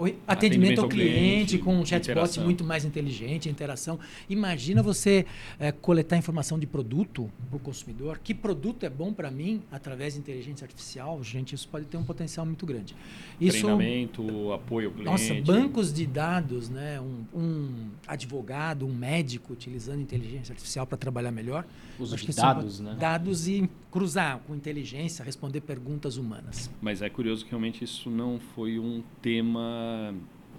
atendimento, 0.05 0.23
atendimento, 0.27 0.81
ao 0.81 0.89
cliente, 0.89 1.13
cliente 1.13 1.57
com 1.59 1.75
um 1.75 1.85
chatbot 1.85 2.11
interação. 2.11 2.43
muito 2.43 2.63
mais 2.63 2.85
inteligente, 2.85 3.49
interação. 3.49 3.99
Imagina 4.29 4.81
você 4.81 5.25
é, 5.59 5.71
coletar 5.71 6.17
informação 6.17 6.57
de 6.57 6.65
produto 6.65 7.29
para 7.49 7.57
o 7.57 7.59
consumidor. 7.59 8.19
Que 8.23 8.33
produto 8.33 8.85
é 8.85 8.89
bom 8.89 9.11
para 9.11 9.29
mim 9.29 9.61
através 9.71 10.13
de 10.13 10.19
inteligência 10.19 10.65
artificial? 10.65 11.21
Gente, 11.23 11.53
isso 11.53 11.67
pode 11.67 11.85
ter 11.85 11.97
um 11.97 12.03
potencial 12.03 12.45
muito 12.45 12.65
grande. 12.65 12.95
Isso, 13.39 13.59
Treinamento, 13.59 14.53
apoio 14.53 14.87
ao 14.87 14.93
cliente. 14.93 15.11
Nossa, 15.11 15.33
bancos 15.41 15.93
de 15.93 16.05
dados, 16.05 16.69
né? 16.69 16.99
Um, 17.01 17.25
um 17.37 17.87
advogado, 18.07 18.85
um 18.85 18.93
médico 18.93 19.53
utilizando 19.53 20.01
inteligência 20.01 20.53
artificial 20.53 20.87
para 20.87 20.97
trabalhar 20.97 21.31
melhor. 21.31 21.65
Uso 21.99 22.15
de 22.15 22.33
dados, 22.33 22.79
né? 22.79 22.95
Dados 22.97 23.47
e 23.47 23.69
cruzar 23.91 24.39
com 24.45 24.55
inteligência, 24.55 25.25
responder 25.25 25.61
perguntas 25.61 26.15
humanas. 26.17 26.69
Mas 26.81 27.01
é 27.01 27.09
curioso 27.09 27.43
que 27.43 27.49
realmente 27.51 27.83
isso 27.83 28.09
não 28.09 28.39
foi 28.39 28.77
um 28.77 29.03
tema 29.21 29.88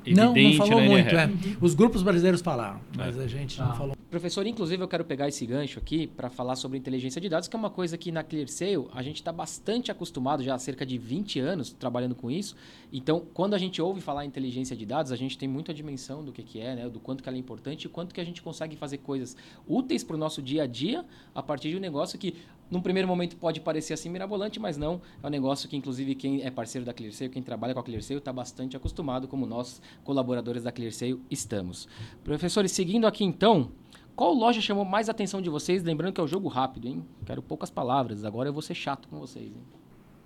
não, 0.06 0.34
não 0.34 0.54
falou 0.54 0.80
muito. 0.80 1.14
É. 1.14 1.30
Os 1.60 1.74
grupos 1.74 2.02
brasileiros 2.02 2.40
falaram, 2.40 2.80
mas 2.96 3.18
é. 3.18 3.24
a 3.24 3.26
gente 3.26 3.60
ah. 3.60 3.66
não 3.66 3.74
falou. 3.74 3.96
Professor, 4.10 4.44
inclusive 4.44 4.82
eu 4.82 4.88
quero 4.88 5.04
pegar 5.04 5.28
esse 5.28 5.46
gancho 5.46 5.78
aqui 5.78 6.08
para 6.08 6.28
falar 6.28 6.56
sobre 6.56 6.76
inteligência 6.76 7.20
de 7.20 7.28
dados, 7.28 7.46
que 7.46 7.54
é 7.54 7.58
uma 7.58 7.70
coisa 7.70 7.96
que 7.96 8.10
na 8.10 8.24
ClearSale 8.24 8.88
a 8.92 9.02
gente 9.02 9.16
está 9.16 9.30
bastante 9.30 9.92
acostumado 9.92 10.42
já 10.42 10.52
há 10.52 10.58
cerca 10.58 10.84
de 10.84 10.98
20 10.98 11.38
anos 11.38 11.72
trabalhando 11.72 12.16
com 12.16 12.28
isso. 12.28 12.56
Então, 12.92 13.22
quando 13.32 13.54
a 13.54 13.58
gente 13.58 13.80
ouve 13.80 14.00
falar 14.00 14.24
em 14.24 14.28
inteligência 14.28 14.74
de 14.74 14.84
dados, 14.84 15.12
a 15.12 15.16
gente 15.16 15.38
tem 15.38 15.48
muita 15.48 15.72
dimensão 15.72 16.24
do 16.24 16.32
que, 16.32 16.42
que 16.42 16.58
é, 16.58 16.74
né? 16.74 16.88
do 16.88 16.98
quanto 16.98 17.22
que 17.22 17.28
ela 17.28 17.36
é 17.36 17.40
importante 17.40 17.84
e 17.84 17.88
quanto 17.88 18.12
que 18.12 18.20
a 18.20 18.24
gente 18.24 18.42
consegue 18.42 18.74
fazer 18.74 18.98
coisas 18.98 19.36
úteis 19.64 20.02
para 20.02 20.16
o 20.16 20.18
nosso 20.18 20.42
dia 20.42 20.64
a 20.64 20.66
dia 20.66 21.04
a 21.32 21.40
partir 21.40 21.70
de 21.70 21.76
um 21.76 21.80
negócio 21.80 22.18
que 22.18 22.34
num 22.70 22.80
primeiro 22.80 23.08
momento 23.08 23.36
pode 23.36 23.60
parecer 23.60 23.94
assim 23.94 24.08
mirabolante, 24.08 24.60
mas 24.60 24.76
não. 24.76 25.00
É 25.22 25.26
um 25.26 25.30
negócio 25.30 25.68
que, 25.68 25.76
inclusive, 25.76 26.14
quem 26.14 26.42
é 26.42 26.50
parceiro 26.50 26.84
da 26.84 26.92
ClearSale, 26.92 27.30
quem 27.30 27.42
trabalha 27.42 27.74
com 27.74 27.80
a 27.80 27.82
ClearSale, 27.82 28.18
está 28.18 28.32
bastante 28.32 28.76
acostumado, 28.76 29.26
como 29.26 29.46
nós, 29.46 29.82
colaboradores 30.04 30.62
da 30.62 30.70
ClearSale, 30.70 31.20
estamos. 31.30 31.88
Professores, 32.22 32.72
seguindo 32.72 33.06
aqui 33.06 33.24
então, 33.24 33.72
qual 34.14 34.32
loja 34.34 34.60
chamou 34.60 34.84
mais 34.84 35.08
a 35.08 35.12
atenção 35.12 35.40
de 35.40 35.48
vocês? 35.48 35.82
Lembrando 35.82 36.12
que 36.12 36.20
é 36.20 36.22
o 36.22 36.26
um 36.26 36.28
jogo 36.28 36.48
rápido, 36.48 36.86
hein? 36.86 37.04
Quero 37.24 37.42
poucas 37.42 37.70
palavras, 37.70 38.24
agora 38.24 38.48
eu 38.48 38.52
vou 38.52 38.62
ser 38.62 38.74
chato 38.74 39.08
com 39.08 39.18
vocês. 39.18 39.46
Hein? 39.46 39.62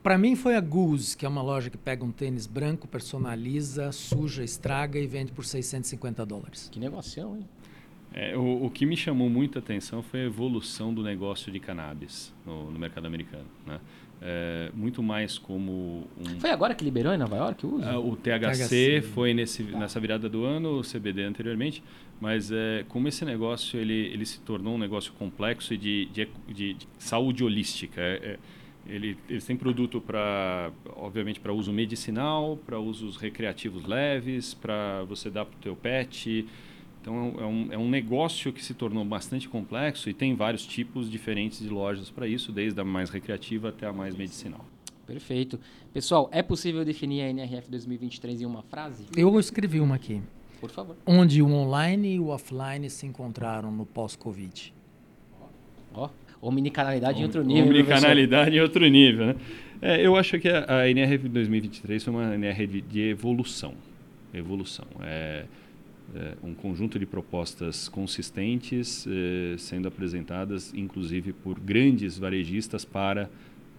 Para 0.02 0.18
mim 0.18 0.37
foi 0.37 0.54
a 0.54 0.61
Goose, 0.61 1.16
que 1.16 1.24
é 1.24 1.28
uma 1.28 1.40
loja 1.40 1.70
que 1.70 1.78
pega 1.78 2.04
um 2.04 2.12
tênis 2.12 2.46
branco, 2.46 2.87
personaliza, 2.87 3.90
suja, 3.90 4.44
estraga 4.44 4.98
e 4.98 5.07
vende 5.07 5.33
por 5.33 5.46
650 5.46 6.26
dólares. 6.26 6.68
Que 6.70 6.78
negocião, 6.78 7.37
hein? 7.37 7.48
É, 8.14 8.37
o, 8.37 8.66
o, 8.66 8.70
que 8.70 8.87
me 8.87 8.96
chamou 8.96 9.29
muita 9.29 9.59
atenção 9.59 10.00
foi 10.00 10.20
a 10.20 10.24
evolução 10.24 10.94
do 10.94 11.03
negócio 11.03 11.50
de 11.50 11.59
cannabis 11.59 12.33
no, 12.46 12.70
no 12.70 12.79
mercado 12.79 13.07
americano. 13.07 13.46
Né? 13.66 13.81
É, 14.22 14.70
muito 14.72 15.03
mais 15.03 15.37
como 15.37 16.07
um... 16.16 16.38
Foi 16.38 16.50
agora 16.50 16.74
que 16.74 16.85
liberou 16.85 17.12
em 17.12 17.18
Nova 17.18 17.37
York 17.37 17.66
o 17.66 17.74
uso? 17.74 17.90
Uh, 17.90 18.12
o 18.12 18.16
THC, 18.16 19.00
THC, 19.00 19.03
foi 19.12 19.35
nesse, 19.35 19.64
tá. 19.64 19.79
nessa 19.79 19.98
virada 19.98 20.29
do 20.29 20.44
ano, 20.44 20.79
o 20.79 20.83
CBD 20.83 21.24
anteriormente, 21.24 21.83
mas 22.20 22.53
é, 22.53 22.85
como 22.88 23.09
esse 23.09 23.24
negócio 23.24 23.79
ele, 23.81 23.92
ele 23.92 24.24
se 24.24 24.40
tornou 24.40 24.77
um 24.77 24.79
negócio 24.79 25.12
complexo 25.14 25.74
e 25.74 25.77
de, 25.77 26.07
de, 26.07 26.29
de, 26.46 26.74
de 26.74 26.88
saúde 26.98 27.42
holística. 27.42 28.00
É, 28.00 28.14
é 28.14 28.38
ele, 28.87 29.16
eles 29.29 29.44
têm 29.44 29.57
produto 29.57 30.00
para, 30.00 30.70
obviamente, 30.96 31.40
para 31.40 31.53
uso 31.53 31.72
medicinal, 31.72 32.59
para 32.66 32.79
usos 32.79 33.16
recreativos 33.16 33.87
leves, 33.87 34.53
para 34.55 35.03
você 35.05 35.31
dar 35.31 35.46
para 35.46 35.57
o 35.57 35.61
teu 35.61 35.74
pet, 35.74 36.46
então 37.05 37.35
é 37.38 37.45
um, 37.45 37.69
é 37.73 37.77
um 37.77 37.90
negócio 37.90 38.51
que 38.51 38.64
se 38.64 38.73
tornou 38.73 39.05
bastante 39.05 39.47
complexo 39.47 40.09
e 40.09 40.14
tem 40.14 40.35
vários 40.35 40.64
tipos 40.64 41.11
diferentes 41.11 41.59
de 41.59 41.69
lojas 41.69 42.09
para 42.09 42.27
isso, 42.27 42.51
desde 42.51 42.81
a 42.81 42.85
mais 42.85 43.11
recreativa 43.11 43.69
até 43.69 43.87
a 43.87 43.93
mais 43.93 44.17
medicinal. 44.17 44.64
Perfeito. 45.07 45.61
Pessoal, 45.93 46.31
é 46.33 46.43
possível 46.43 46.83
definir 46.83 47.21
a 47.21 47.29
NRF 47.29 47.71
2023 47.71 48.40
em 48.40 48.47
uma 48.47 48.62
frase? 48.62 49.05
Eu 49.14 49.38
escrevi 49.38 49.81
uma 49.81 49.97
aqui. 49.97 50.23
Por 50.59 50.71
favor. 50.71 50.97
Onde 51.05 51.43
o 51.43 51.47
online 51.53 52.14
e 52.14 52.19
o 52.19 52.29
offline 52.29 52.88
se 52.88 53.05
encontraram 53.05 53.71
no 53.71 53.85
pós-Covid. 53.85 54.73
Ó, 55.93 56.09
oh, 56.40 56.49
omnicanalidade 56.49 57.21
em 57.21 57.25
outro 57.25 57.45
nível. 57.45 57.67
Omnicanalidade 57.67 58.57
em 58.57 58.61
outro 58.61 58.87
nível, 58.87 59.27
né? 59.27 59.37
É, 59.83 60.07
eu 60.07 60.17
acho 60.17 60.40
que 60.40 60.49
a, 60.49 60.64
a 60.81 60.88
NRF 60.88 61.29
2023 61.29 62.03
foi 62.03 62.14
uma 62.14 62.35
NRF 62.35 62.67
de, 62.67 62.81
de 62.81 63.01
evolução. 63.11 63.75
Evolução. 64.33 64.87
É, 65.03 65.45
é, 66.14 66.35
um 66.43 66.55
conjunto 66.55 66.99
de 66.99 67.07
propostas 67.07 67.88
consistentes 67.88 69.07
é, 69.07 69.57
sendo 69.59 69.88
apresentadas, 69.88 70.73
inclusive 70.75 71.33
por 71.33 71.59
grandes 71.59 72.19
varejistas 72.19 72.85
para 72.85 73.31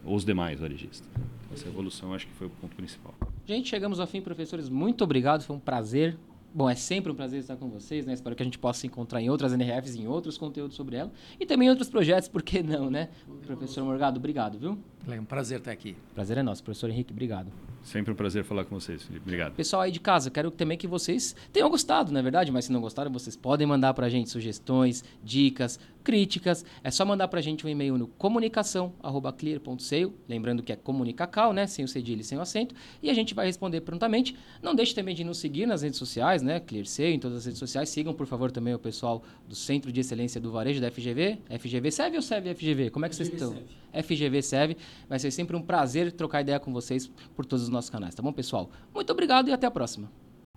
os 0.04 0.24
demais 0.24 0.60
varejistas. 0.60 1.10
Essa 1.54 1.68
evolução 1.68 2.14
acho 2.14 2.28
que 2.28 2.34
foi 2.34 2.48
o 2.48 2.50
ponto 2.50 2.76
principal. 2.76 3.14
Gente, 3.46 3.70
chegamos 3.70 4.00
ao 4.00 4.08
fim, 4.08 4.22
professores. 4.22 4.70
Muito 4.70 5.04
obrigado, 5.04 5.44
foi 5.44 5.56
um 5.56 5.60
prazer 5.60 6.18
Bom, 6.56 6.70
é 6.70 6.76
sempre 6.76 7.12
um 7.12 7.16
prazer 7.16 7.42
estar 7.42 7.58
com 7.58 7.68
vocês, 7.68 8.06
né? 8.06 8.14
Espero 8.14 8.34
que 8.34 8.42
a 8.42 8.46
gente 8.46 8.58
possa 8.58 8.80
se 8.80 8.88
encontrar 8.88 9.22
em 9.22 9.30
outras 9.30 9.52
NRFs, 9.52 9.98
em 9.98 10.08
outros 10.08 10.38
conteúdos 10.38 10.78
sobre 10.78 10.96
ela. 10.96 11.12
E 11.38 11.46
também 11.46 11.68
em 11.68 11.70
outros 11.70 11.90
projetos, 11.90 12.30
por 12.30 12.42
que 12.42 12.64
não, 12.64 12.90
né? 12.90 13.10
Professor 13.46 13.84
Morgado, 13.84 14.20
obrigado, 14.20 14.58
viu? 14.58 14.78
É 15.08 15.20
um 15.20 15.26
prazer 15.26 15.60
estar 15.60 15.72
aqui. 15.72 15.96
Prazer 16.14 16.38
é 16.38 16.44
nosso. 16.44 16.64
Professor 16.64 16.90
Henrique, 16.90 17.12
obrigado. 17.12 17.52
Sempre 17.84 18.12
um 18.12 18.16
prazer 18.16 18.44
falar 18.44 18.66
com 18.66 18.80
vocês, 18.80 19.04
Felipe. 19.04 19.24
Obrigado. 19.24 19.54
Pessoal 19.54 19.84
aí 19.84 19.92
de 19.92 20.00
casa, 20.00 20.32
quero 20.32 20.50
também 20.50 20.76
que 20.76 20.88
vocês 20.88 21.36
tenham 21.54 21.70
gostado, 21.70 22.12
na 22.12 22.20
é 22.20 22.24
verdade, 22.24 22.52
mas 22.52 22.66
se 22.66 22.72
não 22.72 22.82
gostaram, 22.82 23.12
vocês 23.12 23.36
podem 23.36 23.68
mandar 23.68 23.94
para 23.94 24.08
a 24.08 24.10
gente 24.10 24.32
sugestões, 24.32 25.04
dicas, 25.24 25.80
críticas. 26.04 26.66
É 26.84 26.90
só 26.90 27.06
mandar 27.06 27.28
para 27.28 27.40
a 27.40 27.44
gente 27.44 27.64
um 27.64 27.70
e-mail 27.70 27.96
no 27.96 28.08
comunicação@clear.seio, 28.08 30.16
lembrando 30.28 30.64
que 30.64 30.74
é 30.74 30.76
comunicacal, 30.76 31.54
né, 31.54 31.68
sem 31.68 31.86
o 31.86 31.88
cedilho 31.88 32.22
e 32.22 32.24
sem 32.24 32.40
o 32.40 32.42
acento, 32.42 32.74
e 33.04 33.12
a 33.12 33.14
gente 33.14 33.36
vai 33.36 33.46
responder 33.46 33.82
prontamente. 33.82 34.36
Não 34.64 34.74
deixe 34.74 34.96
também 34.96 35.14
de 35.14 35.24
nos 35.24 35.38
seguir 35.38 35.68
nas 35.68 35.84
redes 35.84 36.00
sociais, 36.00 36.42
né, 36.42 36.60
ClearSeio 36.60 37.14
em 37.14 37.20
todas 37.20 37.38
as 37.38 37.46
redes 37.46 37.60
sociais. 37.60 37.90
Sigam, 37.90 38.16
por 38.16 38.26
favor, 38.26 38.52
também 38.52 38.74
o 38.74 38.80
pessoal 38.80 39.22
do 39.48 39.54
Centro 39.54 39.92
de 39.92 40.00
Excelência 40.00 40.42
do 40.42 40.52
Varejo 40.52 40.82
da 40.82 40.90
FGV. 40.90 41.38
FGV 41.60 41.92
serve 41.92 42.16
ou 42.16 42.24
serve 42.24 42.56
FGV? 42.56 42.90
Como 42.90 43.06
é 43.06 43.10
que 43.10 43.16
FGV 43.16 43.30
vocês 43.30 43.42
estão? 43.42 43.54
Serve. 43.54 43.85
FGV 44.04 44.42
serve. 44.42 44.78
Vai 45.08 45.20
ser 45.20 45.32
sempre 45.32 45.56
um 45.56 45.62
prazer 45.62 46.12
trocar 46.12 46.42
ideia 46.42 46.60
com 46.60 46.72
vocês 46.72 47.10
por 47.36 47.46
todos 47.46 47.64
os 47.64 47.70
nossos 47.70 47.90
canais, 47.90 48.16
tá 48.16 48.22
bom, 48.22 48.32
pessoal? 48.32 48.70
Muito 48.94 49.12
obrigado 49.12 49.50
e 49.50 49.54
até 49.54 49.68
a 49.68 49.72
próxima. 49.72 50.12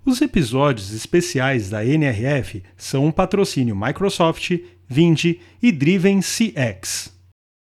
Os 0.05 0.23
episódios 0.23 0.93
especiais 0.93 1.69
da 1.69 1.85
NRF 1.85 2.63
são 2.77 3.05
um 3.05 3.13
patrocínio 3.13 3.77
Microsoft, 3.77 4.59
Vindi 4.89 5.41
e 5.63 5.71
Driven 5.71 6.21
CX. 6.21 7.18